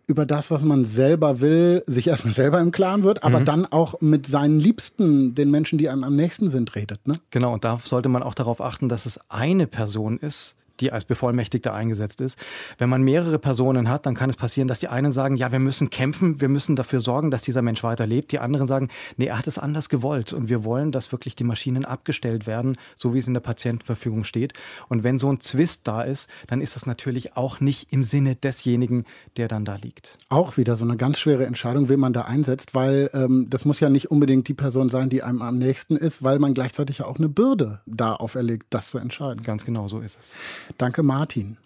über 0.06 0.24
das, 0.24 0.50
was 0.50 0.64
man 0.64 0.84
selber 0.84 1.40
will, 1.40 1.82
sich 1.86 2.08
erstmal 2.08 2.34
selber 2.34 2.60
im 2.60 2.72
Klaren 2.72 3.02
wird, 3.02 3.24
aber 3.24 3.40
mhm. 3.40 3.44
dann 3.44 3.66
auch 3.66 4.00
mit 4.00 4.26
seinen 4.26 4.58
Liebsten, 4.58 5.34
den 5.34 5.50
Menschen, 5.50 5.78
die 5.78 5.88
einem 5.90 6.02
am 6.02 6.16
nächsten 6.16 6.48
sind, 6.48 6.74
redet. 6.74 7.06
Ne? 7.06 7.14
Genau, 7.30 7.52
und 7.52 7.64
da 7.64 7.78
sollte 7.84 8.08
man 8.08 8.22
auch 8.22 8.34
darauf 8.34 8.62
achten, 8.62 8.88
dass 8.88 9.04
es 9.04 9.18
eine 9.28 9.66
Person 9.66 10.18
ist, 10.18 10.56
die 10.80 10.92
als 10.92 11.04
Bevollmächtigter 11.04 11.74
eingesetzt 11.74 12.20
ist. 12.20 12.38
Wenn 12.78 12.88
man 12.88 13.02
mehrere 13.02 13.38
Personen 13.38 13.88
hat, 13.88 14.06
dann 14.06 14.14
kann 14.14 14.30
es 14.30 14.36
passieren, 14.36 14.68
dass 14.68 14.80
die 14.80 14.88
einen 14.88 15.12
sagen, 15.12 15.36
ja, 15.36 15.52
wir 15.52 15.58
müssen 15.58 15.90
kämpfen, 15.90 16.40
wir 16.40 16.48
müssen 16.48 16.76
dafür 16.76 17.00
sorgen, 17.00 17.30
dass 17.30 17.42
dieser 17.42 17.62
Mensch 17.62 17.82
weiterlebt. 17.82 18.32
Die 18.32 18.38
anderen 18.38 18.66
sagen, 18.66 18.88
nee, 19.16 19.26
er 19.26 19.38
hat 19.38 19.46
es 19.46 19.58
anders 19.58 19.88
gewollt 19.88 20.32
und 20.32 20.48
wir 20.48 20.64
wollen, 20.64 20.92
dass 20.92 21.12
wirklich 21.12 21.36
die 21.36 21.44
Maschinen 21.44 21.84
abgestellt 21.84 22.46
werden, 22.46 22.76
so 22.96 23.14
wie 23.14 23.18
es 23.18 23.28
in 23.28 23.34
der 23.34 23.40
Patientenverfügung 23.40 24.24
steht. 24.24 24.52
Und 24.88 25.04
wenn 25.04 25.18
so 25.18 25.30
ein 25.30 25.40
Zwist 25.40 25.86
da 25.88 26.02
ist, 26.02 26.28
dann 26.46 26.60
ist 26.60 26.76
das 26.76 26.86
natürlich 26.86 27.36
auch 27.36 27.60
nicht 27.60 27.92
im 27.92 28.02
Sinne 28.02 28.36
desjenigen, 28.36 29.04
der 29.36 29.48
dann 29.48 29.64
da 29.64 29.76
liegt. 29.76 30.16
Auch 30.28 30.56
wieder 30.56 30.76
so 30.76 30.84
eine 30.84 30.96
ganz 30.96 31.18
schwere 31.18 31.46
Entscheidung, 31.46 31.88
wen 31.88 32.00
man 32.00 32.12
da 32.12 32.22
einsetzt, 32.22 32.74
weil 32.74 33.10
ähm, 33.12 33.46
das 33.48 33.64
muss 33.64 33.80
ja 33.80 33.88
nicht 33.88 34.10
unbedingt 34.10 34.48
die 34.48 34.54
Person 34.54 34.88
sein, 34.88 35.08
die 35.08 35.22
einem 35.22 35.42
am 35.42 35.58
nächsten 35.58 35.96
ist, 35.96 36.22
weil 36.22 36.38
man 36.38 36.54
gleichzeitig 36.54 36.98
ja 36.98 37.06
auch 37.06 37.18
eine 37.18 37.28
Bürde 37.28 37.80
da 37.86 38.14
auferlegt, 38.14 38.66
das 38.70 38.88
zu 38.88 38.98
entscheiden. 38.98 39.42
Ganz 39.42 39.64
genau 39.64 39.88
so 39.88 40.00
ist 40.00 40.18
es. 40.20 40.34
Danke, 40.76 41.02
Martin. 41.02 41.56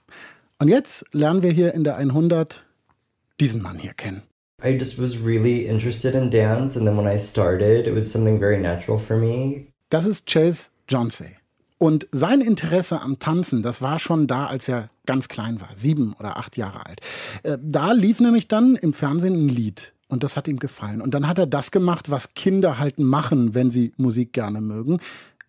Und 0.58 0.68
jetzt 0.68 1.04
lernen 1.12 1.42
wir 1.42 1.50
hier 1.50 1.74
in 1.74 1.84
der 1.84 1.96
100 1.96 2.64
diesen 3.40 3.62
Mann 3.62 3.78
hier 3.78 3.94
kennen. 3.94 4.22
I 4.64 4.68
just 4.68 5.00
was 5.00 5.16
really 5.18 5.66
interested 5.66 6.14
in 6.14 6.30
dance 6.30 6.78
and 6.78 6.86
then 6.86 6.96
when 6.96 7.06
I 7.06 7.18
started, 7.18 7.88
it 7.88 7.94
was 7.94 8.12
something 8.12 8.38
very 8.38 8.58
natural 8.58 8.98
for 8.98 9.16
me. 9.16 9.66
Das 9.90 10.06
ist 10.06 10.26
Chase 10.26 10.70
Johnsey. 10.88 11.36
Und 11.78 12.06
sein 12.12 12.40
Interesse 12.40 13.00
am 13.00 13.18
Tanzen, 13.18 13.64
das 13.64 13.82
war 13.82 13.98
schon 13.98 14.28
da, 14.28 14.46
als 14.46 14.68
er 14.68 14.88
ganz 15.04 15.26
klein 15.26 15.60
war, 15.60 15.70
sieben 15.74 16.14
oder 16.16 16.36
acht 16.36 16.56
Jahre 16.56 16.86
alt. 16.86 17.00
Äh, 17.42 17.58
da 17.60 17.90
lief 17.90 18.20
nämlich 18.20 18.46
dann 18.46 18.76
im 18.76 18.92
Fernsehen 18.92 19.34
ein 19.34 19.48
Lied. 19.48 19.92
Und 20.06 20.22
das 20.22 20.36
hat 20.36 20.46
ihm 20.46 20.58
gefallen. 20.58 21.00
Und 21.00 21.14
dann 21.14 21.26
hat 21.26 21.38
er 21.38 21.46
das 21.46 21.70
gemacht, 21.70 22.10
was 22.10 22.34
Kinder 22.34 22.78
halt 22.78 22.98
machen, 22.98 23.54
wenn 23.54 23.70
sie 23.70 23.94
Musik 23.96 24.34
gerne 24.34 24.60
mögen. 24.60 25.00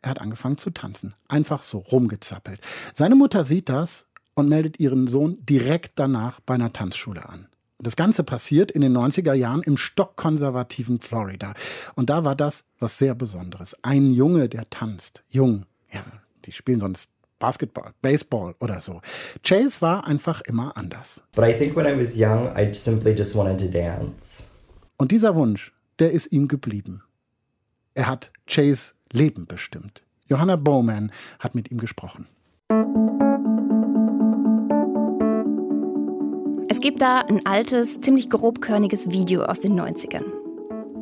Er 0.04 0.12
hat 0.12 0.22
angefangen 0.22 0.58
zu 0.58 0.70
tanzen. 0.70 1.16
Einfach 1.30 1.64
so 1.64 1.80
rumgezappelt. 1.80 2.60
Seine 2.94 3.16
Mutter 3.16 3.46
sieht 3.46 3.70
das 3.70 4.06
und 4.36 4.50
meldet 4.50 4.80
ihren 4.80 5.08
Sohn 5.08 5.38
direkt 5.46 5.94
danach 5.96 6.42
bei 6.42 6.56
einer 6.56 6.74
Tanzschule 6.74 7.28
an. 7.28 7.48
Das 7.80 7.96
Ganze 7.96 8.24
passiert 8.24 8.70
in 8.70 8.82
den 8.82 8.96
90er 8.96 9.34
Jahren 9.34 9.64
im 9.64 9.78
stockkonservativen 9.78 11.00
Florida. 11.00 11.54
Und 11.96 12.10
da 12.10 12.26
war 12.26 12.36
das 12.36 12.66
was 12.80 12.98
sehr 12.98 13.16
Besonderes. 13.16 13.78
Ein 13.82 14.14
Junge, 14.14 14.50
der 14.50 14.70
tanzt. 14.70 15.24
Jung. 15.30 15.66
Ja, 15.92 16.04
die 16.46 16.52
spielen 16.52 16.82
sonst 16.82 17.10
Basketball, 17.40 17.94
Baseball 18.02 18.56
oder 18.60 18.82
so. 18.82 19.02
Chase 19.42 19.82
war 19.82 20.06
einfach 20.06 20.42
immer 20.42 20.76
anders. 20.76 21.24
But 21.34 21.46
I 21.46 21.58
think 21.58 21.76
when 21.76 21.86
I 21.86 21.98
was 21.98 22.16
young, 22.16 22.50
I 22.58 22.74
simply 22.74 23.12
just 23.14 23.36
wanted 23.36 23.60
to 23.60 23.68
dance. 23.68 24.44
Und 24.98 25.12
dieser 25.12 25.36
Wunsch, 25.36 25.74
der 26.00 26.12
ist 26.12 26.32
ihm 26.32 26.48
geblieben. 26.50 27.04
Er 27.96 28.08
hat 28.08 28.32
Chase 28.48 28.94
Leben 29.12 29.46
bestimmt. 29.46 30.04
Johanna 30.28 30.56
Bowman 30.56 31.12
hat 31.38 31.54
mit 31.54 31.70
ihm 31.70 31.78
gesprochen. 31.78 32.28
Es 36.70 36.80
gibt 36.80 37.02
da 37.02 37.20
ein 37.20 37.46
altes, 37.46 38.02
ziemlich 38.02 38.32
grobkörniges 38.32 39.12
Video 39.12 39.44
aus 39.44 39.60
den 39.60 39.80
90ern. 39.80 40.24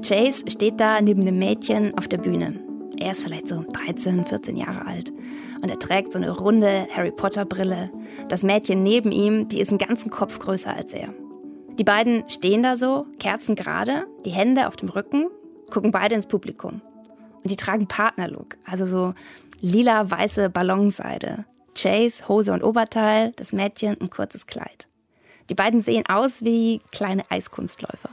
Chase 0.02 0.44
steht 0.50 0.82
da 0.82 1.00
neben 1.00 1.22
einem 1.22 1.39
Mädchen 1.39 1.98
auf 1.98 2.10
der 2.10 2.18
Bühne. 2.18 2.60
Er 3.00 3.12
ist 3.12 3.24
vielleicht 3.24 3.48
so 3.48 3.64
13, 3.72 4.26
14 4.26 4.58
Jahre 4.58 4.86
alt. 4.86 5.14
Und 5.64 5.70
er 5.70 5.80
trägt 5.80 6.12
so 6.12 6.18
eine 6.20 6.32
runde 6.32 6.88
Harry 6.94 7.12
Potter-Brille. 7.12 7.89
Das 8.28 8.44
Mädchen 8.44 8.84
neben 8.84 9.14
ihm, 9.14 9.48
die 9.48 9.62
ist 9.62 9.70
einen 9.70 9.78
ganzen 9.78 10.12
Kopf 10.12 10.39
größer 10.39 10.76
als 10.76 10.94
er. 10.94 11.14
Die 11.80 11.86
beiden 11.86 12.28
stehen 12.28 12.64
da 12.64 12.76
so, 12.76 13.06
Kerzen 13.18 13.56
gerade, 13.56 14.08
die 14.26 14.32
Hände 14.32 14.68
auf 14.68 14.76
dem 14.76 14.89
Rücken, 14.89 15.28
gucken 15.72 15.91
beide 15.91 16.13
ins 16.15 16.28
Publikum. 16.28 16.82
Und 17.43 17.49
die 17.49 17.55
tragen 17.55 17.88
Partnerlook, 17.88 18.57
also 18.65 18.86
so 18.86 19.15
lila-weiße 19.61 20.49
Ballonseide. 20.49 21.45
Chase, 21.76 22.28
Hose 22.28 22.53
und 22.53 22.63
Oberteil, 22.63 23.32
das 23.38 23.53
Mädchen 23.53 23.99
ein 23.99 24.09
kurzes 24.09 24.45
Kleid. 24.45 24.88
Die 25.49 25.55
beiden 25.55 25.82
sehen 25.82 26.05
aus 26.07 26.43
wie 26.43 26.82
kleine 26.91 27.24
Eiskunstläufer. 27.30 28.09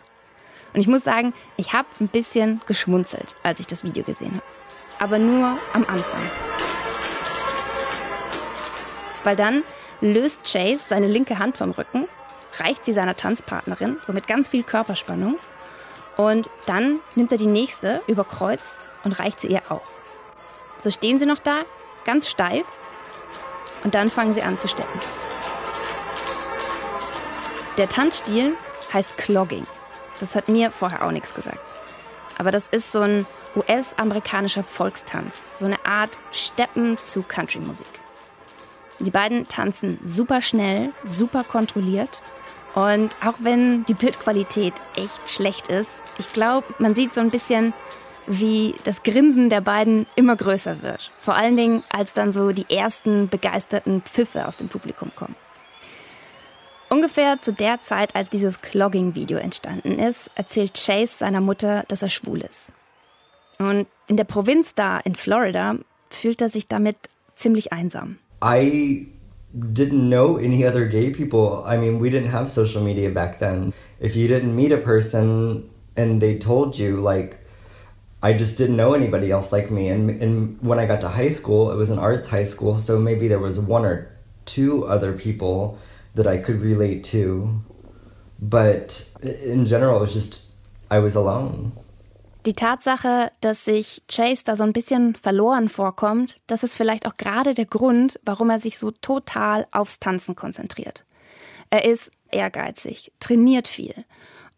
Und 0.75 0.81
ich 0.81 0.87
muss 0.87 1.05
sagen, 1.05 1.35
ich 1.57 1.73
habe 1.73 1.89
ein 2.01 2.09
bisschen 2.09 2.61
geschmunzelt, 2.67 3.37
als 3.43 3.61
ich 3.61 3.67
das 3.67 3.85
Video 3.85 4.05
gesehen 4.05 4.33
habe. 4.33 4.43
Aber 4.99 5.19
nur 5.19 5.59
am 5.73 5.85
Anfang. 5.87 6.23
Weil 9.25 9.37
dann 9.37 9.63
löst 10.01 10.51
Chase 10.51 10.89
seine 10.89 11.07
linke 11.07 11.39
Hand 11.39 11.57
vom 11.57 11.71
Rücken, 11.71 12.07
reicht 12.59 12.85
sie 12.85 12.93
seiner 12.93 13.17
Tanzpartnerin, 13.17 13.99
so 14.07 14.13
mit 14.13 14.27
ganz 14.27 14.49
viel 14.49 14.63
Körperspannung. 14.63 15.37
Und 16.19 16.51
dann 16.67 17.01
nimmt 17.15 17.33
er 17.33 17.39
die 17.39 17.47
nächste 17.47 18.03
über 18.07 18.25
Kreuz 18.25 18.81
und 19.05 19.19
reicht 19.19 19.41
sie 19.41 19.49
ihr 19.49 19.63
auch. 19.71 19.87
So 20.83 20.91
stehen 20.91 21.19
sie 21.19 21.25
noch 21.27 21.39
da, 21.39 21.63
ganz 22.05 22.29
steif, 22.29 22.67
und 23.85 23.95
dann 23.95 24.11
fangen 24.11 24.35
sie 24.35 24.43
an 24.43 24.59
zu 24.59 24.69
steppen. 24.69 25.01
Der 27.77 27.89
Tanzstil 27.89 28.57
heißt 28.93 29.17
Clogging. 29.17 29.67
Das 30.21 30.35
hat 30.35 30.49
mir 30.49 30.73
vorher 30.73 31.05
auch 31.07 31.13
nichts 31.13 31.35
gesagt. 31.35 31.61
Aber 32.37 32.51
das 32.51 32.69
ist 32.69 32.93
so 32.93 33.01
ein 33.01 33.27
US-amerikanischer 33.55 34.65
Volkstanz, 34.65 35.49
so 35.55 35.67
eine 35.67 35.85
Art 35.87 36.19
Steppen 36.33 36.99
zu 37.03 37.23
Country-Musik. 37.23 37.87
Die 39.01 39.11
beiden 39.11 39.47
tanzen 39.47 40.01
super 40.05 40.43
schnell, 40.43 40.93
super 41.05 41.45
kontrolliert. 41.45 42.21
Und 42.75 43.17
auch 43.25 43.35
wenn 43.41 43.85
die 43.87 43.95
Bildqualität 43.95 44.75
echt 44.95 45.29
schlecht 45.29 45.69
ist, 45.69 46.03
ich 46.19 46.31
glaube, 46.33 46.67
man 46.79 46.95
sieht 46.95 47.15
so 47.15 47.21
ein 47.21 47.31
bisschen, 47.31 47.73
wie 48.27 48.75
das 48.85 49.03
Grinsen 49.03 49.51
der 49.51 49.63
beiden 49.63 50.07
immer 50.15 50.37
größer 50.37 50.83
wird. 50.83 51.11
Vor 51.19 51.35
allen 51.35 51.57
Dingen, 51.57 51.83
als 51.89 52.13
dann 52.13 52.33
so 52.33 52.53
die 52.53 52.67
ersten 52.69 53.29
begeisterten 53.29 54.03
Pfiffe 54.03 54.47
aus 54.47 54.57
dem 54.57 54.69
Publikum 54.69 55.11
kommen. 55.17 55.35
Ungefähr 56.91 57.41
zu 57.41 57.53
der 57.53 57.83
Zeit, 57.83 58.15
als 58.15 58.31
dieses 58.31 58.61
Clogging-Video 58.61 59.39
entstanden 59.39 59.99
ist, 59.99 60.31
erzählt 60.35 60.75
Chase 60.75 61.19
seiner 61.19 61.41
Mutter, 61.41 61.85
dass 61.89 62.03
er 62.03 62.09
schwul 62.09 62.41
ist. 62.41 62.73
Und 63.59 63.87
in 64.07 64.17
der 64.17 64.25
Provinz 64.25 64.75
da 64.75 64.99
in 64.99 65.15
Florida 65.15 65.77
fühlt 66.09 66.41
er 66.41 66.49
sich 66.49 66.67
damit 66.67 66.97
ziemlich 67.35 67.73
einsam. 67.73 68.19
I 68.43 69.18
didn't 69.73 70.09
know 70.09 70.37
any 70.37 70.65
other 70.65 70.87
gay 70.87 71.11
people. 71.11 71.65
I 71.65 71.77
mean, 71.77 71.99
we 71.99 72.11
didn't 72.11 72.31
have 72.31 72.51
social 72.51 72.83
media 72.83 73.11
back 73.11 73.39
then. 73.39 73.73
If 74.01 74.15
you 74.15 74.29
didn't 74.29 74.55
meet 74.55 74.73
a 74.73 74.79
person 74.79 75.71
and 75.97 76.21
they 76.21 76.39
told 76.39 76.79
you, 76.79 76.99
like, 76.99 77.41
I 78.23 78.33
just 78.33 78.59
didn't 78.59 78.77
know 78.77 78.95
anybody 78.95 79.31
else 79.31 79.53
like 79.53 79.71
me. 79.71 79.89
And, 79.89 80.11
and 80.23 80.61
when 80.61 80.79
I 80.79 80.87
got 80.87 81.01
to 81.03 81.09
high 81.09 81.31
school, 81.31 81.71
it 81.71 81.77
was 81.77 81.91
an 81.91 81.99
arts 81.99 82.29
high 82.29 82.45
school, 82.45 82.79
so 82.79 82.99
maybe 82.99 83.29
there 83.29 83.39
was 83.39 83.59
one 83.61 83.85
or 83.85 84.11
two 84.45 84.87
other 84.87 85.13
people 85.13 85.79
that 86.15 86.27
I 86.27 86.39
could 86.39 86.61
relate 86.61 87.05
to. 87.05 87.63
But 88.41 89.09
in 89.23 89.67
general, 89.67 89.99
it 89.99 90.01
was 90.01 90.13
just, 90.13 90.43
I 90.91 90.99
was 90.99 91.15
alone. 91.15 91.73
Die 92.49 92.55
Tatsache, 92.55 93.31
dass 93.43 93.67
sich 93.67 94.03
Chase 94.11 94.43
da 94.43 94.57
so 94.57 94.65
ein 94.65 94.73
bisschen 94.73 95.15
verloren 95.15 95.69
vorkommt, 95.69 96.39
das 96.47 96.63
ist 96.63 96.75
vielleicht 96.75 97.07
auch 97.07 97.19
gerade 97.19 97.53
der 97.53 97.67
Grund, 97.67 98.19
warum 98.25 98.49
er 98.49 98.59
sich 98.59 98.79
so 98.79 98.91
total 98.91 99.67
aufs 99.71 100.01
Tanzen 100.01 100.35
konzentriert. 100.35 101.05
Er 101.69 101.85
ist 101.85 102.11
ehrgeizig, 102.31 103.13
trainiert 103.21 103.69
viel. 103.69 103.93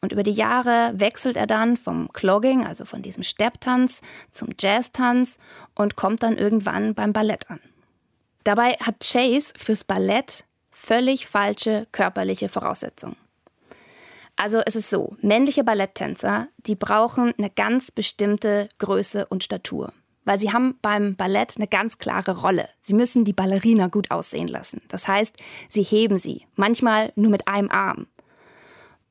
Und 0.00 0.12
über 0.12 0.22
die 0.22 0.30
Jahre 0.30 0.92
wechselt 0.94 1.36
er 1.36 1.48
dann 1.48 1.76
vom 1.76 2.12
Clogging, 2.12 2.64
also 2.64 2.84
von 2.84 3.02
diesem 3.02 3.24
Stepptanz, 3.24 4.02
zum 4.30 4.50
Jazztanz 4.56 5.38
und 5.74 5.96
kommt 5.96 6.22
dann 6.22 6.38
irgendwann 6.38 6.94
beim 6.94 7.12
Ballett 7.12 7.50
an. 7.50 7.58
Dabei 8.44 8.74
hat 8.74 9.00
Chase 9.00 9.52
fürs 9.56 9.82
Ballett 9.82 10.44
völlig 10.70 11.26
falsche 11.26 11.88
körperliche 11.90 12.50
Voraussetzungen. 12.50 13.16
Also 14.42 14.62
es 14.64 14.74
ist 14.74 14.88
so, 14.88 15.18
männliche 15.20 15.64
Balletttänzer, 15.64 16.48
die 16.64 16.74
brauchen 16.74 17.34
eine 17.36 17.50
ganz 17.50 17.90
bestimmte 17.90 18.70
Größe 18.78 19.26
und 19.26 19.44
Statur. 19.44 19.92
Weil 20.24 20.40
sie 20.40 20.50
haben 20.50 20.78
beim 20.80 21.14
Ballett 21.14 21.56
eine 21.58 21.66
ganz 21.66 21.98
klare 21.98 22.40
Rolle. 22.40 22.66
Sie 22.80 22.94
müssen 22.94 23.26
die 23.26 23.34
Ballerina 23.34 23.88
gut 23.88 24.10
aussehen 24.10 24.48
lassen. 24.48 24.80
Das 24.88 25.06
heißt, 25.06 25.36
sie 25.68 25.82
heben 25.82 26.16
sie, 26.16 26.46
manchmal 26.56 27.12
nur 27.16 27.30
mit 27.30 27.48
einem 27.48 27.70
Arm. 27.70 28.06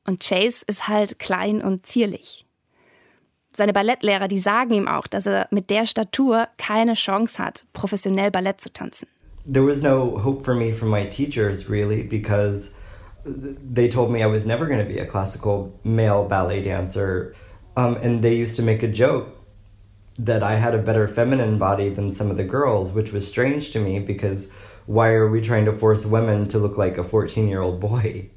Und 0.04 0.28
Chase 0.28 0.64
ist 0.66 0.88
halt 0.88 1.20
klein 1.20 1.62
und 1.62 1.86
zierlich. 1.86 2.48
Seine 3.54 3.74
Ballettlehrer, 3.74 4.28
die 4.28 4.40
sagen 4.40 4.74
ihm 4.74 4.88
auch, 4.88 5.06
dass 5.06 5.28
er 5.28 5.48
mit 5.52 5.70
der 5.70 5.86
Statur 5.86 6.48
keine 6.58 6.96
Chance 6.96 7.38
hat, 7.38 7.66
professionell 7.74 8.32
Ballett 8.32 8.62
zu 8.62 8.74
tanzen. 8.74 9.08
There 9.46 9.68
was 9.68 9.84
no 9.84 10.24
hope 10.24 10.44
for 10.44 10.56
me 10.56 10.74
from 10.74 10.90
my 10.90 11.08
teachers 11.08 11.70
really 11.70 12.02
because 12.02 12.72
they 13.26 13.88
told 13.88 14.12
me 14.12 14.24
I 14.24 14.28
was 14.28 14.46
never 14.46 14.66
going 14.66 14.80
to 14.80 14.86
be 14.86 15.00
a 15.00 15.06
classical 15.06 15.80
male 15.84 16.26
ballet 16.28 16.62
dancer. 16.62 17.36
Um, 17.76 17.96
and 17.98 18.24
they 18.24 18.36
used 18.36 18.56
to 18.58 18.64
make 18.64 18.84
a 18.84 18.88
joke 18.88 19.28
that 20.18 20.44
I 20.44 20.56
had 20.56 20.76
a 20.76 20.80
better 20.80 21.08
feminine 21.08 21.58
body 21.58 21.90
than 21.90 22.12
some 22.12 22.30
of 22.30 22.38
the 22.38 22.44
girls, 22.44 22.92
which 22.92 23.14
was 23.14 23.28
strange 23.28 23.72
to 23.72 23.80
me 23.80 24.00
because 24.00 24.50
why 24.86 25.10
are 25.10 25.30
we 25.30 25.42
trying 25.42 25.66
to 25.66 25.74
force 25.74 26.06
women 26.06 26.48
to 26.50 26.60
look 26.60 26.78
like 26.78 26.98
a 26.98 27.04
14 27.04 27.48
year 27.48 27.62
old 27.62 27.80
boy? 27.80 28.30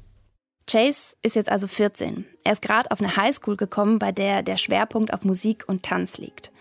Chase 0.65 1.17
ist 1.21 1.35
jetzt 1.35 1.51
also 1.51 1.67
14. 1.67 2.25
Er 2.45 2.53
ist 2.53 2.61
gerade 2.61 2.89
auf 2.89 3.01
eine 3.01 3.17
Highschool 3.17 3.57
gekommen, 3.57 3.99
bei 3.99 4.13
der 4.13 4.43
der 4.43 4.57
Schwerpunkt 4.57 5.13
auf 5.13 5.25
Musik 5.25 5.65
und 5.67 5.83
Tanz 5.83 6.17
liegt. 6.17 6.51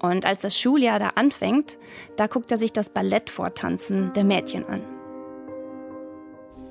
Und 0.00 0.26
als 0.26 0.40
das 0.40 0.58
Schuljahr 0.58 0.98
da 0.98 1.10
anfängt, 1.14 1.78
da 2.16 2.26
guckt 2.26 2.50
er 2.50 2.56
sich 2.56 2.72
das 2.72 2.90
Ballettvortanzen 2.90 4.12
der 4.14 4.24
Mädchen 4.24 4.66
an. 4.66 4.93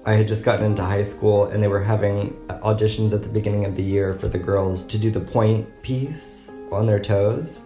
I 0.06 0.16
had 0.16 0.28
just 0.28 0.44
gotten 0.44 0.66
into 0.66 0.84
high 0.84 1.04
school 1.04 1.46
and 1.46 1.64
they 1.64 1.70
were 1.70 1.82
having 1.82 2.36
auditions 2.62 3.14
at 3.14 3.24
the 3.24 3.30
beginning 3.30 3.64
of 3.64 3.78
the 3.78 3.84
year 3.84 4.14
for 4.14 4.28
the 4.28 4.38
girls 4.38 4.84
to 4.88 4.98
do 4.98 5.10
the 5.10 5.22
point 5.22 5.66
piece 5.82 6.52
on 6.74 6.86
their 6.86 7.00
toes. 7.00 7.62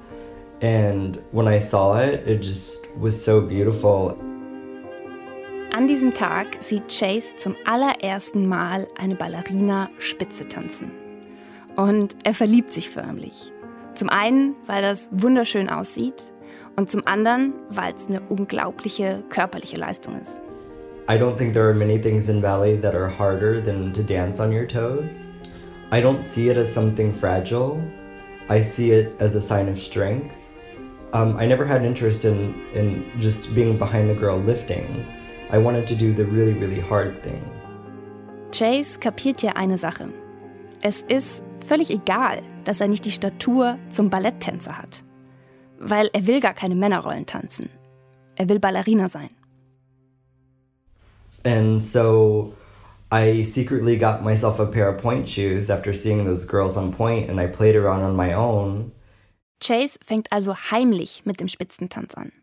And 0.61 1.19
when 1.31 1.47
I 1.47 1.57
saw 1.57 1.97
it, 1.97 2.27
it 2.27 2.43
just 2.43 2.85
was 2.95 3.19
so 3.19 3.41
beautiful. 3.41 4.15
An 5.71 5.87
diesem 5.87 6.13
Tag 6.13 6.57
sieht 6.61 6.87
Chase 6.89 7.35
zum 7.37 7.55
allerersten 7.65 8.47
Mal 8.47 8.87
eine 8.99 9.15
Ballerina 9.15 9.89
Spitze 9.97 10.47
tanzen. 10.47 10.91
Und 11.75 12.15
er 12.23 12.35
verliebt 12.35 12.71
sich 12.71 12.91
förmlich. 12.91 13.51
Zum 13.95 14.09
einen, 14.09 14.55
weil 14.67 14.83
das 14.83 15.09
wunderschön 15.11 15.69
aussieht 15.69 16.33
und 16.75 16.91
zum 16.91 17.01
anderen, 17.07 17.55
weil 17.69 17.95
es 17.95 18.05
eine 18.07 18.21
unglaubliche 18.21 19.23
körperliche 19.29 19.77
Leistung 19.77 20.13
ist. 20.13 20.39
I 21.09 21.15
don't 21.15 21.37
think 21.37 21.53
there 21.53 21.69
are 21.69 21.73
many 21.73 21.97
things 21.97 22.27
in 22.27 22.41
ballet 22.41 22.75
that 22.75 22.93
are 22.93 23.07
harder 23.07 23.61
than 23.61 23.93
to 23.93 24.03
dance 24.03 24.41
on 24.41 24.51
your 24.51 24.65
toes. 24.65 25.25
I 25.89 26.01
don't 26.01 26.27
see 26.27 26.49
it 26.49 26.57
as 26.57 26.73
something 26.73 27.13
fragile. 27.13 27.81
I 28.49 28.61
see 28.61 28.91
it 28.91 29.15
as 29.21 29.35
a 29.35 29.41
sign 29.41 29.69
of 29.69 29.79
strength. 29.79 30.35
Um, 31.13 31.37
I 31.37 31.45
never 31.45 31.63
had 31.63 31.85
interest 31.85 32.25
in, 32.25 32.53
in 32.73 33.09
just 33.21 33.55
being 33.55 33.77
behind 33.77 34.09
the 34.09 34.15
girl 34.15 34.37
lifting. 34.37 35.05
I 35.49 35.57
wanted 35.59 35.87
to 35.87 35.95
do 35.95 36.13
the 36.13 36.25
really, 36.25 36.51
really 36.51 36.81
hard 36.81 37.23
things. 37.23 37.63
Chase 38.51 38.99
kapiert 38.99 39.41
ja 39.41 39.53
eine 39.55 39.77
Sache. 39.77 40.09
Es 40.83 41.03
ist 41.07 41.41
völlig 41.65 41.89
egal, 41.89 42.41
dass 42.65 42.81
er 42.81 42.89
nicht 42.89 43.05
die 43.05 43.11
Statur 43.11 43.79
zum 43.91 44.09
Balletttänzer 44.09 44.77
hat. 44.77 45.05
Weil 45.79 46.09
er 46.11 46.27
will 46.27 46.41
gar 46.41 46.53
keine 46.53 46.75
Männerrollen 46.75 47.25
tanzen. 47.25 47.69
Er 48.35 48.49
will 48.49 48.59
Ballerina 48.59 49.07
sein. 49.07 49.36
And 51.47 51.81
so 51.81 52.53
I 53.09 53.43
secretly 53.43 53.97
got 53.97 54.21
myself 54.21 54.59
a 54.59 54.65
pair 54.65 54.89
of 54.89 55.01
pointe 55.01 55.29
shoes 55.29 55.69
after 55.69 55.93
seeing 55.93 56.25
those 56.25 56.45
girls 56.45 56.75
on 56.75 56.91
pointe 56.91 57.29
and 57.29 57.39
I 57.39 57.47
played 57.47 57.75
around 57.75 58.03
on 58.03 58.15
my 58.15 58.33
own. 58.33 58.91
Chase 59.61 59.97
fängt 60.05 60.31
also 60.31 60.55
heimlich 60.55 61.23
mit 61.25 61.39
dem 61.39 61.47
Spitzentanz 61.47 62.15
an. 62.15 62.33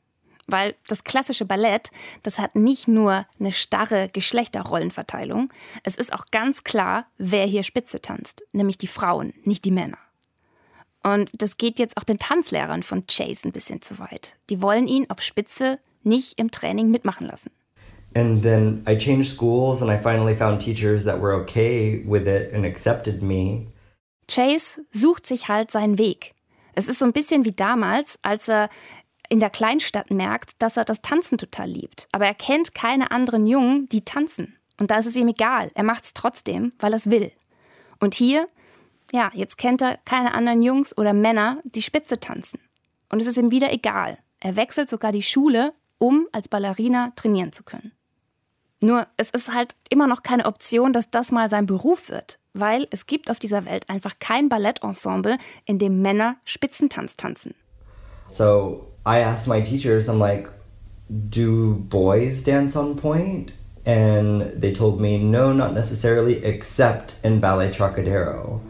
Weil 0.46 0.74
das 0.88 1.05
klassische 1.05 1.44
Ballett, 1.44 1.90
das 2.22 2.38
hat 2.38 2.57
nicht 2.57 2.88
nur 2.88 3.24
eine 3.38 3.52
starre 3.52 4.09
Geschlechterrollenverteilung, 4.12 5.50
es 5.84 5.96
ist 5.96 6.12
auch 6.12 6.26
ganz 6.32 6.64
klar, 6.64 7.07
wer 7.16 7.46
hier 7.46 7.62
Spitze 7.62 8.02
tanzt, 8.02 8.42
nämlich 8.52 8.76
die 8.76 8.86
Frauen, 8.86 9.32
nicht 9.44 9.64
die 9.64 9.70
Männer. 9.70 9.98
Und 11.02 11.30
das 11.40 11.57
geht 11.57 11.78
jetzt 11.78 11.96
auch 11.98 12.05
den 12.05 12.18
Tanzlehrern 12.18 12.82
von 12.82 13.07
Chase 13.07 13.48
ein 13.48 13.52
bisschen 13.52 13.80
zu 13.80 13.98
weit. 13.98 14.36
Die 14.50 14.61
wollen 14.61 14.88
ihn 14.88 15.09
auf 15.11 15.20
Spitze 15.20 15.78
nicht 16.02 16.38
im 16.38 16.50
Training 16.50 16.90
mitmachen 16.90 17.26
lassen. 17.26 17.50
And 18.14 18.42
then 18.42 18.84
I 18.86 18.96
changed 18.96 19.30
schools 19.34 19.82
and 19.82 19.90
I 19.90 19.98
finally 20.00 20.36
found 20.36 20.60
teachers 20.60 21.04
that 21.04 21.20
were 21.20 21.34
okay 21.42 22.02
with 22.06 22.26
it 22.26 22.52
and 22.52 22.64
accepted 22.64 23.22
me. 23.22 23.66
Chase 24.28 24.80
sucht 24.92 25.26
sich 25.26 25.48
halt 25.48 25.70
seinen 25.70 25.98
Weg. 25.98 26.34
Es 26.74 26.88
ist 26.88 26.98
so 26.98 27.04
ein 27.04 27.12
bisschen 27.12 27.44
wie 27.44 27.52
damals, 27.52 28.18
als 28.22 28.48
er 28.48 28.68
in 29.28 29.40
der 29.40 29.50
Kleinstadt 29.50 30.10
merkt, 30.10 30.50
dass 30.60 30.76
er 30.76 30.84
das 30.84 31.02
Tanzen 31.02 31.38
total 31.38 31.68
liebt. 31.68 32.08
Aber 32.12 32.26
er 32.26 32.34
kennt 32.34 32.74
keine 32.74 33.10
anderen 33.10 33.46
Jungen, 33.46 33.88
die 33.88 34.04
tanzen. 34.04 34.56
Und 34.78 34.90
da 34.90 34.98
ist 34.98 35.06
es 35.06 35.16
ihm 35.16 35.28
egal. 35.28 35.70
Er 35.74 35.84
macht 35.84 36.04
es 36.04 36.14
trotzdem, 36.14 36.72
weil 36.78 36.92
er 36.92 36.96
es 36.96 37.10
will. 37.10 37.32
Und 38.00 38.14
hier, 38.14 38.48
ja, 39.12 39.30
jetzt 39.34 39.56
kennt 39.56 39.82
er 39.82 39.98
keine 40.04 40.34
anderen 40.34 40.62
Jungs 40.62 40.96
oder 40.96 41.12
Männer, 41.12 41.60
die 41.64 41.82
Spitze 41.82 42.20
tanzen. 42.20 42.60
Und 43.08 43.20
es 43.20 43.28
ist 43.28 43.38
ihm 43.38 43.50
wieder 43.50 43.72
egal. 43.72 44.18
Er 44.40 44.56
wechselt 44.56 44.90
sogar 44.90 45.12
die 45.12 45.22
Schule, 45.22 45.72
um 45.98 46.26
als 46.32 46.48
Ballerina 46.48 47.12
trainieren 47.16 47.52
zu 47.52 47.62
können. 47.62 47.92
Nur 48.85 49.07
es 49.16 49.30
ist 49.30 49.55
halt 49.55 49.74
immer 49.89 50.07
noch 50.07 50.22
keine 50.22 50.45
Option, 50.45 50.93
dass 50.93 51.11
das 51.11 51.32
mal 51.32 51.49
sein 51.49 51.64
Beruf 51.64 52.11
wird, 52.11 52.39
weil 52.53 52.87
es 52.91 53.07
gibt 53.07 53.30
auf 53.30 53.39
dieser 53.39 53.64
Welt 53.64 53.89
einfach 53.89 54.18
kein 54.18 54.51
Ballettensemble, 54.51 55.39
in 55.64 55.78
dem 55.78 56.03
Männer 56.03 56.37
Spitzentanz 56.45 57.16
tanzen. 57.16 57.55
So 58.26 58.89
I 59.07 59.22
asked 59.22 59.49
my 59.49 59.62
teachers, 59.62 60.07
I'm 60.07 60.18
like, 60.18 60.51
do 61.09 61.76
boys 61.89 62.45
dance 62.45 62.78
on 62.78 62.95
point? 62.95 63.55
And 63.87 64.61
they 64.61 64.74
told 64.74 65.01
me, 65.01 65.16
no, 65.16 65.55
not 65.55 65.72
necessarily, 65.72 66.45
except 66.45 67.14
in 67.22 67.41
Ballet 67.41 67.70
Trocadero. 67.70 68.61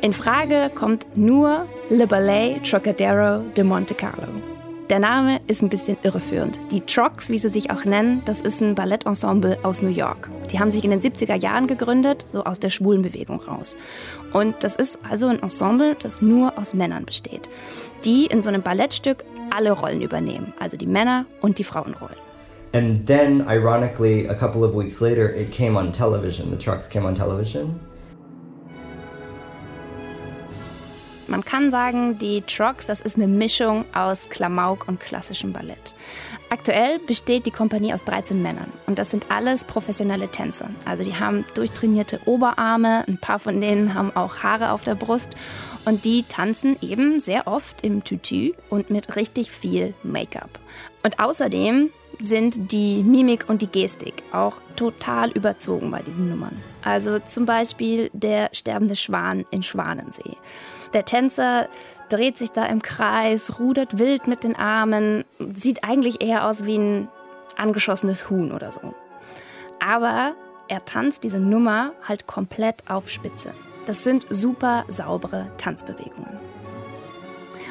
In 0.00 0.12
Frage 0.12 0.72
kommt 0.74 1.16
nur 1.16 1.68
Le 1.88 2.08
Ballet 2.08 2.60
Trocadero 2.64 3.44
de 3.56 3.62
Monte 3.62 3.94
Carlo. 3.94 4.57
Der 4.90 5.00
Name 5.00 5.42
ist 5.46 5.60
ein 5.60 5.68
bisschen 5.68 5.98
irreführend. 6.02 6.58
Die 6.72 6.80
Trocs, 6.80 7.28
wie 7.28 7.36
sie 7.36 7.50
sich 7.50 7.70
auch 7.70 7.84
nennen, 7.84 8.22
das 8.24 8.40
ist 8.40 8.62
ein 8.62 8.74
Ballettensemble 8.74 9.58
aus 9.62 9.82
New 9.82 9.90
York. 9.90 10.30
Die 10.50 10.58
haben 10.58 10.70
sich 10.70 10.82
in 10.82 10.90
den 10.90 11.02
70er 11.02 11.34
Jahren 11.34 11.66
gegründet, 11.66 12.24
so 12.28 12.44
aus 12.44 12.58
der 12.58 12.70
schwulen 12.70 13.02
Bewegung 13.02 13.38
raus. 13.40 13.76
Und 14.32 14.64
das 14.64 14.74
ist 14.74 14.98
also 15.06 15.26
ein 15.26 15.42
Ensemble, 15.42 15.94
das 16.00 16.22
nur 16.22 16.56
aus 16.56 16.72
Männern 16.72 17.04
besteht, 17.04 17.50
die 18.06 18.24
in 18.26 18.40
so 18.40 18.48
einem 18.48 18.62
Ballettstück 18.62 19.24
alle 19.54 19.72
Rollen 19.72 20.00
übernehmen, 20.00 20.54
also 20.58 20.78
die 20.78 20.86
Männer 20.86 21.26
und 21.42 21.58
die 21.58 21.64
Frauenrollen. 21.64 22.16
And 22.72 23.06
then, 23.06 23.44
ironically, 23.46 24.26
a 24.26 24.34
couple 24.34 24.64
of 24.64 24.74
weeks 24.74 25.02
later, 25.02 25.34
it 25.34 25.52
came 25.52 25.76
on 25.76 25.92
television. 25.92 26.50
The 26.50 26.56
Trucks 26.56 26.88
came 26.88 27.06
on 27.06 27.14
television. 27.14 27.78
Man 31.28 31.44
kann 31.44 31.70
sagen, 31.70 32.16
die 32.18 32.40
Trox, 32.40 32.86
das 32.86 33.02
ist 33.02 33.16
eine 33.16 33.28
Mischung 33.28 33.84
aus 33.92 34.30
Klamauk 34.30 34.88
und 34.88 34.98
klassischem 34.98 35.52
Ballett. 35.52 35.94
Aktuell 36.48 36.98
besteht 37.00 37.44
die 37.44 37.50
Kompanie 37.50 37.92
aus 37.92 38.02
13 38.04 38.40
Männern 38.40 38.72
und 38.86 38.98
das 38.98 39.10
sind 39.10 39.30
alles 39.30 39.64
professionelle 39.64 40.28
Tänzer. 40.28 40.70
Also 40.86 41.04
die 41.04 41.16
haben 41.16 41.44
durchtrainierte 41.52 42.20
Oberarme, 42.24 43.04
ein 43.06 43.18
paar 43.18 43.38
von 43.38 43.60
denen 43.60 43.92
haben 43.92 44.16
auch 44.16 44.38
Haare 44.38 44.72
auf 44.72 44.84
der 44.84 44.94
Brust 44.94 45.28
und 45.84 46.06
die 46.06 46.22
tanzen 46.22 46.78
eben 46.80 47.20
sehr 47.20 47.46
oft 47.46 47.84
im 47.84 48.04
Tütü 48.04 48.54
und 48.70 48.88
mit 48.88 49.14
richtig 49.16 49.50
viel 49.50 49.92
Make-up. 50.02 50.58
Und 51.02 51.20
außerdem 51.20 51.90
sind 52.20 52.72
die 52.72 53.02
Mimik 53.02 53.50
und 53.50 53.60
die 53.60 53.66
Gestik 53.66 54.22
auch 54.32 54.62
total 54.76 55.30
überzogen 55.32 55.90
bei 55.90 56.00
diesen 56.00 56.30
Nummern. 56.30 56.56
Also 56.82 57.18
zum 57.18 57.44
Beispiel 57.44 58.08
der 58.14 58.48
sterbende 58.52 58.96
Schwan 58.96 59.44
in 59.50 59.62
Schwanensee. 59.62 60.36
Der 60.92 61.04
Tänzer 61.04 61.68
dreht 62.08 62.36
sich 62.36 62.50
da 62.50 62.64
im 62.66 62.82
Kreis, 62.82 63.58
rudert 63.58 63.98
wild 63.98 64.26
mit 64.26 64.44
den 64.44 64.56
Armen, 64.56 65.24
sieht 65.38 65.84
eigentlich 65.84 66.22
eher 66.22 66.46
aus 66.46 66.64
wie 66.64 66.78
ein 66.78 67.08
angeschossenes 67.56 68.30
Huhn 68.30 68.52
oder 68.52 68.72
so. 68.72 68.94
Aber 69.80 70.34
er 70.68 70.84
tanzt 70.84 71.24
diese 71.24 71.40
Nummer 71.40 71.92
halt 72.06 72.26
komplett 72.26 72.84
auf 72.88 73.10
Spitze. 73.10 73.54
Das 73.86 74.04
sind 74.04 74.26
super 74.30 74.84
saubere 74.88 75.50
Tanzbewegungen. 75.58 76.47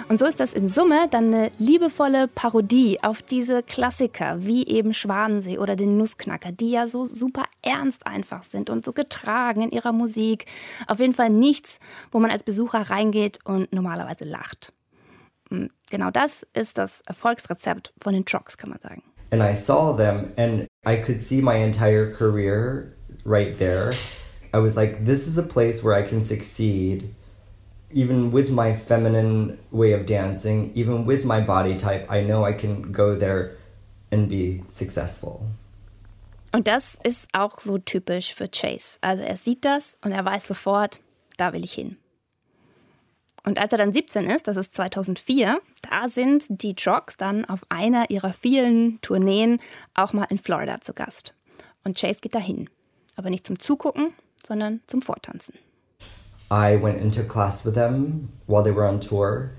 Und 0.09 0.21
so 0.21 0.25
ist 0.25 0.39
das 0.39 0.53
in 0.53 0.69
Summe 0.69 1.09
dann 1.11 1.33
eine 1.33 1.51
liebevolle 1.59 2.29
Parodie 2.29 3.03
auf 3.03 3.21
diese 3.21 3.61
Klassiker 3.61 4.37
wie 4.39 4.65
eben 4.65 4.93
Schwanensee 4.93 5.57
oder 5.57 5.75
den 5.75 5.97
Nussknacker, 5.97 6.53
die 6.53 6.71
ja 6.71 6.87
so 6.87 7.05
super 7.05 7.43
ernst 7.61 8.07
einfach 8.07 8.43
sind 8.43 8.69
und 8.69 8.85
so 8.85 8.93
getragen 8.93 9.63
in 9.63 9.71
ihrer 9.71 9.91
Musik. 9.91 10.45
Auf 10.87 11.01
jeden 11.01 11.13
Fall 11.13 11.29
nichts, 11.29 11.79
wo 12.09 12.19
man 12.19 12.31
als 12.31 12.43
Besucher 12.43 12.89
reingeht 12.89 13.39
und 13.43 13.73
normalerweise 13.73 14.23
lacht. 14.23 14.71
Hm, 15.49 15.69
genau 15.89 16.09
das 16.09 16.47
ist 16.53 16.77
das 16.77 17.01
Erfolgsrezept 17.01 17.93
von 17.99 18.13
den 18.13 18.23
Trucks, 18.23 18.57
kann 18.57 18.69
man 18.69 18.79
sagen. 18.79 19.03
And 19.31 19.43
I 19.43 19.57
saw 19.57 19.93
them 19.93 20.31
and 20.37 20.67
I 20.87 21.01
could 21.01 21.21
see 21.21 21.41
my 21.41 21.61
entire 21.61 22.13
career 22.13 22.93
right 23.25 23.57
there. 23.57 23.91
I 24.53 24.59
was 24.59 24.77
like, 24.77 25.03
this 25.03 25.27
is 25.27 25.37
a 25.37 25.43
place 25.43 25.83
where 25.83 25.99
I 25.99 26.07
can 26.07 26.23
succeed 26.23 27.13
even 27.91 28.31
with 28.31 28.49
my 28.49 28.73
feminine 28.73 29.57
way 29.71 29.93
of 29.93 30.05
dancing, 30.05 30.71
even 30.75 31.05
with 31.05 31.23
my 31.23 31.39
body 31.39 31.77
type, 31.77 32.11
I 32.11 32.21
know 32.21 32.43
I 32.43 32.53
can 32.53 32.91
go 32.91 33.15
there 33.15 33.57
and 34.11 34.29
be 34.29 34.63
successful. 34.67 35.41
Und 36.51 36.67
das 36.67 36.97
ist 37.03 37.27
auch 37.33 37.57
so 37.57 37.77
typisch 37.77 38.33
für 38.33 38.47
Chase. 38.47 38.97
Also 39.01 39.23
er 39.23 39.37
sieht 39.37 39.65
das 39.65 39.97
und 40.01 40.11
er 40.11 40.23
weiß 40.23 40.47
sofort, 40.47 40.99
da 41.37 41.53
will 41.53 41.63
ich 41.63 41.73
hin. 41.73 41.97
Und 43.45 43.59
als 43.59 43.71
er 43.71 43.77
dann 43.77 43.93
17 43.93 44.25
ist, 44.25 44.47
das 44.47 44.57
ist 44.57 44.75
2004, 44.75 45.61
da 45.89 46.09
sind 46.09 46.45
die 46.49 46.73
Trucks 46.73 47.15
dann 47.15 47.45
auf 47.45 47.61
einer 47.69 48.09
ihrer 48.09 48.33
vielen 48.33 48.99
Tourneen 49.01 49.59
auch 49.93 50.13
mal 50.13 50.27
in 50.29 50.37
Florida 50.37 50.81
zu 50.81 50.93
Gast. 50.93 51.33
Und 51.83 51.97
Chase 51.97 52.19
geht 52.21 52.35
dahin. 52.35 52.69
Aber 53.15 53.29
nicht 53.29 53.47
zum 53.47 53.59
Zugucken, 53.59 54.13
sondern 54.45 54.81
zum 54.87 55.01
Vortanzen. 55.01 55.53
I 56.49 56.75
went 56.75 57.01
into 57.01 57.23
class 57.23 57.65
with 57.65 57.75
them 57.75 58.29
while 58.45 58.63
they 58.63 58.71
were 58.71 58.87
on 58.87 58.99
tour, 58.99 59.51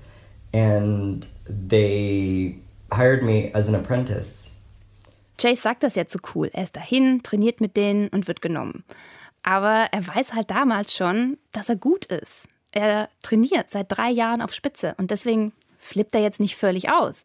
and 0.53 1.27
they 1.45 2.59
hired 2.91 3.23
me 3.23 3.51
as 3.53 3.67
an 3.67 3.75
apprentice. 3.75 4.51
Chase 5.37 5.61
sagt 5.61 5.83
das 5.83 5.95
jetzt 5.95 6.11
so 6.11 6.19
cool. 6.35 6.49
Er 6.53 6.63
ist 6.63 6.75
dahin, 6.75 7.23
trainiert 7.23 7.61
mit 7.61 7.77
denen 7.77 8.09
und 8.09 8.27
wird 8.27 8.41
genommen. 8.41 8.83
Aber 9.43 9.87
er 9.91 10.05
weiß 10.05 10.33
halt 10.33 10.51
damals 10.51 10.93
schon, 10.93 11.37
dass 11.51 11.69
er 11.69 11.77
gut 11.77 12.05
ist. 12.05 12.47
Er 12.71 13.09
trainiert 13.23 13.71
seit 13.71 13.85
drei 13.89 14.09
Jahren 14.09 14.41
auf 14.41 14.53
Spitze 14.53 14.95
und 14.97 15.11
deswegen 15.11 15.53
flippt 15.77 16.13
er 16.13 16.21
jetzt 16.21 16.39
nicht 16.39 16.55
völlig 16.55 16.91
aus. 16.91 17.23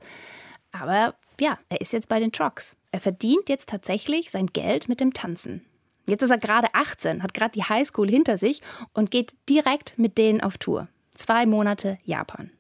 Aber 0.71 1.15
ja, 1.41 1.59
er 1.69 1.81
ist 1.81 1.93
jetzt 1.93 2.09
bei 2.09 2.21
den 2.21 2.33
Trucks. 2.33 2.77
Er 2.93 3.01
verdient 3.01 3.49
jetzt 3.49 3.69
tatsächlich 3.69 4.31
sein 4.31 4.47
Geld 4.47 4.89
mit 4.89 5.01
dem 5.01 5.13
Tanzen. 5.13 5.65
Jetzt 6.07 6.23
ist 6.23 6.31
er 6.31 6.39
gerade 6.39 6.69
18, 6.73 7.23
hat 7.23 7.33
gerade 7.33 7.53
die 7.53 7.63
Highschool 7.63 8.09
hinter 8.09 8.37
sich 8.37 8.61
und 8.93 9.11
geht 9.11 9.35
direkt 9.49 9.99
mit 9.99 10.19
denen 10.19 10.43
auf 10.43 10.59
Tour. 10.59 10.89
Zwei 11.15 11.47
Monate 11.47 11.97
Japan. 12.05 12.51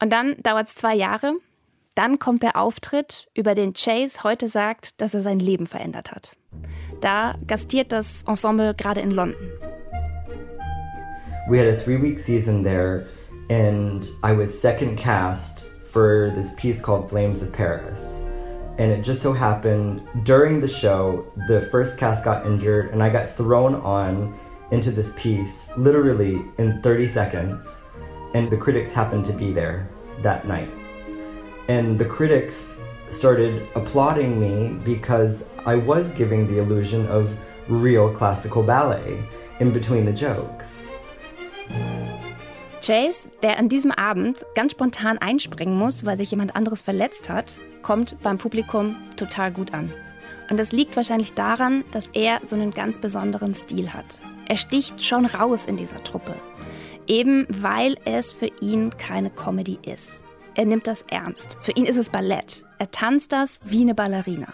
Und 0.00 0.10
dann 0.10 0.36
dauert 0.42 0.68
es 0.68 0.74
zwei 0.74 0.94
Jahre. 0.94 1.34
Dann 1.94 2.18
kommt 2.18 2.42
der 2.42 2.56
Auftritt, 2.56 3.28
über 3.34 3.54
den 3.54 3.74
Chase 3.74 4.22
heute 4.22 4.48
sagt, 4.48 5.00
dass 5.00 5.14
er 5.14 5.20
sein 5.20 5.38
Leben 5.38 5.66
verändert 5.66 6.12
hat. 6.12 6.36
Da 7.00 7.36
gastiert 7.46 7.92
das 7.92 8.22
Ensemble 8.26 8.74
gerade 8.74 9.00
in 9.00 9.10
London. 9.10 9.50
We 11.48 11.58
had 11.58 11.66
a 11.66 11.76
three-week 11.76 12.18
season 12.18 12.62
there, 12.62 13.08
and 13.48 14.04
I 14.22 14.36
was 14.36 14.50
second 14.50 14.96
cast 14.96 15.66
for 15.84 16.30
this 16.34 16.54
piece 16.56 16.80
called 16.80 17.08
Flames 17.08 17.42
of 17.42 17.52
Paris. 17.52 18.22
And 18.78 18.90
it 18.92 19.02
just 19.02 19.22
so 19.22 19.32
happened 19.32 20.06
during 20.24 20.60
the 20.60 20.68
show, 20.68 21.26
the 21.48 21.62
first 21.70 21.98
cast 21.98 22.24
got 22.24 22.46
injured, 22.46 22.90
and 22.90 23.02
I 23.02 23.10
got 23.10 23.34
thrown 23.34 23.74
on 23.76 24.38
into 24.70 24.90
this 24.90 25.12
piece 25.16 25.68
literally 25.76 26.42
in 26.58 26.80
30 26.82 27.08
seconds. 27.08 27.82
And 28.34 28.48
the 28.50 28.56
critics 28.56 28.92
happened 28.92 29.24
to 29.26 29.32
be 29.32 29.52
there 29.52 29.88
that 30.22 30.46
night. 30.46 30.70
And 31.68 31.98
the 31.98 32.04
critics 32.04 32.78
started 33.08 33.68
applauding 33.74 34.40
me 34.40 34.78
because 34.84 35.44
I 35.66 35.74
was 35.74 36.10
giving 36.12 36.46
the 36.46 36.58
illusion 36.58 37.06
of 37.08 37.36
real 37.68 38.12
classical 38.12 38.62
ballet 38.62 39.22
in 39.58 39.72
between 39.72 40.04
the 40.04 40.12
jokes. 40.12 40.90
Chase, 42.80 43.28
der 43.42 43.58
an 43.58 43.68
diesem 43.68 43.90
Abend 43.90 44.44
ganz 44.54 44.72
spontan 44.72 45.18
einspringen 45.18 45.76
muss, 45.76 46.04
weil 46.04 46.16
sich 46.16 46.30
jemand 46.30 46.56
anderes 46.56 46.82
verletzt 46.82 47.28
hat, 47.28 47.58
kommt 47.82 48.16
beim 48.22 48.38
Publikum 48.38 48.96
total 49.16 49.52
gut 49.52 49.74
an. 49.74 49.92
Und 50.50 50.58
das 50.58 50.72
liegt 50.72 50.96
wahrscheinlich 50.96 51.34
daran, 51.34 51.84
dass 51.92 52.08
er 52.14 52.40
so 52.44 52.56
einen 52.56 52.72
ganz 52.72 52.98
besonderen 52.98 53.54
Stil 53.54 53.92
hat. 53.92 54.20
Er 54.48 54.56
sticht 54.56 55.04
schon 55.04 55.26
raus 55.26 55.66
in 55.66 55.76
dieser 55.76 56.02
Truppe. 56.02 56.34
Eben 57.06 57.46
weil 57.48 57.96
es 58.04 58.32
für 58.32 58.50
ihn 58.60 58.96
keine 58.96 59.30
Comedy 59.30 59.78
ist. 59.84 60.24
Er 60.56 60.64
nimmt 60.64 60.86
das 60.86 61.04
ernst. 61.08 61.56
Für 61.60 61.72
ihn 61.72 61.84
ist 61.84 61.96
es 61.96 62.10
Ballett. 62.10 62.64
Er 62.78 62.90
tanzt 62.90 63.32
das 63.32 63.60
wie 63.64 63.82
eine 63.82 63.94
Ballerina. 63.94 64.48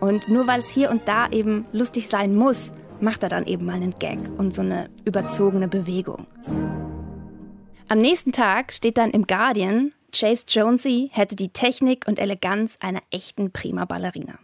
Und 0.00 0.28
nur 0.28 0.46
weil 0.46 0.60
es 0.60 0.70
hier 0.70 0.90
und 0.90 1.06
da 1.06 1.28
eben 1.28 1.66
lustig 1.72 2.08
sein 2.08 2.34
muss, 2.34 2.72
macht 3.00 3.22
er 3.22 3.28
dann 3.28 3.46
eben 3.46 3.64
mal 3.64 3.76
einen 3.76 3.98
Gag 3.98 4.18
und 4.36 4.54
so 4.54 4.62
eine 4.62 4.90
überzogene 5.04 5.68
Bewegung. 5.68 6.26
Am 7.90 7.98
nächsten 8.00 8.30
Tag 8.30 8.72
steht 8.72 8.98
dann 8.98 9.10
im 9.10 9.26
Guardian, 9.26 9.90
Chase 10.12 10.44
Jonesy 10.46 11.10
hätte 11.12 11.34
die 11.34 11.48
Technik 11.48 12.06
und 12.06 12.20
Eleganz 12.20 12.76
einer 12.78 13.00
echten 13.10 13.50
Prima 13.50 13.84
Ballerina. 13.84 14.38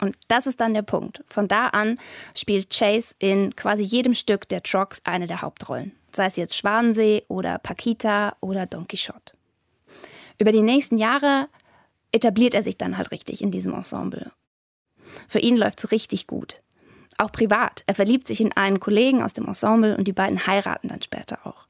Und 0.00 0.16
das 0.26 0.48
ist 0.48 0.58
dann 0.58 0.74
der 0.74 0.82
Punkt. 0.82 1.22
Von 1.28 1.46
da 1.46 1.68
an 1.68 2.00
spielt 2.36 2.76
Chase 2.76 3.14
in 3.20 3.54
quasi 3.54 3.84
jedem 3.84 4.12
Stück 4.12 4.48
der 4.48 4.64
Trucks 4.64 5.02
eine 5.04 5.28
der 5.28 5.40
Hauptrollen. 5.40 5.92
Sei 6.12 6.26
es 6.26 6.34
jetzt 6.34 6.56
Schwanensee 6.56 7.22
oder 7.28 7.58
Paquita 7.58 8.34
oder 8.40 8.66
Don 8.66 8.88
Quixote. 8.88 9.34
Über 10.40 10.50
die 10.50 10.62
nächsten 10.62 10.98
Jahre 10.98 11.48
etabliert 12.10 12.54
er 12.54 12.64
sich 12.64 12.76
dann 12.76 12.96
halt 12.96 13.12
richtig 13.12 13.40
in 13.40 13.52
diesem 13.52 13.72
Ensemble. 13.72 14.32
Für 15.28 15.38
ihn 15.38 15.56
läuft 15.56 15.84
es 15.84 15.92
richtig 15.92 16.26
gut. 16.26 16.60
Auch 17.18 17.30
privat. 17.30 17.84
Er 17.86 17.94
verliebt 17.94 18.26
sich 18.26 18.40
in 18.40 18.50
einen 18.56 18.80
Kollegen 18.80 19.22
aus 19.22 19.32
dem 19.32 19.46
Ensemble 19.46 19.96
und 19.96 20.08
die 20.08 20.12
beiden 20.12 20.44
heiraten 20.48 20.88
dann 20.88 21.02
später 21.02 21.46
auch. 21.46 21.69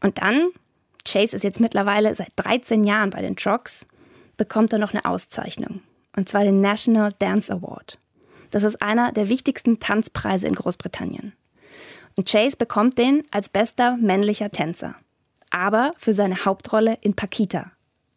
Und 0.00 0.18
dann, 0.18 0.50
Chase 1.06 1.36
ist 1.36 1.44
jetzt 1.44 1.60
mittlerweile 1.60 2.14
seit 2.14 2.32
13 2.36 2.84
Jahren 2.84 3.10
bei 3.10 3.22
den 3.22 3.36
Trucks, 3.36 3.86
bekommt 4.36 4.72
er 4.72 4.78
noch 4.78 4.92
eine 4.92 5.04
Auszeichnung. 5.04 5.82
und 6.16 6.28
zwar 6.28 6.42
den 6.42 6.60
National 6.60 7.12
Dance 7.18 7.52
Award. 7.52 7.98
Das 8.50 8.64
ist 8.64 8.82
einer 8.82 9.12
der 9.12 9.28
wichtigsten 9.28 9.78
Tanzpreise 9.78 10.48
in 10.48 10.54
Großbritannien. 10.54 11.34
Und 12.16 12.28
Chase 12.28 12.56
bekommt 12.56 12.98
den 12.98 13.22
als 13.30 13.48
bester 13.48 13.96
männlicher 13.96 14.50
Tänzer. 14.50 14.96
Aber 15.50 15.92
für 15.98 16.12
seine 16.12 16.44
Hauptrolle 16.44 16.96
in 17.00 17.14
Paquita, 17.14 17.72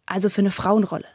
also 0.06 0.30
für 0.30 0.42
eine 0.42 0.52
Frauenrolle. 0.52 1.08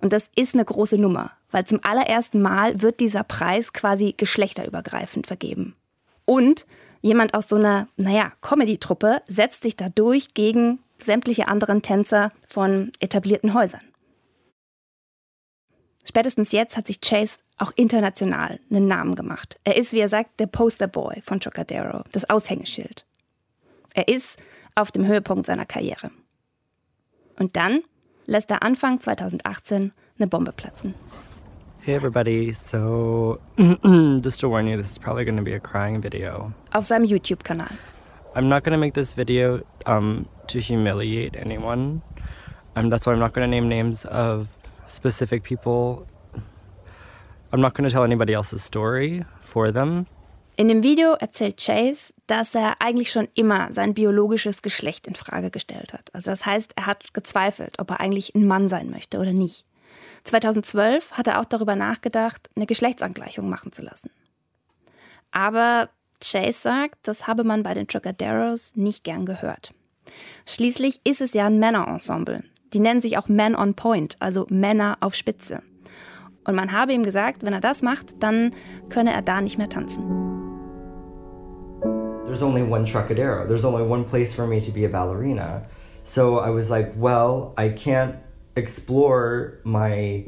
Und 0.00 0.12
das 0.12 0.30
ist 0.34 0.54
eine 0.54 0.64
große 0.64 0.96
Nummer, 0.96 1.32
weil 1.50 1.66
zum 1.66 1.80
allerersten 1.82 2.40
Mal 2.40 2.80
wird 2.80 3.00
dieser 3.00 3.24
Preis 3.24 3.72
quasi 3.72 4.14
geschlechterübergreifend 4.16 5.26
vergeben. 5.26 5.76
Und 6.24 6.66
jemand 7.00 7.34
aus 7.34 7.48
so 7.48 7.56
einer, 7.56 7.88
naja, 7.96 8.32
Comedy-Truppe 8.40 9.22
setzt 9.26 9.62
sich 9.62 9.76
dadurch 9.76 10.34
gegen 10.34 10.80
sämtliche 10.98 11.48
anderen 11.48 11.82
Tänzer 11.82 12.32
von 12.48 12.92
etablierten 13.00 13.54
Häusern. 13.54 13.80
Spätestens 16.04 16.52
jetzt 16.52 16.76
hat 16.76 16.86
sich 16.86 17.00
Chase 17.00 17.38
auch 17.58 17.72
international 17.76 18.58
einen 18.70 18.86
Namen 18.86 19.14
gemacht. 19.14 19.60
Er 19.64 19.76
ist, 19.76 19.92
wie 19.92 20.00
er 20.00 20.08
sagt, 20.08 20.40
der 20.40 20.46
Posterboy 20.46 21.20
von 21.22 21.40
Trocadero, 21.40 22.04
das 22.12 22.28
Aushängeschild. 22.28 23.04
Er 23.92 24.08
ist 24.08 24.38
auf 24.74 24.90
dem 24.90 25.06
Höhepunkt 25.06 25.46
seiner 25.46 25.66
Karriere. 25.66 26.10
Und 27.38 27.56
dann 27.56 27.82
lässt 28.26 28.50
er 28.50 28.62
Anfang 28.62 29.00
2018 29.00 29.92
eine 30.18 30.26
Bombe 30.26 30.52
platzen. 30.52 30.94
Hey 31.82 31.94
everybody, 31.94 32.52
so 32.52 33.40
just 34.20 34.40
to 34.40 34.50
warn 34.50 34.66
you, 34.66 34.76
this 34.76 34.90
is 34.90 34.98
probably 34.98 35.24
going 35.24 35.38
to 35.38 35.42
be 35.42 35.54
a 35.54 35.60
crying 35.60 36.02
video. 36.02 36.52
Auf 36.74 36.84
seinem 36.84 37.06
YouTube-Kanal. 37.06 37.72
I'm 38.34 38.50
not 38.50 38.64
going 38.64 38.72
to 38.72 38.78
make 38.78 38.92
this 38.92 39.14
video 39.14 39.62
um, 39.86 40.28
to 40.48 40.60
humiliate 40.60 41.36
anyone. 41.36 42.02
Um, 42.76 42.90
that's 42.90 43.06
why 43.06 43.14
I'm 43.14 43.18
not 43.18 43.32
going 43.32 43.46
to 43.46 43.50
name 43.50 43.66
names 43.70 44.04
of 44.04 44.48
specific 44.86 45.42
people. 45.42 46.06
I'm 47.50 47.62
not 47.62 47.72
going 47.72 47.88
to 47.88 47.90
tell 47.90 48.04
anybody 48.04 48.34
else's 48.34 48.62
story 48.62 49.24
for 49.40 49.72
them. 49.72 50.06
In 50.58 50.68
dem 50.68 50.82
Video 50.82 51.14
erzählt 51.14 51.56
Chase, 51.56 52.12
dass 52.26 52.54
er 52.54 52.74
eigentlich 52.80 53.10
schon 53.10 53.28
immer 53.32 53.72
sein 53.72 53.94
biologisches 53.94 54.60
Geschlecht 54.60 55.06
in 55.06 55.14
Frage 55.14 55.50
gestellt 55.50 55.94
hat. 55.94 56.10
Also 56.12 56.30
das 56.30 56.44
heißt, 56.44 56.72
er 56.76 56.84
hat 56.84 57.14
gezweifelt, 57.14 57.78
ob 57.78 57.90
er 57.92 58.00
eigentlich 58.00 58.34
ein 58.34 58.46
Mann 58.46 58.68
sein 58.68 58.90
möchte 58.90 59.18
oder 59.18 59.32
nicht. 59.32 59.64
2012 60.30 61.12
hat 61.12 61.26
er 61.26 61.40
auch 61.40 61.44
darüber 61.44 61.76
nachgedacht, 61.76 62.50
eine 62.54 62.66
Geschlechtsangleichung 62.66 63.48
machen 63.48 63.72
zu 63.72 63.82
lassen. 63.82 64.10
Aber 65.32 65.88
Chase 66.22 66.60
sagt, 66.60 66.98
das 67.02 67.26
habe 67.26 67.44
man 67.44 67.62
bei 67.62 67.74
den 67.74 67.88
Trocaderos 67.88 68.76
nicht 68.76 69.04
gern 69.04 69.26
gehört. 69.26 69.72
Schließlich 70.46 71.00
ist 71.04 71.20
es 71.20 71.34
ja 71.34 71.46
ein 71.46 71.58
Männerensemble. 71.58 72.44
Die 72.72 72.80
nennen 72.80 73.00
sich 73.00 73.18
auch 73.18 73.28
Men 73.28 73.56
on 73.56 73.74
Point, 73.74 74.16
also 74.20 74.46
Männer 74.50 74.98
auf 75.00 75.14
Spitze. 75.14 75.62
Und 76.44 76.54
man 76.54 76.72
habe 76.72 76.92
ihm 76.92 77.02
gesagt, 77.02 77.44
wenn 77.44 77.52
er 77.52 77.60
das 77.60 77.82
macht, 77.82 78.22
dann 78.22 78.54
könne 78.88 79.12
er 79.12 79.22
da 79.22 79.40
nicht 79.40 79.58
mehr 79.58 79.68
tanzen. 79.68 80.04
There's 82.24 82.42
only 82.42 82.62
one 82.62 82.84
Trocadero. 82.84 83.46
There's 83.48 83.64
only 83.64 83.82
one 83.82 84.04
place 84.04 84.32
for 84.32 84.46
me 84.46 84.60
to 84.60 84.70
be 84.70 84.86
a 84.86 84.88
ballerina. 84.88 85.62
So 86.04 86.38
I 86.38 86.54
was 86.54 86.70
like, 86.70 86.92
well, 86.96 87.52
I 87.58 87.68
can't 87.68 88.14
explore 88.56 89.60
my 89.64 90.24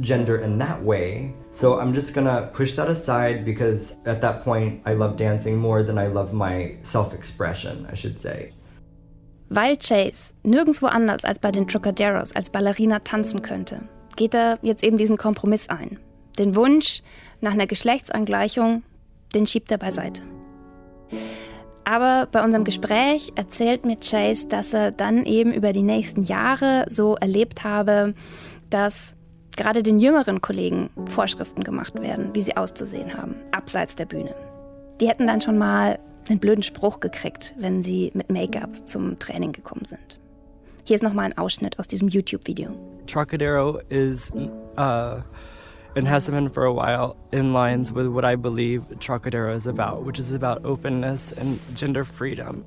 gender 0.00 0.38
in 0.38 0.58
that 0.58 0.82
way. 0.82 1.34
So 1.50 1.78
I'm 1.78 1.94
just 1.94 2.14
gonna 2.14 2.50
push 2.52 2.74
that 2.74 2.88
aside 2.88 3.44
because 3.44 3.96
at 4.06 4.20
that 4.20 4.44
point 4.44 4.82
I 4.86 4.94
love 4.94 5.16
dancing 5.16 5.58
more 5.58 5.82
than 5.82 5.98
I 5.98 6.06
love 6.06 6.32
my 6.32 6.76
self 6.82 7.12
expression, 7.12 7.86
I 7.90 7.94
should 7.94 8.20
say. 8.20 8.52
Weil 9.48 9.76
Chase 9.76 10.34
nirgendwo 10.44 10.86
anders 10.86 11.24
als 11.24 11.40
bei 11.40 11.50
den 11.50 11.66
Trocaderos 11.66 12.34
als 12.36 12.50
Ballerina 12.50 13.00
tanzen 13.00 13.42
könnte, 13.42 13.82
geht 14.16 14.34
er 14.34 14.58
jetzt 14.62 14.84
eben 14.84 14.96
diesen 14.96 15.16
Kompromiss 15.16 15.68
ein. 15.68 15.98
Den 16.38 16.54
Wunsch 16.54 17.02
nach 17.40 17.52
einer 17.52 17.66
Geschlechtsangleichung, 17.66 18.84
den 19.34 19.46
schiebt 19.46 19.70
er 19.72 19.78
beiseite. 19.78 20.22
Aber 21.84 22.28
bei 22.30 22.44
unserem 22.44 22.64
Gespräch 22.64 23.32
erzählt 23.34 23.84
mir 23.84 23.96
Chase, 23.96 24.46
dass 24.48 24.72
er 24.74 24.92
dann 24.92 25.24
eben 25.24 25.52
über 25.52 25.72
die 25.72 25.82
nächsten 25.82 26.24
Jahre 26.24 26.84
so 26.88 27.16
erlebt 27.16 27.64
habe, 27.64 28.14
dass 28.68 29.14
gerade 29.56 29.82
den 29.82 29.98
jüngeren 29.98 30.40
Kollegen 30.40 30.90
Vorschriften 31.06 31.64
gemacht 31.64 32.00
werden, 32.00 32.30
wie 32.32 32.40
sie 32.40 32.56
auszusehen 32.56 33.14
haben, 33.14 33.34
abseits 33.50 33.94
der 33.96 34.06
Bühne. 34.06 34.34
Die 35.00 35.08
hätten 35.08 35.26
dann 35.26 35.40
schon 35.40 35.58
mal 35.58 35.98
einen 36.28 36.38
blöden 36.38 36.62
Spruch 36.62 37.00
gekriegt, 37.00 37.54
wenn 37.58 37.82
sie 37.82 38.10
mit 38.14 38.30
Make-up 38.30 38.86
zum 38.86 39.18
Training 39.18 39.52
gekommen 39.52 39.84
sind. 39.84 40.18
Hier 40.84 40.94
ist 40.94 41.02
nochmal 41.02 41.26
ein 41.26 41.38
Ausschnitt 41.38 41.78
aus 41.78 41.88
diesem 41.88 42.08
YouTube-Video. 42.08 42.70
Trocadero 43.06 43.80
is 43.88 44.32
uh, 44.78 45.20
and 45.96 46.08
has 46.08 46.28
been 46.28 46.48
for 46.48 46.64
a 46.64 46.72
while 46.72 47.16
in 47.32 47.52
lines 47.52 47.92
with 47.92 48.06
what 48.06 48.24
I 48.24 48.36
believe 48.36 48.82
Trocadero 49.00 49.54
is 49.54 49.66
about, 49.66 50.04
which 50.04 50.18
is 50.18 50.32
about 50.32 50.64
openness 50.64 51.32
and 51.32 51.58
gender 51.74 52.04
freedom. 52.04 52.64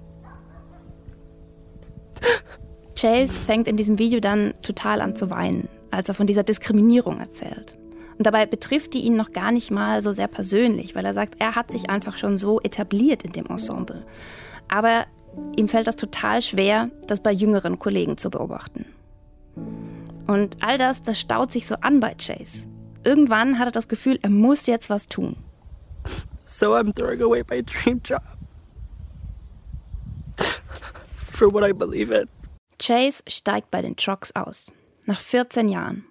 Chase 2.96 3.40
fängt 3.40 3.68
in 3.68 3.78
diesem 3.78 3.98
Video 3.98 4.20
dann 4.20 4.54
total 4.62 5.02
an 5.02 5.16
zu 5.16 5.30
weinen, 5.30 5.68
als 5.92 6.10
er 6.10 6.16
von 6.16 6.28
dieser 6.28 6.44
Diskriminierung 6.44 7.20
erzählt. 7.20 7.78
Und 8.18 8.28
dabei 8.28 8.46
betrifft 8.46 8.94
die 8.94 9.02
ihn 9.02 9.16
noch 9.16 9.32
gar 9.32 9.52
nicht 9.52 9.72
mal 9.72 10.02
so 10.02 10.12
sehr 10.12 10.28
persönlich, 10.28 10.96
weil 10.96 11.06
er 11.06 11.14
sagt, 11.14 11.36
er 11.40 11.56
hat 11.56 11.72
sich 11.72 11.90
einfach 11.90 12.18
schon 12.18 12.38
so 12.38 12.60
etabliert 12.62 13.24
in 13.24 13.32
dem 13.32 13.48
Ensemble. 13.48 14.06
Aber 14.68 15.06
ihm 15.58 15.68
fällt 15.68 15.88
das 15.88 15.96
total 15.96 16.42
schwer, 16.42 16.90
das 17.08 17.22
bei 17.22 17.32
jüngeren 17.32 17.80
Kollegen 17.80 18.18
zu 18.18 18.30
beobachten. 18.30 18.86
Und 20.28 20.58
all 20.62 20.78
das, 20.78 21.02
das 21.04 21.20
staut 21.20 21.52
sich 21.52 21.68
so 21.68 21.76
an 21.82 22.00
bei 22.00 22.16
Chase. 22.16 22.68
Irgendwann 23.04 23.60
hat 23.60 23.68
er 23.68 23.72
das 23.72 23.88
Gefühl, 23.88 24.20
er 24.22 24.30
muss 24.30 24.66
jetzt 24.66 24.90
was 24.90 25.08
tun. 25.08 25.38
So 26.46 26.76
I'm 26.76 26.94
throwing 26.94 27.22
away 27.22 27.44
my 27.50 27.64
dream 27.64 28.02
job. 28.04 28.22
For 31.32 31.52
what 31.52 31.68
I 31.68 31.74
believe 31.74 32.14
in. 32.14 32.28
Chase 32.80 33.24
steigt 33.28 33.72
bei 33.72 33.82
den 33.82 33.96
Trucks 33.96 34.36
aus. 34.36 34.72
Nach 35.06 35.20
14 35.20 35.68
Jahren. 35.68 36.06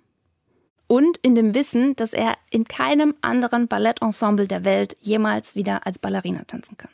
Und 0.86 1.16
in 1.18 1.34
dem 1.34 1.54
Wissen, 1.54 1.96
dass 1.96 2.12
er 2.12 2.36
in 2.50 2.64
keinem 2.64 3.14
anderen 3.22 3.68
Ballettensemble 3.68 4.46
der 4.46 4.64
Welt 4.64 4.96
jemals 5.00 5.54
wieder 5.54 5.86
als 5.86 5.98
Ballerina 5.98 6.44
tanzen 6.44 6.76
kann. 6.76 6.90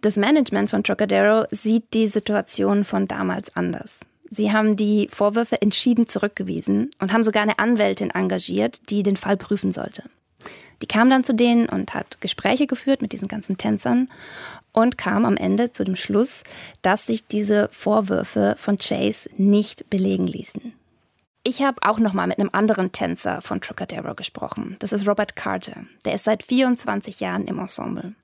Das 0.00 0.16
Management 0.16 0.70
von 0.70 0.82
Trocadero 0.82 1.46
sieht 1.50 1.92
die 1.92 2.06
Situation 2.06 2.84
von 2.84 3.06
damals 3.06 3.54
anders. 3.54 4.00
Sie 4.34 4.50
haben 4.50 4.76
die 4.76 5.08
Vorwürfe 5.12 5.60
entschieden 5.60 6.06
zurückgewiesen 6.06 6.90
und 6.98 7.12
haben 7.12 7.22
sogar 7.22 7.42
eine 7.42 7.58
Anwältin 7.58 8.08
engagiert, 8.08 8.88
die 8.88 9.02
den 9.02 9.18
Fall 9.18 9.36
prüfen 9.36 9.72
sollte. 9.72 10.04
Die 10.80 10.86
kam 10.86 11.10
dann 11.10 11.22
zu 11.22 11.34
denen 11.34 11.68
und 11.68 11.92
hat 11.92 12.18
Gespräche 12.22 12.66
geführt 12.66 13.02
mit 13.02 13.12
diesen 13.12 13.28
ganzen 13.28 13.58
Tänzern 13.58 14.08
und 14.72 14.96
kam 14.96 15.26
am 15.26 15.36
Ende 15.36 15.70
zu 15.70 15.84
dem 15.84 15.96
Schluss, 15.96 16.44
dass 16.80 17.06
sich 17.06 17.26
diese 17.26 17.68
Vorwürfe 17.72 18.56
von 18.58 18.78
Chase 18.78 19.28
nicht 19.36 19.90
belegen 19.90 20.26
ließen. 20.26 20.72
Ich 21.44 21.60
habe 21.60 21.82
auch 21.82 21.98
noch 21.98 22.14
mal 22.14 22.26
mit 22.26 22.38
einem 22.38 22.50
anderen 22.52 22.90
Tänzer 22.90 23.42
von 23.42 23.60
Trocadero 23.60 24.14
gesprochen. 24.14 24.76
Das 24.78 24.94
ist 24.94 25.06
Robert 25.06 25.36
Carter. 25.36 25.84
Der 26.06 26.14
ist 26.14 26.24
seit 26.24 26.42
24 26.42 27.20
Jahren 27.20 27.46
im 27.46 27.58
Ensemble. 27.58 28.14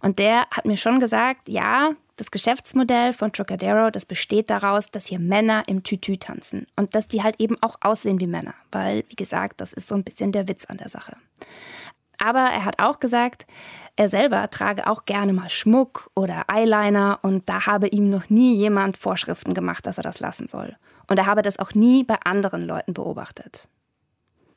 Und 0.00 0.20
der 0.20 0.46
hat 0.52 0.66
mir 0.66 0.76
schon 0.76 1.00
gesagt, 1.00 1.48
ja, 1.48 1.94
das 2.18 2.30
Geschäftsmodell 2.32 3.12
von 3.12 3.32
Trocadero, 3.32 3.90
das 3.90 4.04
besteht 4.04 4.50
daraus, 4.50 4.90
dass 4.90 5.06
hier 5.06 5.20
Männer 5.20 5.62
im 5.68 5.84
Tütü 5.84 6.16
tanzen 6.16 6.66
und 6.76 6.94
dass 6.94 7.06
die 7.06 7.22
halt 7.22 7.36
eben 7.38 7.56
auch 7.62 7.76
aussehen 7.80 8.20
wie 8.20 8.26
Männer, 8.26 8.54
weil, 8.72 9.04
wie 9.08 9.16
gesagt, 9.16 9.60
das 9.60 9.72
ist 9.72 9.88
so 9.88 9.94
ein 9.94 10.04
bisschen 10.04 10.32
der 10.32 10.48
Witz 10.48 10.66
an 10.66 10.78
der 10.78 10.88
Sache. 10.88 11.16
Aber 12.18 12.40
er 12.40 12.64
hat 12.64 12.80
auch 12.80 12.98
gesagt, 12.98 13.46
er 13.94 14.08
selber 14.08 14.50
trage 14.50 14.88
auch 14.88 15.04
gerne 15.04 15.32
mal 15.32 15.48
Schmuck 15.48 16.10
oder 16.16 16.44
Eyeliner 16.48 17.20
und 17.22 17.48
da 17.48 17.66
habe 17.66 17.86
ihm 17.86 18.10
noch 18.10 18.28
nie 18.28 18.56
jemand 18.56 18.98
Vorschriften 18.98 19.54
gemacht, 19.54 19.86
dass 19.86 19.98
er 19.98 20.02
das 20.02 20.18
lassen 20.18 20.48
soll. 20.48 20.76
Und 21.06 21.18
er 21.18 21.26
habe 21.26 21.42
das 21.42 21.60
auch 21.60 21.72
nie 21.74 22.02
bei 22.02 22.16
anderen 22.24 22.62
Leuten 22.62 22.94
beobachtet. 22.94 23.68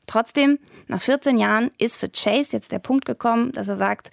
Trotzdem, 0.08 0.58
nach 0.88 1.00
14 1.00 1.38
Jahren 1.38 1.70
ist 1.78 1.96
für 1.96 2.08
Chase 2.08 2.56
jetzt 2.56 2.72
der 2.72 2.80
Punkt 2.80 3.04
gekommen, 3.04 3.52
dass 3.52 3.68
er 3.68 3.76
sagt, 3.76 4.10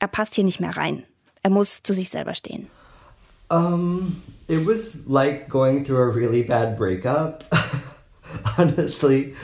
er 0.00 0.08
passt 0.08 0.34
hier 0.34 0.44
nicht 0.44 0.60
mehr 0.60 0.76
rein. 0.76 1.04
Er 1.44 1.50
muss 1.50 1.84
zu 1.84 1.92
sich 1.92 2.10
selber 2.10 2.34
stehen. 2.34 2.68
Um, 3.50 4.22
it 4.48 4.64
was 4.64 5.06
like 5.06 5.48
going 5.48 5.84
through 5.84 6.02
a 6.02 6.08
really 6.08 6.42
bad 6.42 6.76
breakup, 6.76 7.44
honestly, 8.58 9.34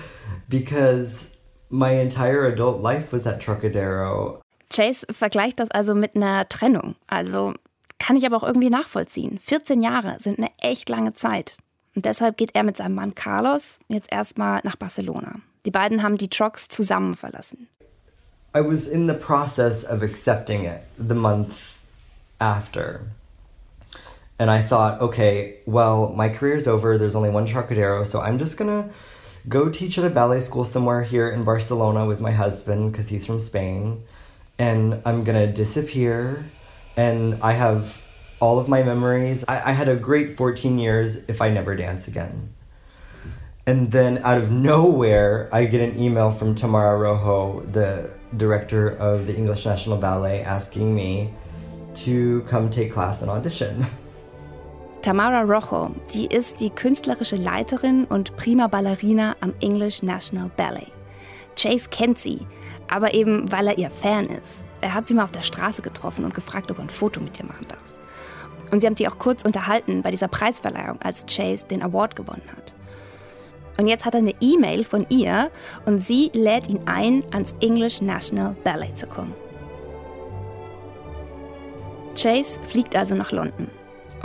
because 0.48 1.30
my 1.70 1.90
entire 1.92 2.46
adult 2.46 2.80
life 2.80 3.12
was 3.12 3.26
at 3.26 3.40
Trocadero. 3.40 4.40
Chase 4.70 5.06
vergleicht 5.10 5.60
das 5.60 5.70
also 5.70 5.94
mit 5.94 6.16
einer 6.16 6.48
Trennung. 6.48 6.94
Also 7.08 7.54
kann 7.98 8.16
ich 8.16 8.26
aber 8.26 8.36
auch 8.36 8.44
irgendwie 8.44 8.70
nachvollziehen. 8.70 9.38
14 9.42 9.82
Jahre 9.82 10.16
sind 10.20 10.38
eine 10.38 10.50
echt 10.60 10.88
lange 10.88 11.12
Zeit. 11.12 11.56
Und 11.94 12.04
deshalb 12.04 12.36
geht 12.36 12.54
er 12.54 12.62
mit 12.62 12.76
seinem 12.76 12.94
Mann 12.94 13.14
Carlos 13.14 13.80
jetzt 13.88 14.12
erstmal 14.12 14.60
nach 14.64 14.76
Barcelona. 14.76 15.36
Die 15.64 15.70
beiden 15.70 16.02
haben 16.02 16.18
die 16.18 16.28
Trocs 16.28 16.68
zusammen 16.68 17.14
verlassen. 17.14 17.68
I 18.54 18.60
was 18.60 18.86
in 18.86 19.08
the 19.08 19.14
process 19.14 19.84
of 19.84 20.02
accepting 20.02 20.64
it 20.64 20.80
the 20.98 21.14
month 21.14 21.54
after. 22.38 23.00
And 24.38 24.50
I 24.50 24.62
thought, 24.62 25.00
okay, 25.00 25.58
well, 25.66 26.12
my 26.12 26.28
career's 26.28 26.68
over. 26.68 26.98
There's 26.98 27.16
only 27.16 27.30
one 27.30 27.46
Trocadero, 27.46 28.06
so 28.06 28.20
I'm 28.20 28.38
just 28.38 28.56
gonna 28.56 28.90
go 29.48 29.68
teach 29.70 29.96
at 29.98 30.04
a 30.04 30.10
ballet 30.10 30.40
school 30.40 30.64
somewhere 30.64 31.02
here 31.02 31.30
in 31.30 31.44
Barcelona 31.44 32.04
with 32.04 32.20
my 32.20 32.32
husband 32.32 32.92
because 32.92 33.08
he's 33.08 33.24
from 33.24 33.40
Spain. 33.40 34.02
And 34.58 35.00
I'm 35.04 35.24
gonna 35.24 35.50
disappear. 35.50 36.44
And 36.96 37.42
I 37.42 37.52
have 37.52 38.02
all 38.40 38.58
of 38.58 38.68
my 38.68 38.82
memories. 38.82 39.44
I, 39.48 39.70
I 39.70 39.72
had 39.72 39.88
a 39.88 39.96
great 39.96 40.36
14 40.36 40.78
years 40.78 41.16
if 41.28 41.40
I 41.40 41.48
never 41.48 41.74
dance 41.74 42.08
again. 42.08 42.52
And 43.66 43.90
then 43.90 44.18
out 44.18 44.38
of 44.38 44.50
nowhere, 44.50 45.48
I 45.50 45.64
get 45.64 45.80
an 45.80 45.98
email 45.98 46.30
from 46.30 46.54
Tamara 46.54 46.96
Rojo, 46.98 47.66
the 47.72 48.10
director 48.36 48.90
of 48.90 49.26
the 49.26 49.34
English 49.34 49.66
National 49.66 49.96
Ballet, 49.96 50.42
asking 50.42 50.94
me 50.94 51.34
to 51.94 52.42
come 52.42 52.70
take 52.70 52.92
class 52.92 53.22
and 53.22 53.30
audition. 53.30 53.86
Tamara 55.06 55.42
Rojo, 55.42 55.92
die 56.14 56.26
ist 56.26 56.58
die 56.58 56.68
künstlerische 56.68 57.36
Leiterin 57.36 58.06
und 58.06 58.36
prima 58.36 58.66
Ballerina 58.66 59.36
am 59.40 59.52
English 59.60 60.02
National 60.02 60.50
Ballet. 60.56 60.90
Chase 61.54 61.88
kennt 61.88 62.18
sie, 62.18 62.40
aber 62.90 63.14
eben 63.14 63.52
weil 63.52 63.68
er 63.68 63.78
ihr 63.78 63.88
Fan 63.88 64.24
ist. 64.24 64.64
Er 64.80 64.94
hat 64.94 65.06
sie 65.06 65.14
mal 65.14 65.22
auf 65.22 65.30
der 65.30 65.42
Straße 65.42 65.80
getroffen 65.80 66.24
und 66.24 66.34
gefragt, 66.34 66.72
ob 66.72 66.78
er 66.78 66.82
ein 66.82 66.90
Foto 66.90 67.20
mit 67.20 67.38
ihr 67.38 67.44
machen 67.44 67.68
darf. 67.68 67.84
Und 68.72 68.80
sie 68.80 68.88
haben 68.88 68.96
sich 68.96 69.06
auch 69.06 69.20
kurz 69.20 69.44
unterhalten 69.44 70.02
bei 70.02 70.10
dieser 70.10 70.26
Preisverleihung, 70.26 71.00
als 71.02 71.24
Chase 71.26 71.66
den 71.66 71.84
Award 71.84 72.16
gewonnen 72.16 72.42
hat. 72.56 72.74
Und 73.78 73.86
jetzt 73.86 74.06
hat 74.06 74.16
er 74.16 74.22
eine 74.22 74.34
E-Mail 74.40 74.82
von 74.82 75.06
ihr 75.08 75.52
und 75.84 76.04
sie 76.04 76.32
lädt 76.34 76.66
ihn 76.66 76.80
ein, 76.86 77.22
ans 77.30 77.52
English 77.60 78.02
National 78.02 78.56
Ballet 78.64 78.98
zu 78.98 79.06
kommen. 79.06 79.34
Chase 82.16 82.58
fliegt 82.66 82.96
also 82.96 83.14
nach 83.14 83.30
London 83.30 83.68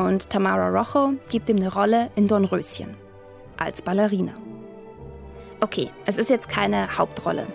und 0.05 0.29
Tamara 0.29 0.69
Rojo 0.69 1.13
gibt 1.29 1.49
ihm 1.49 1.57
eine 1.57 1.73
Rolle 1.73 2.09
in 2.15 2.27
Dornröschen 2.27 2.95
als 3.57 3.81
Ballerina. 3.81 4.33
Okay, 5.59 5.91
es 6.05 6.17
ist 6.17 6.29
jetzt 6.29 6.49
keine 6.49 6.97
Hauptrolle. 6.97 7.47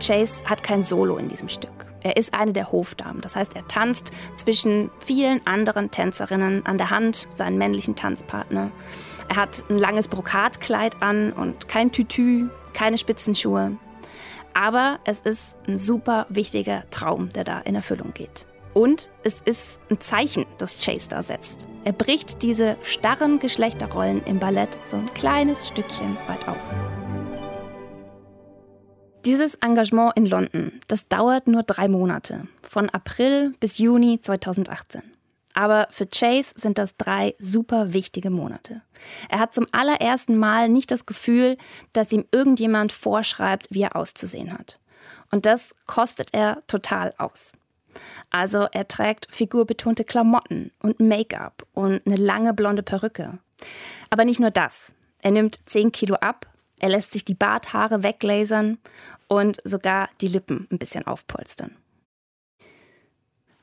Chase 0.00 0.44
hat 0.44 0.62
kein 0.62 0.82
Solo 0.82 1.16
in 1.16 1.28
diesem 1.28 1.48
Stück. 1.48 1.86
Er 2.00 2.16
ist 2.16 2.32
eine 2.32 2.52
der 2.52 2.70
Hofdamen, 2.70 3.20
das 3.20 3.34
heißt, 3.34 3.56
er 3.56 3.66
tanzt 3.66 4.12
zwischen 4.36 4.90
vielen 5.00 5.44
anderen 5.46 5.90
Tänzerinnen 5.90 6.64
an 6.64 6.78
der 6.78 6.90
Hand, 6.90 7.26
seinen 7.34 7.58
männlichen 7.58 7.96
Tanzpartner. 7.96 8.70
Er 9.28 9.36
hat 9.36 9.64
ein 9.68 9.78
langes 9.78 10.08
Brokatkleid 10.08 11.02
an 11.02 11.32
und 11.32 11.68
kein 11.68 11.90
Tütü, 11.90 12.48
keine 12.72 12.98
Spitzenschuhe. 12.98 13.76
Aber 14.54 15.00
es 15.04 15.20
ist 15.20 15.56
ein 15.66 15.78
super 15.78 16.26
wichtiger 16.30 16.88
Traum, 16.90 17.30
der 17.30 17.44
da 17.44 17.60
in 17.60 17.74
Erfüllung 17.74 18.14
geht. 18.14 18.46
Und 18.74 19.10
es 19.24 19.40
ist 19.40 19.80
ein 19.90 20.00
Zeichen, 20.00 20.46
das 20.58 20.84
Chase 20.84 21.08
da 21.08 21.22
setzt. 21.22 21.66
Er 21.84 21.92
bricht 21.92 22.42
diese 22.42 22.76
starren 22.82 23.38
Geschlechterrollen 23.38 24.22
im 24.24 24.38
Ballett 24.38 24.78
so 24.86 24.96
ein 24.96 25.12
kleines 25.14 25.66
Stückchen 25.68 26.16
weit 26.26 26.46
auf. 26.46 26.56
Dieses 29.24 29.56
Engagement 29.56 30.16
in 30.16 30.26
London, 30.26 30.72
das 30.86 31.08
dauert 31.08 31.48
nur 31.48 31.62
drei 31.62 31.88
Monate, 31.88 32.46
von 32.62 32.88
April 32.90 33.54
bis 33.60 33.78
Juni 33.78 34.20
2018. 34.20 35.02
Aber 35.54 35.88
für 35.90 36.06
Chase 36.06 36.54
sind 36.56 36.78
das 36.78 36.96
drei 36.96 37.34
super 37.38 37.92
wichtige 37.92 38.30
Monate. 38.30 38.82
Er 39.28 39.40
hat 39.40 39.54
zum 39.54 39.66
allerersten 39.72 40.36
Mal 40.36 40.68
nicht 40.68 40.90
das 40.92 41.04
Gefühl, 41.04 41.56
dass 41.92 42.12
ihm 42.12 42.26
irgendjemand 42.30 42.92
vorschreibt, 42.92 43.66
wie 43.70 43.82
er 43.82 43.96
auszusehen 43.96 44.56
hat. 44.56 44.78
Und 45.32 45.46
das 45.46 45.74
kostet 45.86 46.28
er 46.32 46.60
total 46.68 47.12
aus. 47.18 47.54
Also 48.30 48.66
er 48.72 48.88
trägt 48.88 49.28
figurbetonte 49.30 50.04
Klamotten 50.04 50.70
und 50.80 51.00
Make-up 51.00 51.66
und 51.72 52.06
eine 52.06 52.16
lange 52.16 52.54
blonde 52.54 52.82
Perücke. 52.82 53.38
Aber 54.10 54.24
nicht 54.24 54.40
nur 54.40 54.50
das. 54.50 54.94
Er 55.20 55.30
nimmt 55.30 55.68
10 55.68 55.92
Kilo 55.92 56.14
ab, 56.16 56.46
er 56.80 56.90
lässt 56.90 57.12
sich 57.12 57.24
die 57.24 57.34
Barthaare 57.34 58.02
weglasern 58.02 58.78
und 59.26 59.58
sogar 59.64 60.08
die 60.20 60.28
Lippen 60.28 60.68
ein 60.70 60.78
bisschen 60.78 61.06
aufpolstern. 61.06 61.76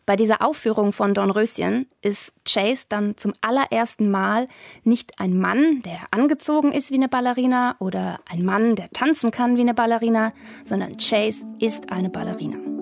Bei 0.05 0.15
dieser 0.15 0.43
Aufführung 0.43 0.93
von 0.93 1.15
Dornröschen 1.15 1.87
ist 2.01 2.33
Chase 2.47 2.85
dann 2.89 3.17
zum 3.17 3.33
allerersten 3.41 4.11
Mal 4.11 4.47
nicht 4.83 5.19
ein 5.19 5.39
Mann, 5.39 5.81
der 5.81 5.99
angezogen 6.11 6.73
ist 6.73 6.91
wie 6.91 6.95
eine 6.95 7.09
Ballerina 7.09 7.75
oder 7.79 8.19
ein 8.29 8.45
Mann, 8.45 8.75
der 8.75 8.91
tanzen 8.91 9.31
kann 9.31 9.57
wie 9.57 9.61
eine 9.61 9.73
Ballerina, 9.73 10.31
sondern 10.63 10.97
Chase 10.97 11.47
ist 11.59 11.91
eine 11.91 12.11
Ballerina. 12.11 12.74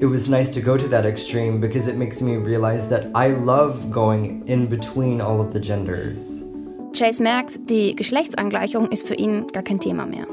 It 0.00 0.06
was 0.06 0.28
nice 0.28 0.48
to 0.50 0.60
go 0.60 0.76
to 0.76 0.86
that 0.88 1.04
extreme 1.04 1.60
because 1.60 1.88
it 1.88 1.96
makes 1.96 2.22
me 2.22 2.36
realize 2.36 2.88
that 2.88 3.10
I 3.16 3.28
love 3.28 3.90
going 3.90 4.46
in 4.46 4.68
between 4.68 5.20
all 5.20 5.40
of 5.40 5.52
the 5.52 5.58
genders. 5.58 6.44
Chase 6.92 7.20
merkt, 7.20 7.68
die 7.68 7.96
Geschlechtsangleichung 7.96 8.92
ist 8.92 9.08
für 9.08 9.16
ihn 9.16 9.48
gar 9.48 9.64
kein 9.64 9.80
Thema 9.80 10.06
mehr. 10.06 10.26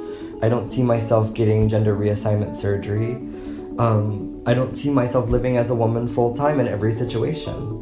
I 0.43 0.49
don't 0.49 0.71
see 0.71 0.83
myself 0.83 1.33
getting 1.33 1.67
gender 1.67 1.95
reassignment 1.95 2.55
surgery. 2.55 3.15
Um, 3.79 4.39
I 4.45 4.53
don't 4.53 4.75
see 4.75 4.91
myself 4.91 5.31
living 5.31 5.57
as 5.57 5.71
a 5.71 5.75
woman 5.75 6.07
full 6.07 6.35
time 6.35 6.59
in 6.59 6.67
every 6.67 6.91
situation. 6.91 7.81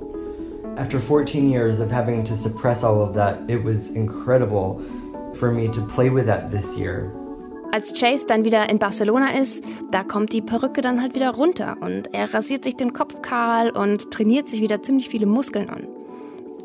After 0.77 1.01
14 1.01 1.49
years 1.49 1.81
of 1.81 1.91
having 1.91 2.23
to 2.23 2.37
suppress 2.37 2.85
all 2.85 3.01
of 3.01 3.13
that, 3.15 3.41
it 3.49 3.61
was 3.61 3.89
incredible 3.89 4.81
for 5.35 5.51
me 5.51 5.67
to 5.67 5.81
play 5.87 6.09
with 6.09 6.27
that 6.27 6.49
this 6.49 6.77
year. 6.77 7.11
Als 7.73 7.99
Chase 7.99 8.27
dann 8.27 8.45
wieder 8.45 8.69
in 8.69 8.77
Barcelona 8.77 9.35
ist, 9.35 9.63
da 9.89 10.03
kommt 10.03 10.31
die 10.31 10.43
Perücke 10.43 10.81
dann 10.81 11.01
halt 11.01 11.15
wieder 11.15 11.31
runter 11.31 11.77
und 11.81 12.13
er 12.13 12.31
rasiert 12.31 12.63
sich 12.63 12.75
den 12.75 12.93
Kopf 12.93 13.23
kahl 13.23 13.71
und 13.71 14.11
trainiert 14.11 14.47
sich 14.47 14.61
wieder 14.61 14.83
ziemlich 14.83 15.09
viele 15.09 15.25
Muskeln 15.25 15.71
an. 15.71 15.87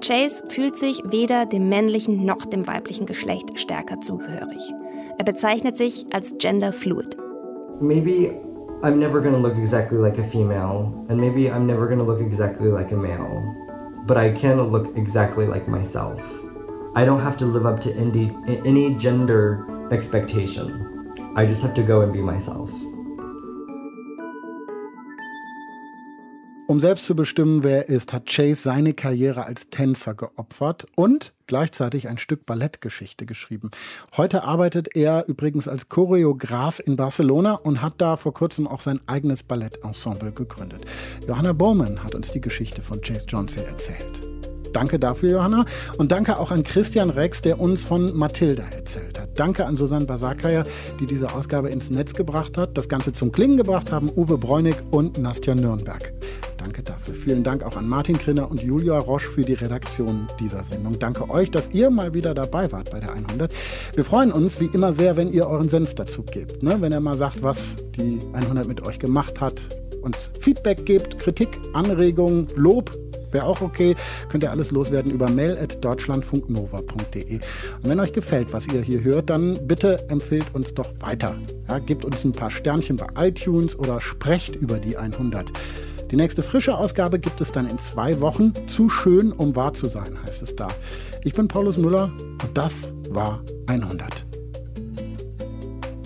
Chase 0.02 0.44
fühlt 0.50 0.76
sich 0.76 1.02
weder 1.06 1.46
dem 1.46 1.70
männlichen 1.70 2.26
noch 2.26 2.44
dem 2.44 2.66
weiblichen 2.66 3.06
Geschlecht 3.06 3.58
stärker 3.58 4.02
zugehörig. 4.02 4.74
Er 5.16 5.24
bezeichnet 5.24 5.78
sich 5.78 6.04
als 6.12 6.34
gender 6.36 6.74
fluid. 6.74 7.16
Maybe 7.80 8.38
I'm 8.82 8.96
never 8.96 9.22
gonna 9.22 9.38
look 9.38 9.56
exactly 9.56 9.96
like 9.96 10.18
a 10.18 10.24
female, 10.24 10.92
and 11.08 11.18
maybe 11.18 11.50
I'm 11.50 11.64
never 11.64 11.88
gonna 11.88 12.04
look 12.04 12.20
exactly 12.20 12.68
like 12.70 12.92
a 12.92 12.96
male, 12.96 13.56
but 14.06 14.18
I 14.18 14.30
can 14.30 14.58
look 14.70 14.94
exactly 14.94 15.46
like 15.46 15.66
myself. 15.68 16.22
I 16.94 17.06
don't 17.06 17.22
have 17.22 17.38
to 17.38 17.46
live 17.46 17.64
up 17.64 17.80
to 17.80 17.90
any, 17.96 18.30
any 18.66 18.94
gender 18.96 19.64
expectation. 19.90 20.87
I 21.36 21.46
just 21.46 21.62
have 21.62 21.74
to 21.74 21.82
go 21.82 22.00
and 22.00 22.12
be 22.12 22.20
myself. 22.20 22.70
Um 26.70 26.80
selbst 26.80 27.06
zu 27.06 27.16
bestimmen, 27.16 27.62
wer 27.62 27.88
er 27.88 27.88
ist, 27.88 28.12
hat 28.12 28.26
Chase 28.26 28.60
seine 28.60 28.92
Karriere 28.92 29.46
als 29.46 29.70
Tänzer 29.70 30.12
geopfert 30.12 30.86
und 30.96 31.32
gleichzeitig 31.46 32.08
ein 32.08 32.18
Stück 32.18 32.44
Ballettgeschichte 32.44 33.24
geschrieben. 33.24 33.70
Heute 34.18 34.42
arbeitet 34.44 34.94
er 34.94 35.26
übrigens 35.28 35.66
als 35.66 35.88
Choreograf 35.88 36.78
in 36.78 36.96
Barcelona 36.96 37.54
und 37.54 37.80
hat 37.80 37.94
da 37.96 38.16
vor 38.16 38.34
kurzem 38.34 38.68
auch 38.68 38.80
sein 38.80 39.00
eigenes 39.06 39.42
Ballettensemble 39.42 40.32
gegründet. 40.32 40.84
Johanna 41.26 41.54
Bowman 41.54 42.04
hat 42.04 42.14
uns 42.14 42.32
die 42.32 42.42
Geschichte 42.42 42.82
von 42.82 43.00
Chase 43.00 43.24
Johnson 43.26 43.64
erzählt. 43.64 44.27
Danke 44.72 44.98
dafür, 44.98 45.30
Johanna. 45.30 45.64
Und 45.96 46.12
danke 46.12 46.38
auch 46.38 46.50
an 46.50 46.62
Christian 46.62 47.10
Rex, 47.10 47.42
der 47.42 47.60
uns 47.60 47.84
von 47.84 48.16
Mathilda 48.16 48.64
erzählt 48.74 49.18
hat. 49.18 49.30
Danke 49.38 49.66
an 49.66 49.76
Susanne 49.76 50.06
Basakaya, 50.06 50.64
die 51.00 51.06
diese 51.06 51.34
Ausgabe 51.34 51.70
ins 51.70 51.90
Netz 51.90 52.14
gebracht 52.14 52.56
hat. 52.56 52.76
Das 52.76 52.88
Ganze 52.88 53.12
zum 53.12 53.32
Klingen 53.32 53.56
gebracht 53.56 53.92
haben 53.92 54.10
Uwe 54.14 54.38
Bräunig 54.38 54.76
und 54.90 55.18
Nastja 55.18 55.54
Nürnberg. 55.54 56.12
Danke 56.58 56.82
dafür. 56.82 57.14
Vielen 57.14 57.44
Dank 57.44 57.62
auch 57.62 57.76
an 57.76 57.88
Martin 57.88 58.18
Krinner 58.18 58.50
und 58.50 58.62
Julia 58.62 58.98
Roche 58.98 59.28
für 59.28 59.42
die 59.42 59.54
Redaktion 59.54 60.28
dieser 60.40 60.64
Sendung. 60.64 60.98
Danke 60.98 61.30
euch, 61.30 61.50
dass 61.50 61.70
ihr 61.72 61.88
mal 61.88 62.14
wieder 62.14 62.34
dabei 62.34 62.70
wart 62.72 62.90
bei 62.90 63.00
der 63.00 63.12
100. 63.12 63.52
Wir 63.94 64.04
freuen 64.04 64.32
uns 64.32 64.60
wie 64.60 64.66
immer 64.66 64.92
sehr, 64.92 65.16
wenn 65.16 65.32
ihr 65.32 65.46
euren 65.46 65.68
Senf 65.68 65.94
dazu 65.94 66.24
gebt. 66.24 66.62
Ne? 66.62 66.76
Wenn 66.80 66.92
ihr 66.92 67.00
mal 67.00 67.16
sagt, 67.16 67.42
was 67.42 67.76
die 67.96 68.18
100 68.32 68.66
mit 68.66 68.84
euch 68.84 68.98
gemacht 68.98 69.40
hat, 69.40 69.60
uns 70.02 70.30
Feedback 70.40 70.84
gebt, 70.84 71.18
Kritik, 71.18 71.48
Anregungen, 71.72 72.48
Lob, 72.56 72.96
wäre 73.30 73.44
auch 73.44 73.60
okay. 73.60 73.94
Könnt 74.28 74.44
ihr 74.44 74.50
alles 74.50 74.70
loswerden 74.70 75.12
über 75.12 75.30
mail.deutschlandfunknova.de. 75.30 77.34
Und 77.34 77.42
wenn 77.82 78.00
euch 78.00 78.12
gefällt, 78.12 78.52
was 78.52 78.66
ihr 78.68 78.82
hier 78.82 79.02
hört, 79.02 79.30
dann 79.30 79.66
bitte 79.66 80.04
empfehlt 80.08 80.54
uns 80.54 80.74
doch 80.74 80.88
weiter. 81.00 81.34
Ja, 81.68 81.78
gebt 81.78 82.04
uns 82.04 82.24
ein 82.24 82.32
paar 82.32 82.50
Sternchen 82.50 82.96
bei 82.96 83.06
iTunes 83.16 83.78
oder 83.78 84.00
sprecht 84.00 84.56
über 84.56 84.78
die 84.78 84.96
100. 84.96 85.52
Die 86.10 86.16
nächste 86.16 86.42
frische 86.42 86.76
Ausgabe 86.76 87.18
gibt 87.18 87.42
es 87.42 87.52
dann 87.52 87.68
in 87.68 87.78
zwei 87.78 88.20
Wochen. 88.20 88.54
Zu 88.66 88.88
schön, 88.88 89.30
um 89.30 89.54
wahr 89.56 89.74
zu 89.74 89.88
sein, 89.88 90.16
heißt 90.24 90.42
es 90.42 90.56
da. 90.56 90.68
Ich 91.22 91.34
bin 91.34 91.48
Paulus 91.48 91.76
Müller 91.76 92.10
und 92.42 92.50
das 92.54 92.92
war 93.10 93.42
100. 93.66 94.24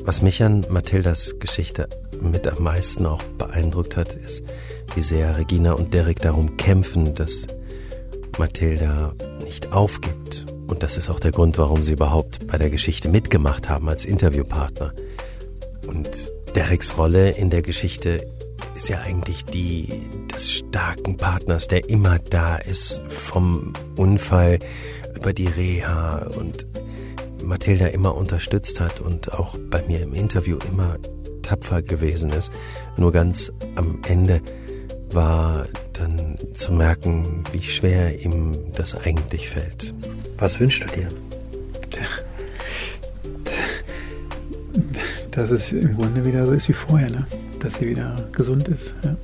Was 0.05 0.21
mich 0.21 0.43
an 0.43 0.67
Mathildas 0.69 1.39
Geschichte 1.39 1.89
mit 2.21 2.49
am 2.49 2.65
meisten 2.65 3.07
auch 3.07 3.23
beeindruckt 3.39 3.97
hat, 3.97 4.15
ist, 4.15 4.43
wie 4.97 5.03
sehr 5.03 5.37
Regina 5.37 5.73
und 5.73 5.95
Derek 5.95 6.21
darum 6.21 6.57
kämpfen, 6.57 7.15
dass 7.15 7.47
Mathilda 8.39 9.15
nicht 9.45 9.73
aufgibt. 9.73 10.47
Und 10.67 10.83
das 10.83 10.97
ist 10.97 11.11
auch 11.11 11.21
der 11.21 11.33
Grund, 11.33 11.59
warum 11.59 11.83
sie 11.83 11.93
überhaupt 11.93 12.47
bei 12.47 12.59
der 12.59 12.71
Geschichte 12.71 13.09
mitgemacht 13.09 13.69
haben 13.69 13.89
als 13.89 14.05
Interviewpartner. 14.05 14.93
Und 15.87 16.33
Dereks 16.55 16.97
Rolle 16.97 17.31
in 17.31 17.51
der 17.51 17.63
Geschichte 17.63 18.27
ist 18.75 18.89
ja 18.89 19.01
eigentlich 19.01 19.45
die 19.45 20.09
des 20.35 20.53
starken 20.53 21.17
Partners, 21.17 21.69
der 21.69 21.89
immer 21.89 22.19
da 22.19 22.57
ist, 22.57 23.03
vom 23.09 23.73
Unfall 23.97 24.59
über 25.15 25.33
die 25.33 25.47
Reha 25.47 26.27
und 26.39 26.67
Mathilda 27.43 27.87
immer 27.87 28.15
unterstützt 28.15 28.81
hat 28.81 29.01
und 29.01 29.33
auch 29.33 29.59
bei 29.71 29.83
mir 29.83 30.01
im 30.01 30.15
Interview 30.15 30.59
immer 30.71 30.97
tapfer 31.43 31.83
gewesen 31.83 32.31
ist. 32.31 32.51
Nur 32.97 33.13
ganz 33.13 33.53
am 33.75 34.01
Ende 34.09 34.41
war 35.15 35.67
dann 35.93 36.37
zu 36.55 36.73
merken, 36.73 37.45
wie 37.53 37.63
schwer 37.63 38.21
ihm 38.25 38.57
das 38.75 38.95
eigentlich 38.95 39.49
fällt. 39.49 39.95
Was 40.39 40.59
wünschst 40.61 40.85
du 40.85 40.87
dir? 40.89 41.09
Dass 45.31 45.51
es 45.51 45.73
im 45.73 45.97
Grunde 45.97 46.25
wieder 46.25 46.47
so 46.47 46.53
ist 46.53 46.69
wie 46.69 46.75
vorher, 46.75 47.11
ne? 47.11 47.27
dass 47.61 47.75
sie 47.75 47.89
wieder 47.89 48.29
gesund 48.33 48.69
ist. 48.69 48.95
Ja. 49.03 49.17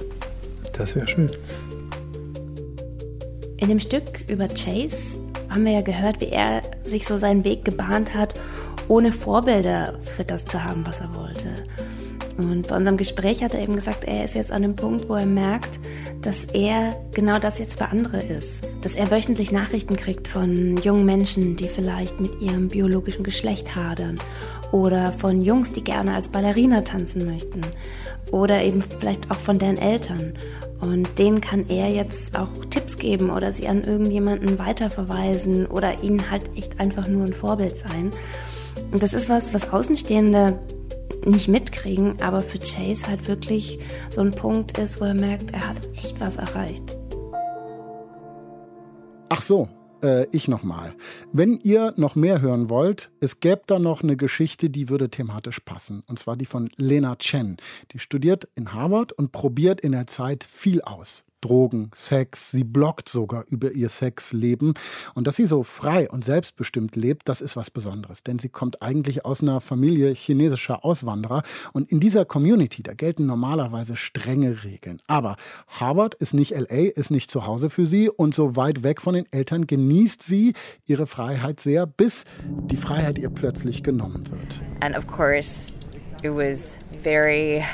Das 0.73 0.95
wäre 0.95 1.09
schön. 1.09 1.31
In 3.57 3.69
dem 3.69 3.81
Stück 3.81 4.25
über 4.29 4.49
Chase 4.49 5.19
haben 5.51 5.65
wir 5.65 5.73
ja 5.73 5.81
gehört, 5.81 6.21
wie 6.21 6.29
er 6.29 6.63
sich 6.85 7.07
so 7.07 7.17
seinen 7.17 7.45
Weg 7.45 7.65
gebahnt 7.65 8.15
hat, 8.15 8.35
ohne 8.87 9.13
Vorbilder 9.13 9.99
für 10.03 10.25
das 10.25 10.45
zu 10.45 10.63
haben, 10.63 10.87
was 10.87 11.01
er 11.01 11.15
wollte. 11.15 11.49
Und 12.39 12.69
bei 12.69 12.77
unserem 12.77 12.97
Gespräch 12.97 13.43
hat 13.43 13.55
er 13.55 13.63
eben 13.63 13.75
gesagt, 13.75 14.05
er 14.05 14.23
ist 14.23 14.37
jetzt 14.37 14.53
an 14.53 14.63
dem 14.63 14.77
Punkt, 14.77 15.09
wo 15.09 15.17
er 15.17 15.27
merkt, 15.27 15.81
dass 16.23 16.45
er 16.45 16.97
genau 17.13 17.41
das 17.41 17.59
jetzt 17.59 17.79
für 17.79 17.87
andere 17.87 18.23
ist. 18.23 18.67
Dass 18.81 18.95
er 18.95 19.11
wöchentlich 19.11 19.51
Nachrichten 19.51 19.97
kriegt 19.97 20.29
von 20.29 20.77
jungen 20.77 21.05
Menschen, 21.05 21.57
die 21.57 21.69
vielleicht 21.69 22.21
mit 22.21 22.41
ihrem 22.41 22.69
biologischen 22.69 23.25
Geschlecht 23.25 23.75
hadern. 23.75 24.19
Oder 24.71 25.13
von 25.13 25.43
Jungs, 25.43 25.73
die 25.73 25.83
gerne 25.83 26.15
als 26.15 26.29
Ballerina 26.29 26.83
tanzen 26.83 27.27
möchten. 27.27 27.61
Oder 28.31 28.63
eben 28.63 28.83
vielleicht 28.83 29.31
auch 29.33 29.39
von 29.39 29.59
deren 29.59 29.79
Eltern. 29.79 30.35
Und 30.81 31.19
denen 31.19 31.41
kann 31.41 31.69
er 31.69 31.89
jetzt 31.91 32.39
auch 32.39 32.51
Tipps 32.71 32.99
geben 32.99 33.31
oder 33.31 33.53
sie 33.53 33.67
an 33.67 33.83
irgendjemanden 33.83 34.61
weiterverweisen 34.61 35.67
oder 35.67 36.05
ihnen 36.05 36.31
halt 36.31 36.43
echt 36.57 36.79
einfach 36.79 37.09
nur 37.09 37.25
ein 37.25 37.33
Vorbild 37.33 37.77
sein. 37.79 38.13
Und 38.93 39.03
das 39.03 39.13
ist 39.13 39.29
was, 39.29 39.53
was 39.55 39.73
Außenstehende 39.73 40.57
nicht 41.31 41.49
mitkriegen, 41.49 42.21
aber 42.23 42.41
für 42.41 42.59
Chase 42.59 43.07
halt 43.07 43.29
wirklich 43.29 43.79
so 44.11 44.21
ein 44.21 44.33
Punkt 44.33 44.79
ist, 44.79 45.01
wo 45.01 45.05
er 45.05 45.15
merkt, 45.15 45.53
er 45.53 45.69
hat 45.69 45.81
echt 45.97 46.21
was 46.21 46.37
erreicht. 46.37 46.97
Ach 49.29 49.43
so, 49.43 49.69
äh, 50.03 50.27
ich 50.33 50.49
nochmal. 50.49 50.95
Wenn 51.33 51.59
ihr 51.59 51.93
noch 51.97 52.15
mehr 52.15 52.41
hören 52.41 52.69
wollt, 52.69 53.11
es 53.21 53.41
gäbe 53.41 53.63
da 53.67 53.79
noch 53.79 54.03
eine 54.03 54.17
Geschichte, 54.17 54.71
die 54.71 54.89
würde 54.89 55.11
thematisch 55.11 55.61
passen. 55.61 56.03
Und 56.07 56.19
zwar 56.19 56.37
die 56.37 56.47
von 56.47 56.71
Lena 56.77 57.17
Chen. 57.17 57.57
Die 57.93 57.99
studiert 57.99 58.49
in 58.55 58.73
Harvard 58.73 59.13
und 59.13 59.33
probiert 59.33 59.81
in 59.81 59.93
der 59.93 60.07
Zeit 60.07 60.45
viel 60.45 60.81
aus. 60.83 61.25
Drogen, 61.41 61.91
Sex. 61.95 62.51
Sie 62.51 62.65
bloggt 62.65 63.09
sogar 63.09 63.45
über 63.49 63.73
ihr 63.73 63.89
Sexleben. 63.89 64.75
Und 65.15 65.27
dass 65.27 65.37
sie 65.37 65.47
so 65.47 65.63
frei 65.63 66.09
und 66.11 66.25
selbstbestimmt 66.25 66.97
lebt, 66.97 67.29
das 67.29 67.41
ist 67.41 67.57
was 67.57 67.71
Besonderes. 67.71 68.23
Denn 68.23 68.39
sie 68.39 68.49
kommt 68.49 68.83
eigentlich 68.83 69.25
aus 69.25 69.43
einer 69.43 69.61
Familie 69.61 70.13
chinesischer 70.13 70.85
Auswanderer. 70.85 71.43
Und 71.73 71.91
in 71.91 72.01
dieser 72.01 72.25
Community, 72.25 72.83
da 72.83 72.95
gelten 72.95 73.27
normalerweise 73.27 73.97
strenge 73.97 74.65
Regeln. 74.65 75.01
Aber 75.07 75.37
Harvard 75.69 76.15
ist 76.15 76.35
nicht 76.35 76.51
LA, 76.51 76.91
ist 76.95 77.11
nicht 77.11 77.31
zu 77.31 77.47
Hause 77.47 77.71
für 77.71 77.87
sie. 77.87 78.09
Und 78.09 78.35
so 78.35 78.57
weit 78.57 78.83
weg 78.83 79.01
von 79.01 79.15
den 79.15 79.27
Eltern 79.31 79.67
genießt 79.67 80.23
sie 80.23 80.55
ihre 80.87 81.07
Freiheit 81.07 81.61
sehr, 81.61 81.87
bis 81.87 82.25
die 82.45 82.77
Freiheit 82.77 83.19
ihr 83.19 83.31
plötzlich 83.31 83.83
genommen 83.83 84.29
wird. 84.31 84.61
And 84.81 84.97
of 84.97 85.07
course, 85.07 85.73
it 86.23 86.33
was 86.33 86.79
very. 87.03 87.65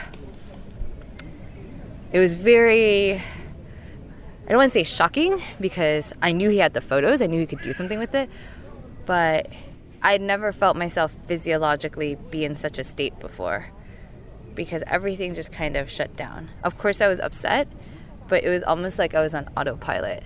It 2.12 2.20
was 2.20 2.32
very 2.32 3.20
I 4.44 4.48
don't 4.48 4.58
want 4.58 4.72
to 4.72 4.78
say 4.78 4.82
shocking 4.82 5.42
because 5.58 6.12
I 6.20 6.32
knew 6.32 6.50
he 6.50 6.58
had 6.58 6.74
the 6.74 6.82
photos, 6.82 7.22
I 7.22 7.26
knew 7.26 7.40
he 7.40 7.46
could 7.46 7.62
do 7.62 7.72
something 7.72 7.98
with 7.98 8.14
it, 8.14 8.28
but 9.06 9.48
I'd 10.02 10.20
never 10.20 10.52
felt 10.52 10.76
myself 10.76 11.16
physiologically 11.26 12.16
be 12.30 12.44
in 12.44 12.56
such 12.56 12.78
a 12.78 12.84
state 12.84 13.18
before 13.20 13.66
because 14.54 14.82
everything 14.86 15.34
just 15.34 15.50
kind 15.50 15.76
of 15.76 15.90
shut 15.90 16.14
down. 16.14 16.50
Of 16.62 16.76
course, 16.76 17.00
I 17.00 17.08
was 17.08 17.20
upset, 17.20 17.68
but 18.28 18.44
it 18.44 18.50
was 18.50 18.62
almost 18.62 18.98
like 18.98 19.14
I 19.14 19.22
was 19.22 19.34
on 19.34 19.48
autopilot 19.56 20.22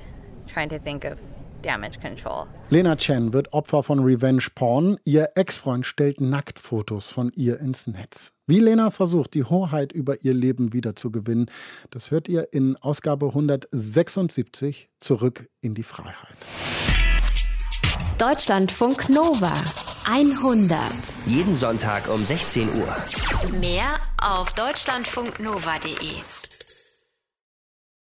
trying 0.49 0.69
to 0.71 0.79
think 0.81 1.05
of 1.05 1.21
damage 1.63 2.01
control. 2.01 2.49
Lena 2.71 2.97
Chen 2.97 3.33
wird 3.33 3.53
Opfer 3.53 3.85
von 3.85 4.01
Revenge 4.01 4.51
Porn. 4.55 4.99
Ihr 5.05 5.29
Ex-Freund 5.37 5.87
stellt 5.87 6.21
Nacktfotos 6.21 7.11
von 7.11 7.31
ihr 7.37 7.61
ins 7.61 7.87
Netz. 7.87 8.33
Wie 8.49 8.61
Lena 8.61 8.91
versucht, 8.91 9.35
die 9.35 9.45
Hoheit 9.45 9.93
über 9.93 10.25
ihr 10.25 10.33
Leben 10.33 10.73
wiederzugewinnen, 10.73 11.51
das 11.91 12.11
hört 12.11 12.29
ihr 12.29 12.49
in 12.51 12.77
Ausgabe 12.79 13.27
176 13.27 14.89
zurück 15.01 15.51
in 15.61 15.75
die 15.75 15.83
Freiheit. 15.83 16.39
Deutschlandfunk 18.17 19.11
Nova 19.11 19.53
100. 20.11 20.81
Jeden 21.27 21.55
Sonntag 21.55 22.09
um 22.09 22.25
16 22.25 22.71
Uhr. 22.71 23.61
Mehr 23.61 24.01
auf 24.19 24.55
deutschlandfunknova.de. 24.55 26.38